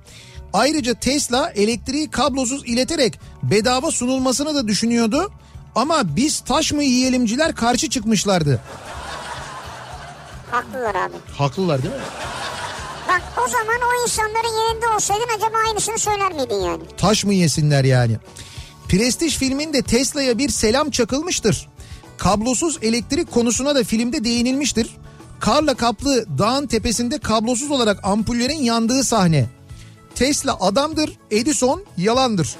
[0.54, 5.32] Ayrıca Tesla elektriği kablosuz ileterek bedava sunulmasını da düşünüyordu.
[5.76, 8.62] Ama biz taş mı yiyelimciler karşı çıkmışlardı.
[10.52, 11.14] haklılar abi.
[11.38, 12.02] Haklılar değil mi?
[13.08, 16.84] Bak o zaman o insanların yerinde olsaydın acaba aynısını söyler miydin yani?
[16.98, 18.18] Taş mı yesinler yani?
[18.90, 21.68] Prestij filminde Tesla'ya bir selam çakılmıştır.
[22.18, 24.90] Kablosuz elektrik konusuna da filmde değinilmiştir.
[25.40, 29.45] Karla kaplı dağın tepesinde kablosuz olarak ampullerin yandığı sahne.
[30.16, 32.56] Tesla adamdır, Edison yalandır.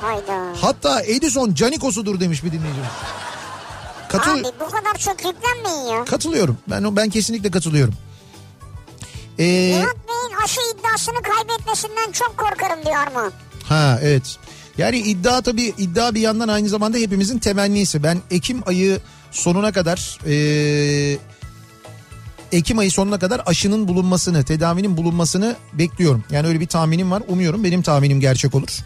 [0.00, 0.46] Hayda.
[0.60, 2.88] Hatta Edison canikosudur demiş bir dinleyicimiz.
[4.08, 6.04] Katıl Abi bu kadar çok yüklenmeyin ya.
[6.04, 6.58] katılıyorum.
[6.70, 7.94] Ben ben kesinlikle katılıyorum.
[9.38, 9.44] Ee,
[9.78, 13.32] Nihat Bey'in aşı iddiasını kaybetmesinden çok korkarım diyor Armağan.
[13.68, 14.36] Ha evet.
[14.78, 18.02] Yani iddia tabii iddia bir yandan aynı zamanda hepimizin temennisi.
[18.02, 19.00] Ben Ekim ayı
[19.32, 21.18] sonuna kadar eee,
[22.52, 26.24] Ekim ayı sonuna kadar aşının bulunmasını, tedavinin bulunmasını bekliyorum.
[26.30, 27.22] Yani öyle bir tahminim var.
[27.28, 28.78] Umuyorum benim tahminim gerçek olur.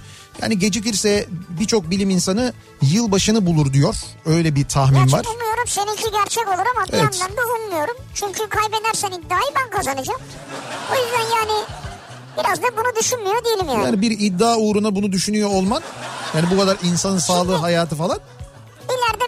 [0.43, 1.27] Yani gecikirse
[1.61, 2.53] birçok bilim insanı
[2.83, 3.95] yılbaşını bulur diyor.
[4.27, 5.25] Öyle bir tahmin Gerçi var.
[5.35, 7.03] umuyorum seninki gerçek olur ama bir Evet.
[7.21, 7.97] yandan da ummuyorum.
[8.15, 10.21] Çünkü kaybedersen iddiayı ben kazanacağım.
[10.93, 11.65] O yüzden yani
[12.39, 13.85] biraz da bunu düşünmüyor değilim yani.
[13.85, 15.83] Yani bir iddia uğruna bunu düşünüyor olman.
[16.35, 18.19] Yani bu kadar insanın sağlığı, hayatı falan.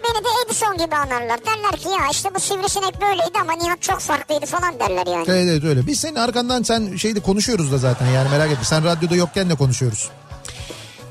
[0.08, 1.40] Beni de Edison gibi anarlar.
[1.46, 5.24] Derler ki ya işte bu sivrisinek böyleydi ama Nihat çok farklıydı falan derler yani.
[5.28, 5.86] Evet evet öyle.
[5.86, 8.64] Biz senin arkandan sen şeyde konuşuyoruz da zaten yani merak etme.
[8.64, 10.08] Sen radyoda yokken de konuşuyoruz.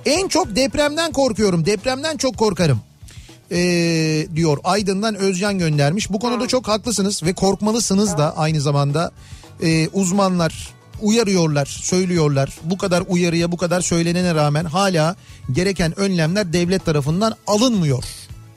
[0.06, 1.66] En çok depremden korkuyorum.
[1.66, 2.82] Depremden çok korkarım.
[3.52, 6.12] Ee, diyor Aydın'dan Özcan göndermiş.
[6.12, 9.12] Bu konuda çok haklısınız ve korkmalısınız da aynı zamanda.
[9.62, 12.58] Ee, uzmanlar uyarıyorlar, söylüyorlar.
[12.64, 15.16] Bu kadar uyarıya, bu kadar söylenene rağmen hala
[15.52, 18.04] gereken önlemler devlet tarafından alınmıyor.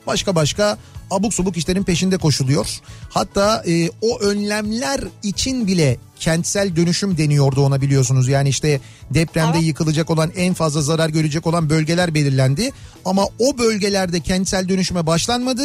[0.07, 0.77] Başka başka
[1.11, 2.79] abuk subuk işlerin peşinde koşuluyor.
[3.09, 8.27] Hatta e, o önlemler için bile kentsel dönüşüm deniyordu ona biliyorsunuz.
[8.27, 8.79] Yani işte
[9.11, 9.67] depremde Evet.
[9.67, 12.71] yıkılacak olan en fazla zarar görecek olan bölgeler belirlendi.
[13.05, 15.63] Ama o bölgelerde kentsel dönüşüme başlanmadı.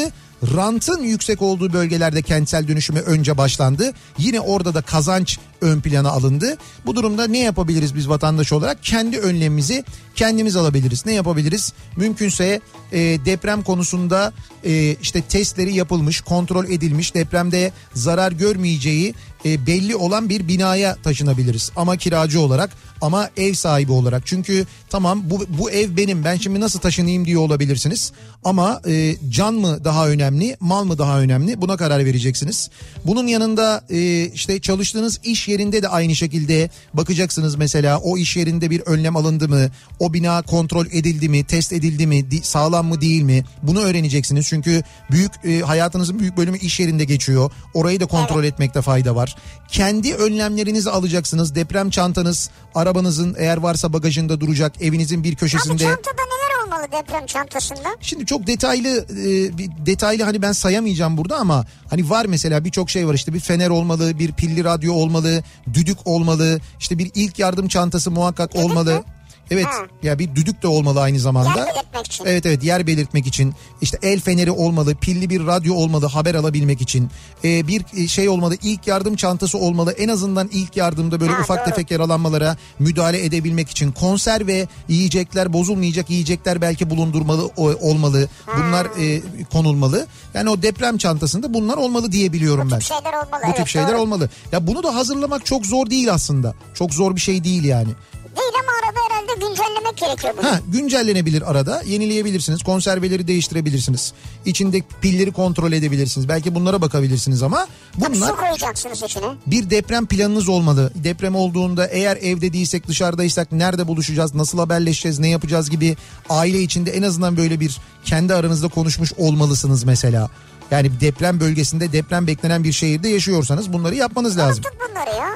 [0.56, 3.92] Rantın yüksek olduğu bölgelerde kentsel dönüşüme önce başlandı.
[4.18, 6.56] Yine orada da kazanç ön plana alındı.
[6.86, 8.82] Bu durumda ne yapabiliriz biz vatandaş olarak?
[8.82, 9.84] Kendi önlemimizi
[10.14, 11.06] kendimiz alabiliriz.
[11.06, 11.72] Ne yapabiliriz?
[11.96, 12.60] Mümkünse
[12.92, 14.32] e, deprem konusunda
[14.64, 19.14] e, işte testleri yapılmış, kontrol edilmiş, depremde zarar görmeyeceği
[19.44, 21.72] e, belli olan bir binaya taşınabiliriz.
[21.76, 24.22] Ama kiracı olarak ama ev sahibi olarak.
[24.26, 28.12] Çünkü tamam bu, bu ev benim ben şimdi nasıl taşınayım diye olabilirsiniz.
[28.44, 32.70] Ama e, can mı daha önemli mal mı daha önemli buna karar vereceksiniz.
[33.04, 38.70] Bunun yanında e, işte çalıştığınız iş yerinde de aynı şekilde bakacaksınız mesela o iş yerinde
[38.70, 39.66] bir önlem alındı mı?
[39.98, 41.44] O bina kontrol edildi mi?
[41.44, 42.26] Test edildi mi?
[42.42, 43.44] sağlam mı değil mi?
[43.62, 44.46] Bunu öğreneceksiniz.
[44.46, 47.50] Çünkü büyük e, hayatınızın büyük bölümü iş yerinde geçiyor.
[47.74, 49.25] Orayı da kontrol etmekte fayda var.
[49.68, 51.54] Kendi önlemlerinizi alacaksınız.
[51.54, 54.82] Deprem çantanız arabanızın eğer varsa bagajında duracak.
[54.82, 55.82] Evinizin bir Abi köşesinde.
[55.82, 57.88] çantada neler olmalı deprem çantasında?
[58.00, 62.90] Şimdi çok detaylı e, bir detaylı hani ben sayamayacağım burada ama hani var mesela birçok
[62.90, 65.42] şey var işte bir fener olmalı, bir pilli radyo olmalı,
[65.74, 69.04] düdük olmalı, işte bir ilk yardım çantası muhakkak Düdük olmalı.
[69.50, 69.72] Evet Ha.
[70.02, 71.48] ya bir düdük de olmalı aynı zamanda.
[71.58, 72.24] Yer belirtmek için.
[72.26, 73.54] Evet evet yer belirtmek için.
[73.80, 77.08] İşte el feneri olmalı, pilli bir radyo olmalı haber alabilmek için.
[77.44, 79.92] Ee, bir şey olmalı, ilk yardım çantası olmalı.
[79.92, 81.64] En azından ilk yardımda böyle Ha, ufak doğru.
[81.74, 83.92] tefek yaralanmalara müdahale edebilmek için.
[83.92, 88.28] Konserve yiyecekler, bozulmayacak yiyecekler belki bulundurmalı o- olmalı.
[88.56, 90.06] Bunlar e, konulmalı.
[90.34, 92.78] Yani o deprem çantasında bunlar olmalı diyebiliyorum Bu ben.
[92.78, 93.40] tip şeyler olmalı.
[93.42, 93.98] Bu evet, tip şeyler doğru.
[94.00, 94.30] olmalı.
[94.52, 96.54] Ya bunu da hazırlamak çok zor değil aslında.
[96.74, 97.88] Çok zor bir şey değil yani.
[98.36, 100.50] Değil ama arada herhalde güncellemek gerekiyor bunu.
[100.50, 101.82] Ha güncellenebilir arada.
[101.86, 102.62] Yenileyebilirsiniz.
[102.62, 104.12] Konserveleri değiştirebilirsiniz.
[104.44, 106.28] İçindeki pilleri kontrol edebilirsiniz.
[106.28, 109.24] Belki bunlara bakabilirsiniz ama bunlar Su koyacaksınız içine.
[109.46, 110.92] bir deprem planınız olmalı.
[110.94, 115.96] Deprem olduğunda eğer evde değilsek dışarıdaysak nerede buluşacağız, nasıl haberleşeceğiz, ne yapacağız gibi
[116.28, 120.30] aile içinde en azından böyle bir kendi aranızda konuşmuş olmalısınız mesela.
[120.70, 124.64] Yani deprem bölgesinde deprem beklenen bir şehirde yaşıyorsanız bunları yapmanız lazım.
[124.64, 125.30] Unuttuk bunları ya.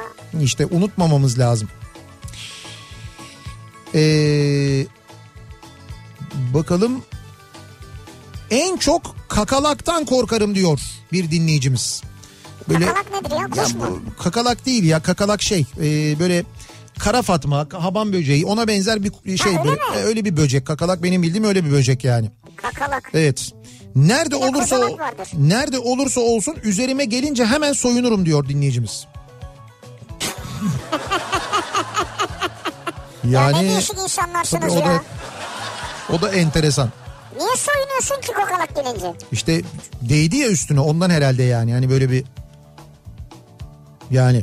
[0.44, 1.68] İşte unutmamamız lazım.
[3.94, 4.86] Ee,
[6.54, 7.02] bakalım
[8.50, 10.80] en çok kakalaktan korkarım diyor
[11.12, 12.02] bir dinleyicimiz.
[12.68, 13.46] Kakalak nedir ya?
[13.48, 14.00] Kuş Ya mu?
[14.18, 16.44] bu kakalak değil ya kakalak şey ee, böyle
[16.98, 19.80] kara fatma haban böceği ona benzer bir şey öyle böyle, mi?
[19.96, 22.30] e, öyle bir böcek kakalak benim bildiğim öyle bir böcek yani.
[22.56, 23.10] Kakalak.
[23.14, 23.50] Evet.
[23.96, 24.88] Nerede Bir olursa
[25.38, 29.06] nerede olursa olsun üzerime gelince hemen soyunurum diyor dinleyicimiz.
[33.24, 34.86] Ya ne yani değişik insanlarsınız o ya.
[34.86, 35.02] da
[36.12, 36.90] o da enteresan.
[37.36, 39.14] Niye soyunuyorsun ki kakalak gelince?
[39.32, 39.62] İşte
[40.02, 41.72] değdi ya üstüne ondan herhalde yani.
[41.72, 42.24] Hani böyle bir
[44.10, 44.42] yani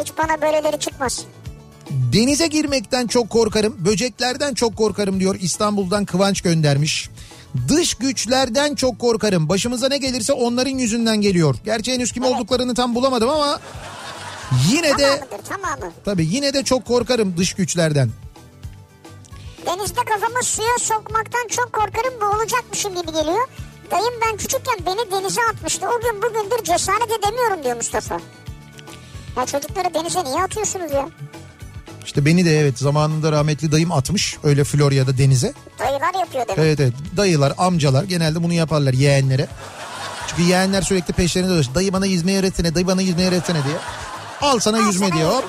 [0.00, 1.24] Hiç bana böyleleri çıkmaz.
[1.90, 7.10] Denize girmekten çok korkarım, böceklerden çok korkarım diyor İstanbul'dan Kıvanç göndermiş.
[7.68, 9.48] Dış güçlerden çok korkarım.
[9.48, 11.54] Başımıza ne gelirse onların yüzünden geliyor.
[11.64, 13.60] Gerçi henüz kim olduklarını tam bulamadım ama
[14.70, 15.92] yine de Tamamıdır tamamı.
[16.04, 18.10] tabii yine de çok korkarım dış güçlerden.
[19.66, 23.48] Denizde kafamı suya sokmaktan çok korkarım boğulacakmışım gibi geliyor.
[23.90, 25.86] Dayım ben küçükken beni denize atmıştı.
[25.88, 28.20] O gün bugündür cesaret edemiyorum diyor Mustafa.
[29.36, 31.08] Ya çocukları denize niye atıyorsunuz ya?
[32.08, 35.52] İşte beni de evet zamanında rahmetli dayım atmış öyle Florya'da denize.
[35.78, 36.58] Dayılar yapıyor demek.
[36.58, 39.48] Evet evet dayılar amcalar genelde bunu yaparlar yeğenlere.
[40.28, 41.74] Çünkü yeğenler sürekli peşlerinde dolaşır.
[41.74, 43.76] Dayı bana yüzmeyi öğretsene dayı bana yüzmeyi öğretsene diye.
[44.40, 45.32] Al sana Al yüzme sana diyor.
[45.34, 45.48] yüzme.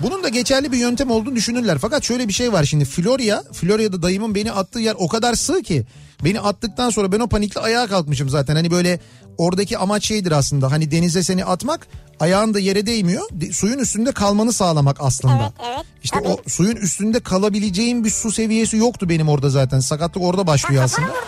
[0.00, 1.78] Bunun da geçerli bir yöntem olduğunu düşünürler.
[1.78, 5.62] Fakat şöyle bir şey var şimdi Florya, Florya'da dayımın beni attığı yer o kadar sığ
[5.62, 5.86] ki
[6.24, 8.54] beni attıktan sonra ben o panikle ayağa kalkmışım zaten.
[8.56, 9.00] Hani böyle
[9.38, 10.70] oradaki amaç şeydir aslında.
[10.72, 11.86] Hani denize seni atmak
[12.20, 13.22] ayağın da yere değmiyor.
[13.32, 15.52] de- Suyun üstünde kalmanı sağlamak aslında.
[15.58, 15.86] Evet, evet.
[16.02, 16.28] İşte Tabii.
[16.28, 19.80] o suyun üstünde kalabileceğim bir su seviyesi yoktu benim orada zaten.
[19.80, 21.22] Sakatlık orada başlıyor kafana aslında.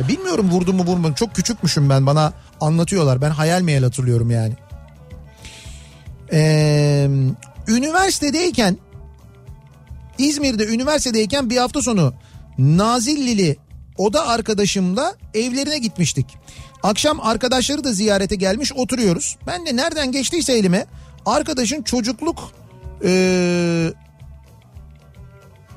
[0.00, 1.14] Ya Bilmiyorum vurdum mu vurmadım.
[1.14, 3.22] Çok küçükmüşüm ben bana anlatıyorlar.
[3.22, 4.52] Ben hayal meyal hatırlıyorum yani.
[6.32, 7.08] Ee,
[7.68, 8.76] üniversitedeyken
[10.18, 12.14] İzmir'de üniversitedeyken bir hafta sonu
[12.58, 13.56] Nazillili
[13.98, 16.26] oda arkadaşımla evlerine gitmiştik.
[16.82, 19.36] Akşam arkadaşları da ziyarete gelmiş oturuyoruz.
[19.46, 20.86] Ben de nereden geçtiyse elime
[21.26, 22.52] arkadaşın çocukluk
[23.04, 23.92] ee,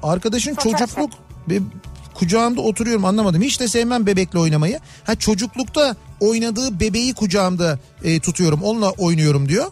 [0.04, 1.12] arkadaşın çocukluk
[1.50, 1.62] bir
[2.14, 3.42] kucağımda oturuyorum anlamadım.
[3.42, 4.80] Hiç de sevmem bebekle oynamayı.
[5.04, 8.64] Ha çocuklukta oynadığı bebeği kucağımda e, tutuyorum.
[8.64, 9.72] Onunla oynuyorum diyor.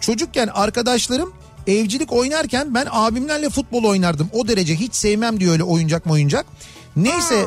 [0.00, 1.32] Çocukken arkadaşlarım
[1.66, 4.30] evcilik oynarken ben abimlerle futbol oynardım.
[4.32, 6.46] O derece hiç sevmem diyor öyle oyuncak mı oyuncak.
[6.96, 7.46] Neyse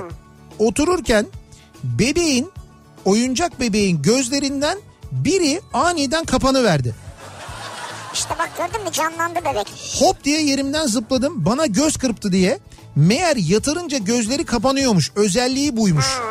[0.60, 1.26] otururken
[1.84, 2.52] bebeğin
[3.06, 4.78] oyuncak bebeğin gözlerinden
[5.12, 6.96] biri aniden kapanı verdi.
[8.14, 9.68] İşte bak gördün mü canlandı bebek.
[10.00, 11.46] Hop diye yerimden zıpladım.
[11.46, 12.60] Bana göz kırptı diye.
[12.96, 15.12] Meğer yatırınca gözleri kapanıyormuş.
[15.16, 16.06] Özelliği buymuş.
[16.06, 16.24] Ha.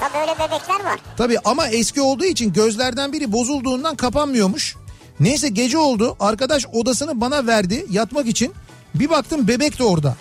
[0.00, 1.00] Tabii öyle bebekler var.
[1.16, 4.76] Tabii ama eski olduğu için gözlerden biri bozulduğundan kapanmıyormuş.
[5.20, 6.16] Neyse gece oldu.
[6.20, 8.54] Arkadaş odasını bana verdi yatmak için.
[8.94, 10.16] Bir baktım bebek de orada.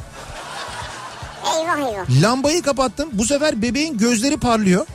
[1.57, 2.21] Eyvah eyvah.
[2.21, 3.09] Lambayı kapattım.
[3.13, 4.85] Bu sefer bebeğin gözleri parlıyor.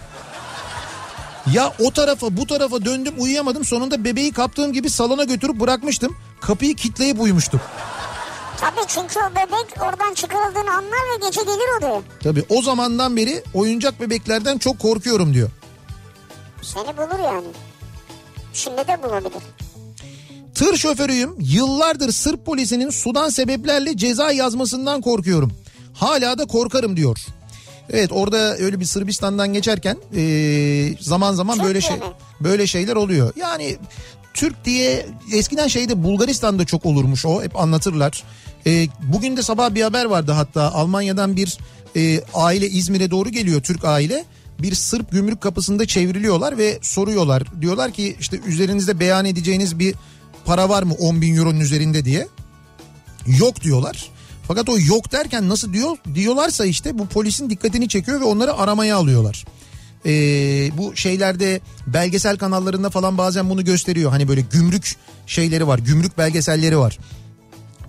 [1.52, 3.64] Ya o tarafa bu tarafa döndüm uyuyamadım.
[3.64, 6.16] Sonunda bebeği kaptığım gibi salona götürüp bırakmıştım.
[6.40, 7.60] Kapıyı kitleyip uyumuştum.
[8.60, 12.00] Tabii çünkü o bebek oradan çıkarıldığını anlar ve gece gelir odaya.
[12.22, 15.50] Tabii o zamandan beri oyuncak bebeklerden çok korkuyorum diyor.
[16.62, 17.46] Seni bulur yani.
[18.52, 19.42] Şimdi de bulabilir.
[20.58, 21.30] Tır şoförüyüm.
[21.40, 25.52] Yıllardır Sırp polisinin sudan sebeplerle ceza yazmasından korkuyorum.
[25.94, 27.18] Hala da korkarım diyor.
[27.90, 31.96] Evet orada öyle bir Sırbistan'dan geçerken eee, zaman zaman Türk böyle şey
[32.40, 33.32] böyle şeyler oluyor.
[33.36, 33.76] Yani
[34.34, 38.22] Türk diye eskiden şeyde Bulgaristan'da çok olurmuş o hep anlatırlar.
[38.66, 41.58] Eee, bugün de sabah bir haber vardı hatta Almanya'dan bir
[41.94, 44.24] eee, aile İzmir'e doğru geliyor Türk aile.
[44.58, 47.42] bir Sırp gümrük kapısında çevriliyorlar ve soruyorlar.
[47.60, 49.94] Diyorlar ki işte üzerinizde beyan edeceğiniz bir
[50.48, 52.28] para var mı 10 bin euronun üzerinde diye.
[53.26, 54.08] Yok diyorlar.
[54.48, 58.96] Fakat o yok derken nasıl diyor diyorlarsa işte bu polisin dikkatini çekiyor ve onları aramaya
[58.96, 59.44] alıyorlar.
[60.06, 60.10] Ee,
[60.78, 64.10] bu şeylerde belgesel kanallarında falan bazen bunu gösteriyor.
[64.10, 64.96] Hani böyle gümrük
[65.26, 66.98] şeyleri var, gümrük belgeselleri var.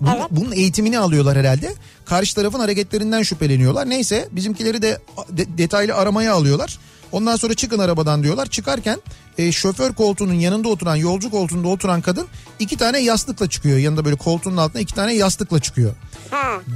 [0.00, 0.26] Bunun, Evet.
[0.30, 1.74] bunun eğitimini alıyorlar herhalde.
[2.04, 3.90] Karşı tarafın hareketlerinden şüpheleniyorlar.
[3.90, 4.98] Neyse bizimkileri de
[5.30, 6.78] de- detaylı aramaya alıyorlar.
[7.12, 8.46] Ondan sonra çıkın arabadan diyorlar.
[8.46, 9.00] Çıkarken
[9.38, 12.26] e, şoför koltuğunun yanında oturan, yolcu koltuğunda oturan kadın
[12.58, 13.78] iki tane yastıkla çıkıyor.
[13.78, 15.94] Yanında böyle koltuğunun altına iki tane yastıkla çıkıyor.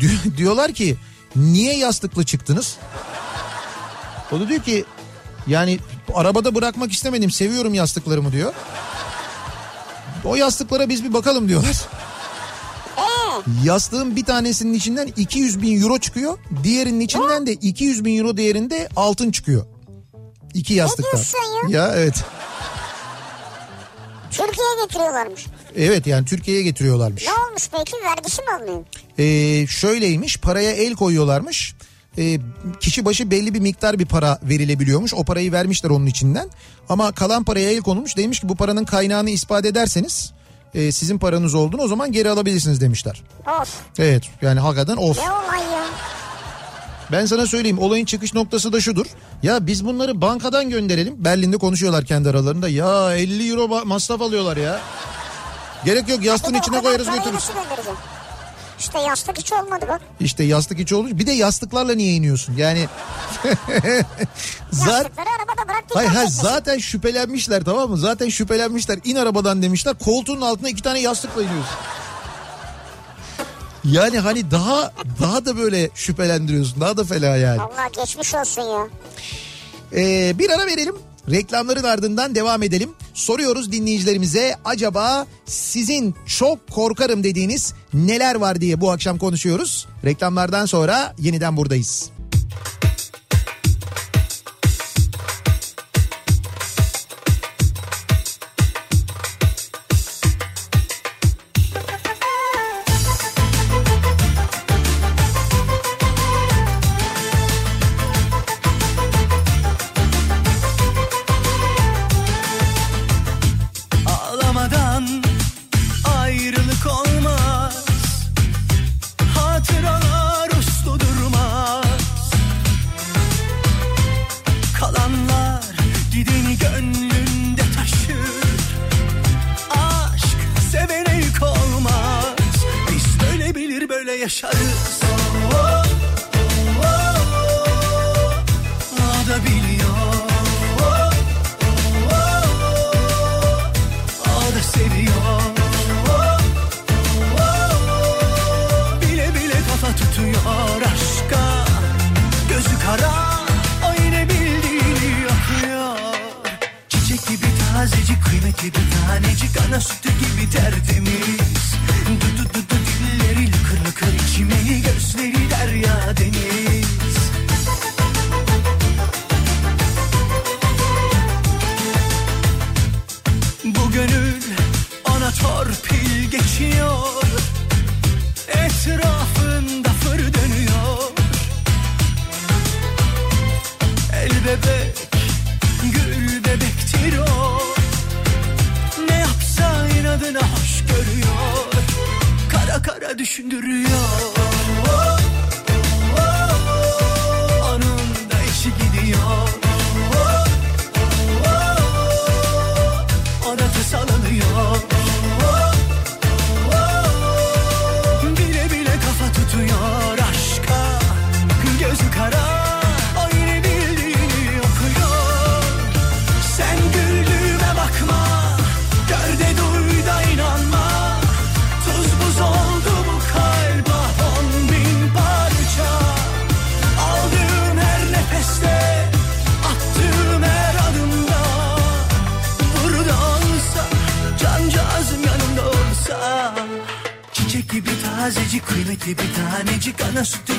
[0.00, 0.96] Di- diyorlar ki
[1.36, 2.76] niye yastıkla çıktınız?
[4.32, 4.84] O da diyor ki
[5.46, 5.78] yani
[6.14, 8.52] arabada bırakmak istemedim seviyorum yastıklarımı diyor.
[10.24, 11.76] O yastıklara biz bir bakalım diyorlar.
[13.64, 16.38] Yastığın bir tanesinin içinden 200 bin euro çıkıyor.
[16.62, 19.66] Diğerinin içinden de 200 bin euro değerinde altın çıkıyor.
[20.54, 21.12] İki yastıktan.
[21.12, 22.24] diyorsun Ya evet.
[24.30, 25.46] Türkiye'ye getiriyorlarmış.
[25.76, 27.26] Evet yani Türkiye'ye getiriyorlarmış.
[27.26, 27.92] Ne olmuş peki?
[28.04, 28.84] Vergisi mi alınıyor?
[29.18, 31.74] Ee, şöyleymiş paraya el koyuyorlarmış.
[32.18, 32.38] Ee,
[32.80, 35.14] kişi başı belli bir miktar bir para verilebiliyormuş.
[35.14, 36.50] O parayı vermişler onun içinden.
[36.88, 38.16] Ama kalan paraya el konulmuş.
[38.16, 40.32] Demiş ki bu paranın kaynağını ispat ederseniz
[40.74, 43.22] e, sizin paranız olduğunu o zaman geri alabilirsiniz demişler.
[43.60, 43.74] Of.
[43.98, 45.18] Evet yani hakikaten of.
[45.18, 45.84] Ne olay ya?
[47.12, 49.06] Ben sana söyleyeyim olayın çıkış noktası da şudur.
[49.42, 51.14] Ya biz bunları bankadan gönderelim.
[51.24, 52.68] Berlin'de konuşuyorlar kendi aralarında.
[52.68, 54.80] Ya 50 euro masraf alıyorlar ya.
[55.84, 57.44] Gerek yok yastığın içine koyarız götürürüz.
[58.78, 60.00] İşte yastık hiç olmadı bak.
[60.20, 61.08] İşte yastık içi olur.
[61.12, 62.54] Bir de yastıklarla niye iniyorsun?
[62.56, 62.88] Yani
[64.70, 65.96] zaten arabada bıraktık.
[65.96, 66.42] Hayır etmesin.
[66.42, 67.96] zaten şüphelenmişler tamam mı?
[67.98, 68.98] Zaten şüphelenmişler.
[69.04, 69.94] İn arabadan demişler.
[70.04, 71.74] Koltuğun altına iki tane yastıkla iniyorsun.
[73.84, 76.80] Yani hani daha daha da böyle şüphelendiriyorsun.
[76.80, 77.60] Daha da fena yani.
[77.60, 78.86] Allah geçmiş olsun ya.
[79.96, 80.94] Ee, bir ara verelim.
[81.30, 82.90] Reklamların ardından devam edelim.
[83.14, 89.86] Soruyoruz dinleyicilerimize acaba sizin çok korkarım dediğiniz neler var diye bu akşam konuşuyoruz.
[90.04, 92.10] Reklamlardan sonra yeniden buradayız.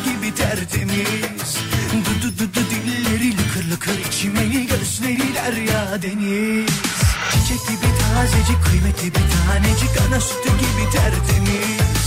[0.06, 1.58] Gibi tertemiz.
[2.06, 6.74] Du du du du dilleri lıkır lıkır içmeyi Gözleri derya deniz?
[7.32, 12.06] Çiçek gibi tazecik kıymetli bir tanecik Ana sütü gibi tertemiz.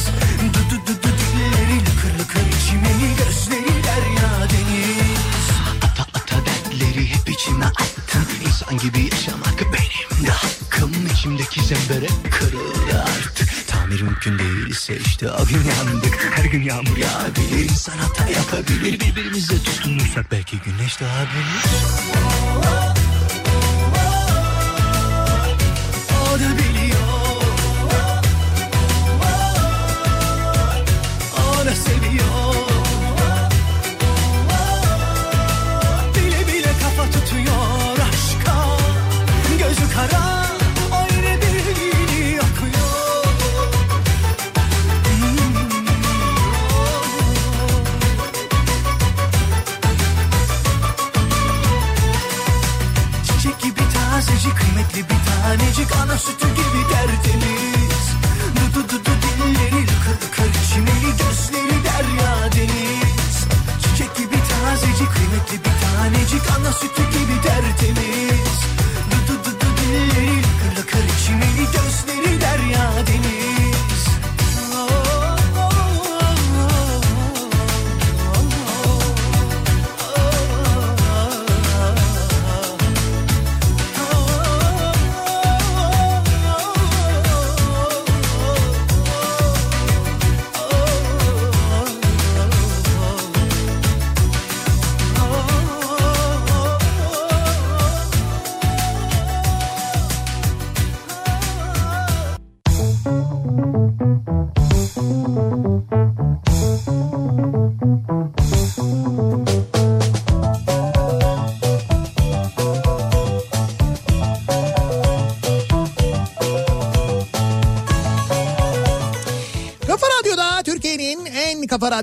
[0.55, 5.49] Du du du du dilleri lıkır lıkır içmeyi Gözleri derya deniz?
[5.83, 10.93] Ata ata dertleri hep içine attım İnsan gibi yaşamak benim de hakkım.
[11.15, 12.09] İçimdeki zembere
[12.39, 12.88] artık
[13.89, 19.01] Tamir mümkün değilse işte o gün yandık Her gün yağmur yağabilir insan hata yapabilir.
[19.01, 21.65] Birbirimize tutunursak belki güneş doğabilir
[22.56, 22.88] O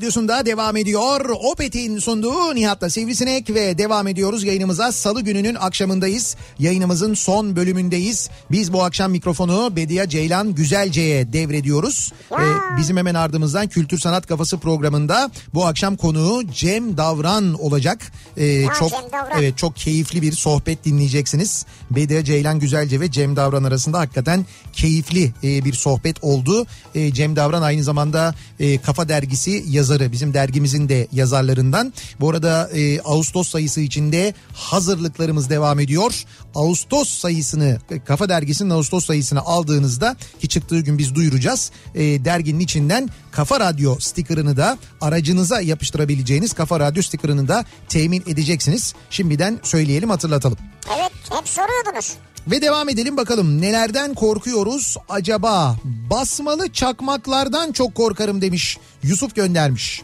[0.06, 1.30] radyosunda devam ediyor.
[1.30, 4.92] Opet'in sunduğu Nihat'la Sivrisinek ve devam ediyoruz yayınımıza.
[4.92, 6.36] Salı gününün akşamındayız.
[6.60, 8.30] Yayınımızın son bölümündeyiz.
[8.52, 12.14] Biz bu akşam mikrofonu Bediye Ceylan Güzelce'ye devrediyoruz.
[12.32, 12.36] Ee,
[12.78, 18.00] bizim hemen ardımızdan Kültür Sanat Kafası programında bu akşam konuğu Cem Davran olacak.
[18.38, 19.40] Ee, çok Cem Davran.
[19.40, 21.66] evet çok keyifli bir sohbet dinleyeceksiniz.
[21.92, 26.66] Bediye Ceylan Güzelce ve Cem Davran arasında hakikaten keyifli e, bir sohbet oldu.
[26.96, 29.95] E, Cem Davran aynı zamanda e, Kafa Dergisi yazarı.
[30.00, 31.94] Bizim dergimizin de yazarlarından.
[32.20, 36.24] Bu arada e, Ağustos sayısı içinde hazırlıklarımız devam ediyor.
[36.56, 41.72] Ağustos sayısını Kafa Dergisi'nin Ağustos sayısını aldığınızda ki çıktığı gün biz duyuracağız.
[41.96, 48.94] E, derginin içinden Kafa Radyo stickerını da aracınıza yapıştırabileceğiniz Kafa Radyo stickerını da temin edeceksiniz.
[49.10, 50.58] Şimdiden söyleyelim hatırlatalım.
[50.98, 52.16] Evet hep soruyordunuz.
[52.48, 55.76] Ve devam edelim bakalım nelerden korkuyoruz acaba?
[55.84, 60.02] Basmalı çakmaklardan çok korkarım demiş Yusuf göndermiş.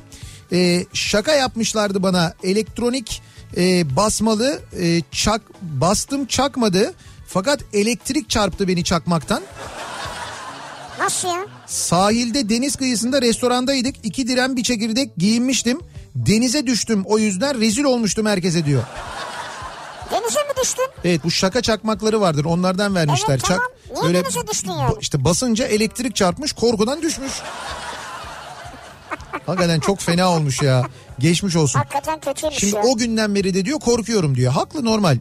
[0.53, 3.21] Ee, şaka yapmışlardı bana elektronik
[3.57, 6.93] e, basmalı e, çak bastım çakmadı
[7.27, 9.43] fakat elektrik çarptı beni çakmaktan.
[10.99, 11.45] Nasıl ya?
[11.67, 15.79] Sahilde deniz kıyısında restorandaydık iki diren bir çekirdek giyinmiştim
[16.15, 18.83] denize düştüm o yüzden rezil olmuştum herkese diyor.
[20.11, 20.85] Denize mi düştün?
[21.03, 23.29] Evet bu şaka çakmakları vardır onlardan vermişler.
[23.29, 23.63] Evet, tamam.
[24.11, 24.93] Niye denize düştün yani?
[25.01, 27.31] işte basınca elektrik çarpmış korkudan düşmüş.
[29.45, 30.83] Hakikaten çok fena olmuş ya.
[31.19, 31.79] Geçmiş olsun.
[31.79, 32.81] Hakikaten kötüymüş Şimdi ya.
[32.81, 34.51] o günden beri de diyor korkuyorum diyor.
[34.51, 35.17] Haklı normal.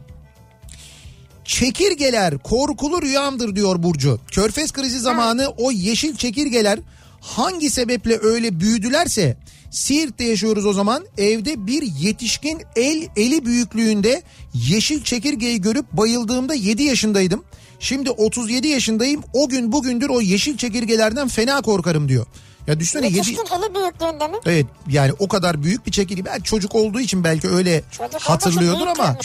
[1.45, 4.19] Çekirgeler korkulu rüyamdır diyor Burcu.
[4.31, 6.79] Körfez krizi zamanı o yeşil çekirgeler
[7.21, 9.37] hangi sebeple öyle büyüdülerse
[9.71, 14.21] Siirt'te yaşıyoruz o zaman evde bir yetişkin el eli büyüklüğünde
[14.53, 17.43] yeşil çekirgeyi görüp bayıldığımda 7 yaşındaydım.
[17.79, 22.25] Şimdi 37 yaşındayım o gün bugündür o yeşil çekirgelerden fena korkarım diyor.
[22.67, 24.37] Ya düşünsene yedi- Yetişkin eli büyüklüğünde mi?
[24.45, 26.25] Evet yani o kadar büyük bir çekirge.
[26.25, 29.17] Belki çocuk olduğu için belki öyle Çocuk hatırlıyordur ama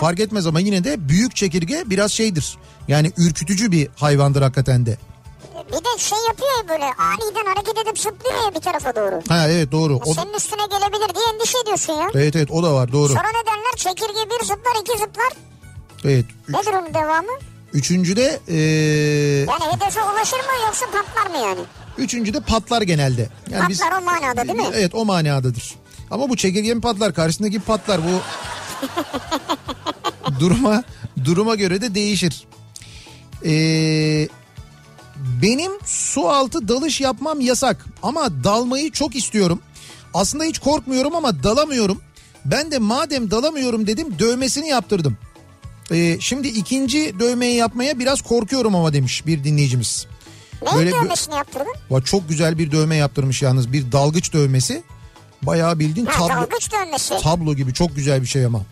[0.00, 2.56] fark etmez ama yine de büyük çekirge biraz şeydir.
[2.88, 4.98] Yani ürkütücü bir hayvandır hakikaten de.
[5.68, 9.20] Bir de şey yapıyor ya böyle aniden hareket edip zıplıyor ya bir tarafa doğru.
[9.28, 10.00] Ha evet doğru.
[10.04, 12.08] O, Senin üstüne gelebilir diye endişe ediyorsun ya.
[12.14, 13.08] evet evet o da var doğru.
[13.08, 13.72] Sonra ne derler?
[13.76, 15.32] Çekirge bir zıplar iki zıplar.
[16.04, 16.24] Evet.
[16.48, 17.28] Üç- Nedir onun devamı?
[17.72, 18.54] üçüncüde ee,
[19.50, 21.60] Yani hedefe ulaşır mı yoksa patlar mı yani?
[21.98, 23.28] üçüncüde patlar genelde.
[23.50, 24.74] Yani biz Patlar o manada değil mi?
[24.74, 25.74] Evet o manadadır.
[26.10, 28.20] Ama bu çekirge mi patlar karşısındaki patlar bu
[30.40, 30.82] duruma
[31.24, 32.46] duruma göre de değişir.
[33.44, 34.28] Ee,
[35.42, 39.60] benim su altı dalış yapmam yasak ama dalmayı çok istiyorum.
[40.14, 42.00] Aslında hiç korkmuyorum ama dalamıyorum.
[42.44, 45.16] Ben de madem dalamıyorum dedim dövmesini yaptırdım.
[45.92, 50.06] Ee, şimdi ikinci dövmeyi yapmaya biraz korkuyorum ama demiş bir dinleyicimiz.
[50.62, 51.74] Neyin Böyle bir- dövmesini yaptırdın?
[51.90, 54.82] Va çok güzel bir dövme yaptırmış yalnız bir dalgıç dövmesi.
[55.42, 57.14] Bayağı bildiğin Ha, tablo, dövmesi.
[57.22, 58.62] tablo gibi çok güzel bir şey ama.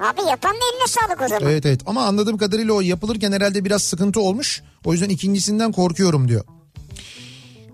[0.00, 1.52] Abi yapan da eline sağlık o zaman.
[1.52, 4.62] Evet evet ama anladığım kadarıyla o yapılırken herhalde biraz sıkıntı olmuş.
[4.84, 6.44] O yüzden ikincisinden korkuyorum diyor.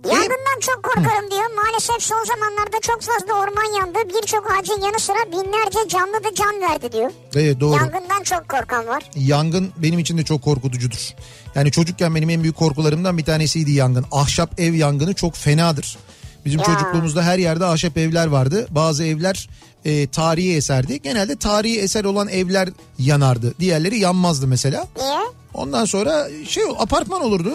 [0.05, 1.43] Yangından çok korkarım diyor.
[1.57, 3.98] Maalesef son zamanlarda çok fazla orman yandı.
[4.09, 7.11] Birçok ağacın yanı sıra binlerce canlı da can verdi diyor.
[7.36, 7.77] Evet doğru.
[7.77, 9.03] Yangından çok korkan var.
[9.16, 11.11] Yangın benim için de çok korkutucudur.
[11.55, 14.05] Yani çocukken benim en büyük korkularımdan bir tanesiydi yangın.
[14.12, 15.98] Ahşap ev yangını çok fenadır.
[16.44, 16.65] Bizim Ya.
[16.66, 18.66] çocukluğumuzda her yerde ahşap evler vardı.
[18.70, 19.48] Bazı evler
[19.87, 21.03] e, tarihi eserdi.
[21.03, 22.69] Genelde tarihi eser olan evler
[22.99, 23.55] yanardı.
[23.61, 24.87] Diğerleri yanmazdı mesela.
[24.97, 25.19] Niye?
[25.55, 27.53] Ondan sonra şey apartman olurdu.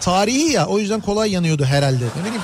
[0.00, 2.04] Tarihi ya o yüzden kolay yanıyordu herhalde.
[2.04, 2.42] Ne bileyim.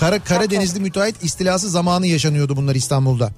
[0.00, 3.30] Kara, Karadenizli müteahhit istilası zamanı yaşanıyordu bunlar İstanbul'da.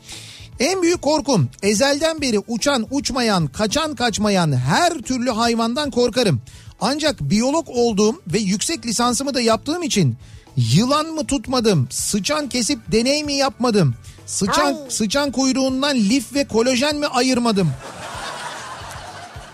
[0.60, 6.40] En büyük korkum ezelden beri uçan uçmayan kaçan kaçmayan her türlü hayvandan korkarım.
[6.80, 10.16] Ancak biyolog olduğum ve yüksek lisansımı da yaptığım için
[10.56, 13.94] yılan mı tutmadım, sıçan kesip deney mi yapmadım,
[14.26, 14.76] sıçan, Ay.
[14.88, 17.72] sıçan kuyruğundan lif ve kolajen mi ayırmadım.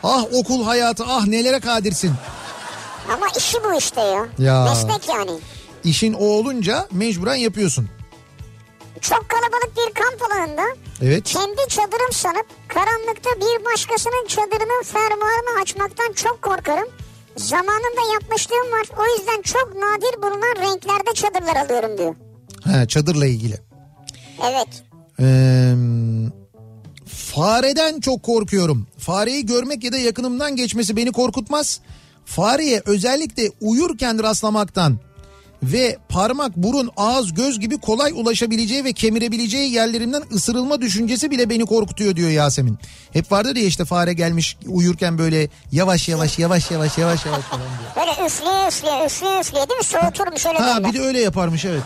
[0.02, 2.12] Ah okul hayatı ah nelere kadirsin.
[3.14, 4.26] Ama işi bu işte ya.
[4.38, 4.64] Ya.
[4.64, 5.38] Meslek yani.
[5.84, 7.88] İşin o olunca mecburen yapıyorsun.
[9.00, 10.62] Çok kalabalık bir kamp alanında
[11.02, 11.24] Evet.
[11.24, 16.88] kendi çadırım sanıp karanlıkta bir başkasının çadırının fermuarını açmaktan çok korkarım.
[17.36, 18.86] Zamanında yapmışlığım var.
[18.98, 22.14] O yüzden çok nadir bulunan renklerde çadırlar alıyorum diyor.
[22.64, 23.60] Ha, çadırla ilgili.
[24.42, 24.84] Evet.
[25.20, 25.74] Ee,
[27.06, 28.86] fareden çok korkuyorum.
[28.98, 31.80] Fareyi görmek ya da yakınımdan geçmesi beni korkutmaz.
[32.24, 34.98] Fareye özellikle uyurken rastlamaktan
[35.62, 41.66] ve parmak, burun, ağız, göz gibi kolay ulaşabileceği ve kemirebileceği yerlerinden ısırılma düşüncesi bile beni
[41.66, 42.78] korkutuyor diyor Yasemin.
[43.12, 47.62] Hep vardır ya işte fare gelmiş uyurken böyle yavaş yavaş yavaş yavaş yavaş yavaş falan
[47.62, 48.06] diyor.
[48.06, 49.84] Böyle üfleye üfleye üfleye üfleye değil mi?
[49.84, 50.92] Soğuturmuş öyle Ha derler.
[50.92, 51.82] bir de öyle yaparmış evet.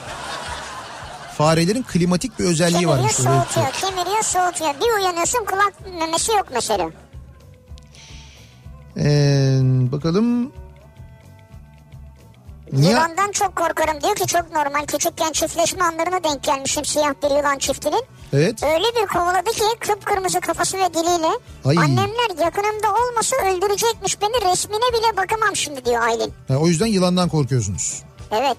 [1.39, 3.17] Farelerin klimatik bir özelliği Kemiriyor varmış.
[3.17, 3.25] şey.
[3.25, 4.75] soğutuyor, kemiriyor soğutuyor.
[4.75, 6.91] Bir uyanıyorsun kulak memesi yok mesela.
[8.97, 9.59] Ee,
[9.93, 10.53] bakalım.
[12.73, 14.87] Yılandan çok korkarım diyor ki çok normal.
[14.87, 18.05] Küçükken çiftleşme anlarına denk gelmişim siyah bir yılan çiftinin.
[18.33, 18.63] Evet.
[18.63, 21.31] Öyle bir kovaladı ki kıpkırmızı kafası ve diliyle.
[21.65, 21.79] Ay.
[21.79, 26.33] Annemler yakınımda olmasa öldürecekmiş beni resmine bile bakamam şimdi diyor Aylin.
[26.49, 28.03] Ha, o yüzden yılandan korkuyorsunuz.
[28.31, 28.57] Evet.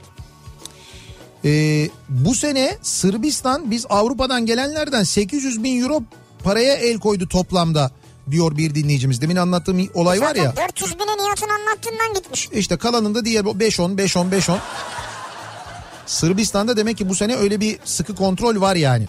[1.46, 6.02] Ee, bu sene Sırbistan biz Avrupa'dan gelenlerden 800 bin euro
[6.44, 7.92] paraya el koydu toplamda
[8.32, 9.22] diyor bir dinleyicimiz.
[9.22, 10.44] Demin anlattığım olay var ya.
[10.44, 12.50] Zaten 400 bine Nihat'ın anlattığından gitmiş.
[12.52, 14.58] İşte kalanında diğer 5-10 5-10 5-10.
[16.06, 19.08] Sırbistan'da demek ki bu sene öyle bir sıkı kontrol var yani.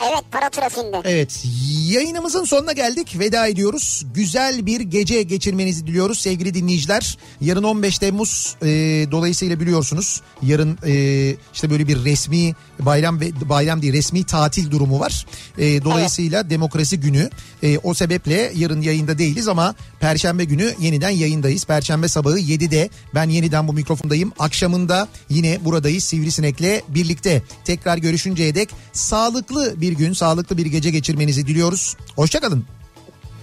[0.00, 1.00] Evet para trafiğinde.
[1.04, 1.44] Evet
[1.88, 4.06] yayınımızın sonuna geldik veda ediyoruz.
[4.14, 7.18] Güzel bir gece geçirmenizi diliyoruz sevgili dinleyiciler.
[7.40, 8.66] Yarın 15 Temmuz e,
[9.10, 15.00] dolayısıyla biliyorsunuz yarın e, işte böyle bir resmi bayram ve bayram değil resmi tatil durumu
[15.00, 15.26] var.
[15.58, 17.30] E, dolayısıyla demokrasi günü
[17.62, 21.64] E, o sebeple yarın yayında değiliz ama perşembe günü yeniden yayındayız.
[21.64, 24.32] Perşembe sabahı 7'de ben yeniden bu mikrofondayım.
[24.38, 27.42] Akşamında yine buradayız Sivrisinek'le birlikte.
[27.64, 31.96] Tekrar görüşünceye dek sağlıklı bir gün, sağlıklı bir gece geçirmenizi diliyoruz.
[32.16, 32.64] Hoşçakalın.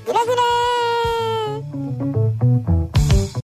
[0.08, 2.13] Güle güle.